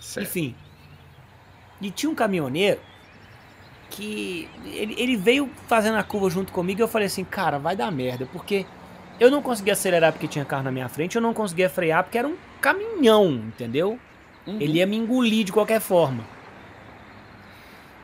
Certo. 0.00 0.26
Enfim. 0.26 0.54
E 1.80 1.90
tinha 1.90 2.10
um 2.10 2.14
caminhoneiro 2.14 2.80
que 3.90 4.48
ele, 4.64 4.94
ele 4.98 5.16
veio 5.16 5.48
fazendo 5.68 5.96
a 5.96 6.02
curva 6.02 6.28
junto 6.28 6.52
comigo 6.52 6.80
e 6.80 6.82
eu 6.82 6.88
falei 6.88 7.06
assim, 7.06 7.24
cara, 7.24 7.58
vai 7.58 7.76
dar 7.76 7.90
merda, 7.92 8.26
porque 8.32 8.66
eu 9.20 9.30
não 9.30 9.40
conseguia 9.40 9.72
acelerar 9.74 10.12
porque 10.12 10.26
tinha 10.26 10.44
carro 10.44 10.64
na 10.64 10.72
minha 10.72 10.88
frente, 10.88 11.16
eu 11.16 11.22
não 11.22 11.32
conseguia 11.32 11.70
frear 11.70 12.02
porque 12.02 12.18
era 12.18 12.26
um 12.28 12.36
caminhão, 12.60 13.30
entendeu? 13.32 13.98
Uhum. 14.46 14.58
Ele 14.60 14.78
ia 14.78 14.86
me 14.86 14.96
engolir 14.96 15.44
de 15.44 15.52
qualquer 15.52 15.80
forma. 15.80 16.24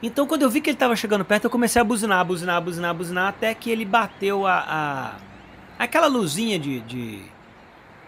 Então, 0.02 0.26
quando 0.26 0.42
eu 0.42 0.50
vi 0.50 0.60
que 0.60 0.70
ele 0.70 0.76
tava 0.76 0.96
chegando 0.96 1.24
perto, 1.24 1.44
eu 1.44 1.50
comecei 1.50 1.80
a 1.80 1.84
buzinar, 1.84 2.24
buzinar, 2.24 2.60
buzinar, 2.60 2.94
buzinar, 2.94 3.28
até 3.28 3.54
que 3.54 3.70
ele 3.70 3.84
bateu 3.84 4.46
a. 4.46 4.54
a- 4.66 5.14
aquela 5.78 6.06
luzinha 6.08 6.58
de. 6.58 6.80
de- 6.80 7.22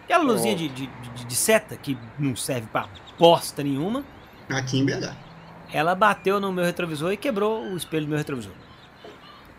aquela 0.03 0.23
luzinha 0.23 0.55
de, 0.55 0.67
de, 0.67 0.87
de- 0.87 1.25
de 1.25 1.35
seta 1.35 1.75
que 1.77 1.97
não 2.19 2.35
serve 2.35 2.67
pra 2.71 2.87
bosta 3.17 3.63
nenhuma. 3.63 4.03
Aqui 4.49 4.77
em 4.79 4.85
BH. 4.85 5.15
Ela 5.73 5.95
bateu 5.95 6.39
no 6.39 6.51
meu 6.51 6.63
retrovisor 6.65 7.11
e 7.13 7.17
quebrou 7.17 7.63
o 7.63 7.77
espelho 7.77 8.05
do 8.05 8.09
meu 8.09 8.17
retrovisor. 8.17 8.51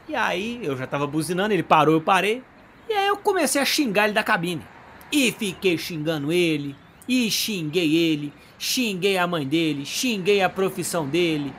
E 0.09 0.15
aí, 0.15 0.61
eu 0.63 0.77
já 0.77 0.87
tava 0.87 1.07
buzinando, 1.07 1.53
ele 1.53 1.63
parou, 1.65 1.95
eu 1.95 2.01
parei. 2.01 2.43
E 2.89 2.93
aí 2.93 3.09
eu 3.09 3.17
comecei 3.17 3.61
a 3.61 3.65
xingar 3.65 4.05
ele 4.05 4.13
da 4.13 4.23
cabine. 4.23 4.63
E 5.11 5.33
fiquei 5.33 5.77
xingando 5.79 6.31
ele, 6.31 6.77
e 7.09 7.29
xinguei 7.31 7.97
ele, 7.97 8.33
xinguei 8.59 9.19
a 9.19 9.27
mãe 9.27 9.45
dele, 9.47 9.85
xinguei 9.85 10.43
a 10.43 10.49
profissão 10.49 11.09
dele. 11.09 11.53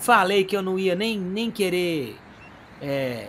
Falei 0.00 0.44
que 0.44 0.56
eu 0.56 0.62
não 0.62 0.78
ia 0.78 0.94
nem, 0.94 1.18
nem 1.18 1.50
querer 1.50 2.16
é, 2.80 3.28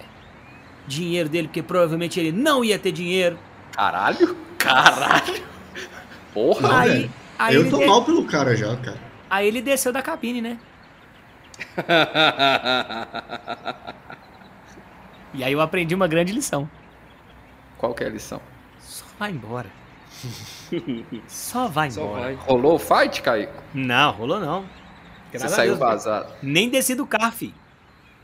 dinheiro 0.88 1.28
dele, 1.30 1.48
porque 1.48 1.62
provavelmente 1.62 2.20
ele 2.20 2.32
não 2.32 2.64
ia 2.64 2.80
ter 2.80 2.92
dinheiro. 2.92 3.38
Caralho? 3.74 4.36
Caralho? 4.58 5.44
Porra! 6.34 6.68
Não, 6.68 6.78
aí, 6.78 6.90
velho. 6.90 7.12
aí, 7.38 7.56
eu 7.56 7.70
tô 7.70 7.80
de- 7.80 7.86
mal 7.86 8.04
pelo 8.06 8.26
cara 8.26 8.56
já, 8.56 8.76
cara. 8.78 8.98
aí 9.30 9.48
ele 9.48 9.62
desceu 9.62 9.92
da 9.92 10.02
cabine, 10.02 10.42
né? 10.42 10.58
E 15.34 15.46
aí 15.46 15.54
eu 15.54 15.62
aprendi 15.62 15.96
uma 15.96 16.08
grande 16.10 16.34
lição. 16.34 16.70
Qual 17.78 17.94
que 17.94 18.04
é 18.04 18.08
a 18.08 18.10
lição? 18.10 18.42
Só 18.80 19.06
vai 19.18 19.32
embora. 19.32 19.68
Só 21.28 21.68
vai 21.68 21.90
Só 21.90 22.02
embora. 22.02 22.22
vai. 22.22 22.34
Rolou 22.36 22.76
o 22.76 22.80
fight, 22.80 23.22
Caico? 23.22 23.54
Não, 23.74 24.12
rolou 24.12 24.42
não. 24.42 24.66
Você 25.32 25.38
Graças 25.38 25.56
saiu 25.56 25.72
Deus, 25.72 25.80
vazado. 25.80 26.34
Nem 26.44 26.70
desci 26.70 26.94
do 26.94 27.06
carro, 27.06 27.32
fi. 27.32 27.54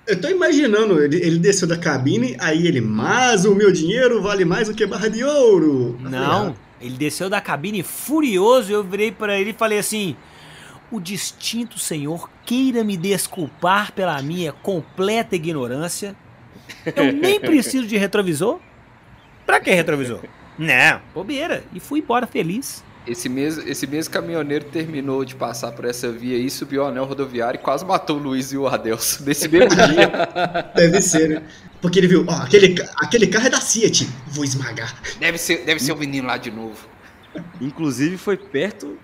Eu 0.06 0.20
tô 0.20 0.30
imaginando, 0.30 1.02
ele, 1.04 1.18
ele 1.18 1.38
desceu 1.38 1.68
da 1.68 1.78
cabine, 1.78 2.36
aí 2.40 2.66
ele, 2.66 2.80
mas 2.80 3.44
o 3.44 3.54
meu 3.54 3.72
dinheiro 3.72 4.22
vale 4.22 4.46
mais 4.46 4.70
do 4.70 4.74
que 4.74 4.86
barra 4.86 5.10
de 5.10 5.24
ouro. 5.24 5.98
Não, 6.00 6.50
ah, 6.50 6.54
ele 6.80 6.98
desceu 6.98 7.30
da 7.30 7.42
cabine 7.42 7.84
furioso. 7.84 8.72
Eu 8.72 8.84
virei 8.84 9.12
pra 9.12 9.38
ele 9.38 9.50
e 9.50 9.54
falei 9.54 9.80
assim: 9.80 10.16
O 10.92 11.00
distinto 11.00 11.78
senhor 11.78 12.30
queira 12.46 12.84
me 12.84 12.96
desculpar 12.96 13.92
pela 13.92 14.22
minha 14.22 14.52
completa 14.52 15.36
ignorância. 15.36 16.16
Eu 16.96 17.12
nem 17.12 17.40
preciso 17.40 17.88
de 17.88 17.98
retrovisor. 17.98 18.60
Pra 19.46 19.60
que 19.60 19.72
retrovisor? 19.72 20.22
Não, 20.58 21.02
bobeira. 21.14 21.64
E 21.74 21.80
fui 21.80 22.00
embora 22.00 22.26
feliz. 22.26 22.84
Esse 23.08 23.30
mesmo, 23.30 23.64
esse 23.68 23.88
mesmo 23.88 24.14
caminhoneiro 24.14 24.66
terminou 24.66 25.24
de 25.24 25.34
passar 25.36 25.72
por 25.72 25.86
essa 25.86 26.12
via 26.12 26.36
aí, 26.36 26.50
subiu 26.50 26.84
o 26.84 26.86
anel 26.86 27.06
rodoviário 27.06 27.58
e 27.58 27.62
quase 27.64 27.86
matou 27.86 28.18
o 28.18 28.20
Luiz 28.20 28.52
e 28.52 28.58
o 28.58 28.68
Adelso 28.68 29.24
nesse 29.26 29.48
mesmo 29.48 29.70
dia. 29.88 30.72
Deve 30.76 31.02
ser, 31.02 31.30
né? 31.30 31.44
Porque 31.82 32.00
ele 32.00 32.08
viu, 32.08 32.26
ó, 32.28 32.34
aquele, 32.42 32.76
aquele 32.98 33.28
carro 33.28 33.48
é 33.48 33.50
da 33.50 33.62
Fiat, 33.62 34.08
vou 34.28 34.44
esmagar. 34.44 34.94
Deve 35.20 35.38
ser, 35.38 35.64
deve 35.64 35.80
ser 35.80 35.94
o 35.94 35.98
menino 35.98 36.28
lá 36.28 36.38
de 36.38 36.52
novo. 36.52 36.88
Inclusive 37.62 38.18
foi 38.18 38.36
perto 38.36 38.98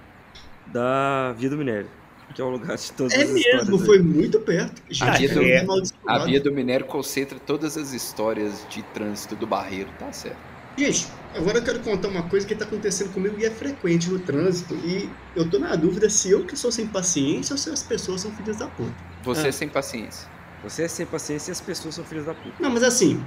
da 0.67 1.33
Via 1.37 1.49
do 1.49 1.57
Minério, 1.57 1.89
que 2.33 2.41
é 2.41 2.43
o 2.43 2.49
lugar 2.49 2.75
de 2.75 2.91
todas 2.93 3.13
É 3.13 3.17
as 3.23 3.29
mesmo, 3.29 3.37
histórias. 3.37 3.69
aí. 3.69 3.85
foi 3.85 3.99
muito 3.99 4.39
perto. 4.39 4.81
A 5.01 5.11
via, 5.11 5.29
do, 5.29 5.43
é 5.43 5.65
a 6.07 6.19
via 6.19 6.41
do 6.41 6.51
minério 6.51 6.85
concentra 6.85 7.37
todas 7.39 7.77
as 7.77 7.93
histórias 7.93 8.65
de 8.69 8.81
trânsito 8.81 9.35
do 9.35 9.45
barreiro, 9.45 9.89
tá 9.99 10.11
certo. 10.11 10.52
Gente, 10.77 11.07
agora 11.35 11.59
eu 11.59 11.63
quero 11.63 11.79
contar 11.81 12.07
uma 12.07 12.23
coisa 12.23 12.47
que 12.47 12.55
tá 12.55 12.65
acontecendo 12.65 13.13
comigo 13.13 13.35
e 13.39 13.45
é 13.45 13.51
frequente 13.51 14.09
no 14.09 14.19
trânsito. 14.19 14.73
E 14.75 15.09
eu 15.35 15.49
tô 15.49 15.59
na 15.59 15.75
dúvida 15.75 16.09
se 16.09 16.31
eu 16.31 16.45
que 16.45 16.55
sou 16.57 16.71
sem 16.71 16.87
paciência 16.87 17.53
ou 17.53 17.57
se 17.57 17.69
as 17.69 17.83
pessoas 17.83 18.21
são 18.21 18.31
filhas 18.31 18.57
da 18.57 18.67
puta. 18.67 18.93
Você 19.23 19.47
Ah. 19.47 19.51
sem 19.51 19.69
paciência. 19.69 20.27
Você 20.63 20.83
é 20.83 20.87
sem 20.87 21.05
paciência 21.05 21.51
e 21.51 21.53
as 21.53 21.61
pessoas 21.61 21.93
são 21.95 22.03
filhas 22.03 22.25
da 22.25 22.33
puta. 22.33 22.55
Não, 22.59 22.69
mas 22.71 22.83
assim, 22.83 23.23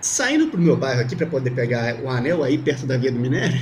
saindo 0.00 0.48
pro 0.48 0.60
meu 0.60 0.76
bairro 0.76 1.00
aqui 1.02 1.14
pra 1.14 1.26
poder 1.26 1.50
pegar 1.52 2.00
o 2.02 2.08
anel 2.08 2.42
aí 2.42 2.58
perto 2.58 2.86
da 2.86 2.96
via 2.96 3.12
do 3.12 3.18
minério, 3.18 3.60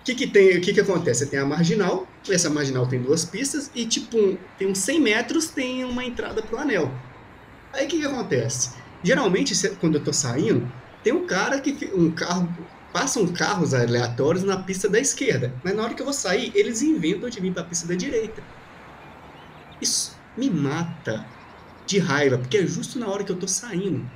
o 0.00 0.04
que 0.04 0.14
que 0.14 0.26
tem, 0.26 0.58
o 0.58 0.60
que 0.60 0.72
que 0.74 0.80
acontece? 0.80 1.20
Você 1.24 1.30
tem 1.30 1.38
a 1.38 1.46
marginal, 1.46 2.06
essa 2.28 2.50
marginal 2.50 2.86
tem 2.86 3.00
duas 3.00 3.24
pistas 3.24 3.70
e 3.74 3.86
tipo, 3.86 4.18
um- 4.18 4.36
tem 4.58 4.68
uns 4.68 4.78
100 4.78 5.00
metros 5.00 5.48
tem 5.48 5.84
uma 5.84 6.04
entrada 6.04 6.42
pro 6.42 6.58
anel. 6.58 6.92
Aí 7.72 7.86
o 7.86 7.88
que 7.88 7.98
que 8.00 8.06
acontece? 8.06 8.70
Geralmente, 9.02 9.54
cê- 9.54 9.70
quando 9.80 9.94
eu 9.96 10.04
tô 10.04 10.12
saindo, 10.12 10.70
tem 11.02 11.12
um 11.12 11.26
cara 11.26 11.60
que, 11.60 11.90
um 11.94 12.10
carro, 12.10 12.48
passam 12.92 13.26
carros 13.28 13.74
aleatórios 13.74 14.44
na 14.44 14.56
pista 14.62 14.88
da 14.88 14.98
esquerda, 14.98 15.52
mas 15.62 15.74
na 15.74 15.82
hora 15.84 15.94
que 15.94 16.00
eu 16.02 16.06
vou 16.06 16.12
sair, 16.14 16.50
eles 16.54 16.82
inventam 16.82 17.28
de 17.28 17.40
vir 17.40 17.52
pra 17.52 17.64
pista 17.64 17.86
da 17.86 17.94
direita. 17.94 18.42
Isso 19.80 20.16
me 20.36 20.50
mata 20.50 21.24
de 21.86 21.98
raiva, 21.98 22.38
porque 22.38 22.58
é 22.58 22.66
justo 22.66 22.98
na 22.98 23.08
hora 23.08 23.24
que 23.24 23.32
eu 23.32 23.36
tô 23.38 23.46
saindo. 23.48 24.08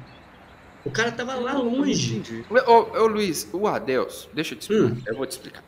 O 0.84 0.90
cara 0.90 1.12
tava 1.12 1.34
lá 1.36 1.52
longe. 1.52 2.22
Ô, 2.66 2.98
ô 2.98 3.06
Luiz, 3.06 3.48
o 3.52 3.68
Adelso, 3.68 4.28
deixa 4.34 4.54
eu 4.54 4.58
te 4.58 4.62
explicar, 4.62 4.84
Hum. 4.84 5.02
eu 5.06 5.16
vou 5.16 5.26
te 5.26 5.30
explicar. 5.32 5.62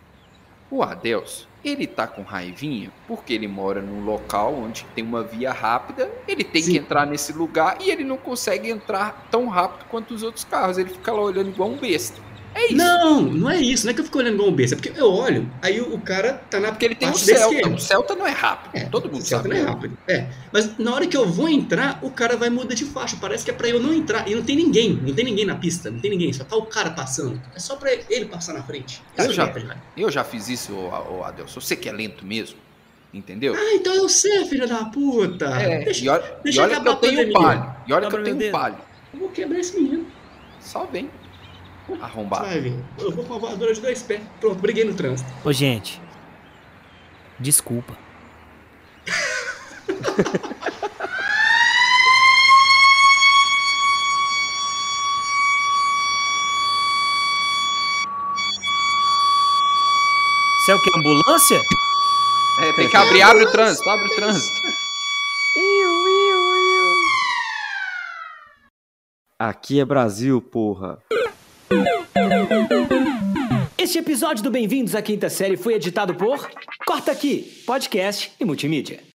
O 0.70 0.82
Adelso, 0.82 1.48
ele 1.64 1.86
tá 1.86 2.06
com 2.06 2.22
raivinha 2.22 2.92
porque 3.06 3.32
ele 3.32 3.48
mora 3.48 3.80
num 3.80 4.04
local 4.04 4.54
onde 4.54 4.84
tem 4.94 5.02
uma 5.02 5.22
via 5.22 5.52
rápida, 5.52 6.10
ele 6.28 6.44
tem 6.44 6.62
que 6.62 6.76
entrar 6.76 7.06
nesse 7.06 7.32
lugar 7.32 7.78
e 7.80 7.90
ele 7.90 8.04
não 8.04 8.16
consegue 8.16 8.70
entrar 8.70 9.26
tão 9.30 9.48
rápido 9.48 9.86
quanto 9.88 10.14
os 10.14 10.22
outros 10.22 10.44
carros. 10.44 10.78
Ele 10.78 10.90
fica 10.90 11.12
lá 11.12 11.22
olhando 11.22 11.48
igual 11.48 11.70
um 11.70 11.76
besta. 11.76 12.20
É 12.54 12.66
isso. 12.66 12.76
Não, 12.76 13.20
não 13.22 13.50
é 13.50 13.56
isso. 13.60 13.84
Não 13.84 13.90
é 13.90 13.94
que 13.94 14.00
eu 14.00 14.04
fico 14.04 14.18
olhando 14.18 14.34
igual 14.34 14.48
um 14.48 14.52
besta. 14.52 14.74
É 14.74 14.78
porque 14.80 14.98
eu 14.98 15.10
olho, 15.10 15.50
aí 15.60 15.80
o, 15.80 15.94
o 15.94 16.00
cara 16.00 16.34
tá 16.48 16.60
na 16.60 16.68
Porque 16.70 16.84
ele 16.84 16.94
tem 16.94 17.10
da 17.10 17.14
Celta. 17.16 17.68
O 17.68 17.78
Celta 17.78 18.14
não 18.14 18.26
é 18.26 18.30
rápido. 18.30 18.90
todo 18.90 19.06
mundo 19.10 19.22
O 19.22 19.24
Celta 19.24 19.48
sabe. 19.48 19.60
não 19.60 19.66
é 19.66 19.70
rápido. 19.70 19.98
É. 20.06 20.26
Mas 20.52 20.78
na 20.78 20.94
hora 20.94 21.06
que 21.06 21.16
eu 21.16 21.26
vou 21.28 21.48
entrar, 21.48 21.98
o 22.02 22.10
cara 22.10 22.36
vai 22.36 22.50
mudar 22.50 22.74
de 22.74 22.84
faixa. 22.84 23.16
Parece 23.20 23.44
que 23.44 23.50
é 23.50 23.54
pra 23.54 23.68
eu 23.68 23.80
não 23.80 23.92
entrar. 23.92 24.28
E 24.28 24.34
não 24.34 24.42
tem 24.42 24.54
ninguém. 24.56 24.94
Não 25.02 25.12
tem 25.12 25.24
ninguém 25.24 25.44
na 25.44 25.56
pista. 25.56 25.90
Não 25.90 25.98
tem 25.98 26.10
ninguém. 26.10 26.32
Só 26.32 26.44
tá 26.44 26.56
o 26.56 26.66
cara 26.66 26.90
passando. 26.90 27.40
É 27.54 27.58
só 27.58 27.76
pra 27.76 27.90
ele 28.08 28.26
passar 28.26 28.52
na 28.54 28.62
frente. 28.62 29.02
Tá 29.16 29.24
Eu 29.24 29.32
já, 29.32 29.46
certo, 29.46 29.66
cara. 29.66 29.82
eu 29.96 30.10
já 30.10 30.22
fiz 30.22 30.48
isso, 30.48 30.72
ô, 30.74 31.18
ô 31.18 31.24
Adelson. 31.24 31.60
Você 31.60 31.74
que 31.74 31.88
é 31.88 31.92
lento 31.92 32.24
mesmo. 32.24 32.58
Entendeu? 33.12 33.54
Ah, 33.56 33.74
então 33.74 33.94
eu 33.94 34.08
sei, 34.08 34.44
filha 34.46 34.66
da 34.66 34.86
puta. 34.86 35.46
É, 35.46 35.84
deixa 35.84 36.04
e 36.04 36.08
olha, 36.08 36.36
deixa 36.42 36.60
e 36.60 36.64
olha 36.64 36.80
que 36.80 36.88
eu 36.88 36.96
tenho 36.96 37.28
um 37.28 37.32
palho. 37.32 37.74
E 37.86 37.92
olha 37.92 38.08
que 38.08 38.16
eu 38.16 38.22
tenho 38.24 38.48
um 38.48 38.50
palho. 38.50 38.76
Eu 39.12 39.20
vou 39.20 39.28
quebrar 39.28 39.60
esse 39.60 39.76
menino. 39.80 40.04
Só 40.60 40.84
vem. 40.84 41.08
Arrombado. 42.00 42.46
Eu 42.98 43.10
vou 43.12 43.24
com 43.24 43.34
a 43.34 43.38
voadora 43.38 43.74
de 43.74 43.80
dois 43.80 44.02
pés. 44.02 44.22
Pronto, 44.40 44.60
briguei 44.60 44.84
no 44.84 44.94
trânsito. 44.94 45.30
Ô, 45.44 45.52
gente. 45.52 46.00
Desculpa. 47.38 47.96
Você 60.64 60.72
é 60.72 60.74
o 60.74 60.80
que? 60.80 60.90
Ambulância? 60.96 61.60
É, 62.60 62.72
tem 62.72 62.88
que 62.88 62.96
abrir, 62.96 63.20
abre 63.20 63.44
o 63.44 63.52
trânsito, 63.52 63.90
abre 63.90 64.06
o 64.06 64.16
trânsito. 64.16 64.54
Aqui 69.38 69.80
é 69.80 69.84
Brasil, 69.84 70.40
porra. 70.40 70.98
Este 73.76 73.98
episódio 73.98 74.42
do 74.42 74.50
Bem-vindos 74.50 74.94
à 74.94 75.02
Quinta 75.02 75.28
Série 75.28 75.56
foi 75.56 75.74
editado 75.74 76.14
por 76.14 76.50
Corta 76.86 77.12
Aqui, 77.12 77.62
podcast 77.66 78.32
e 78.40 78.44
multimídia. 78.44 79.13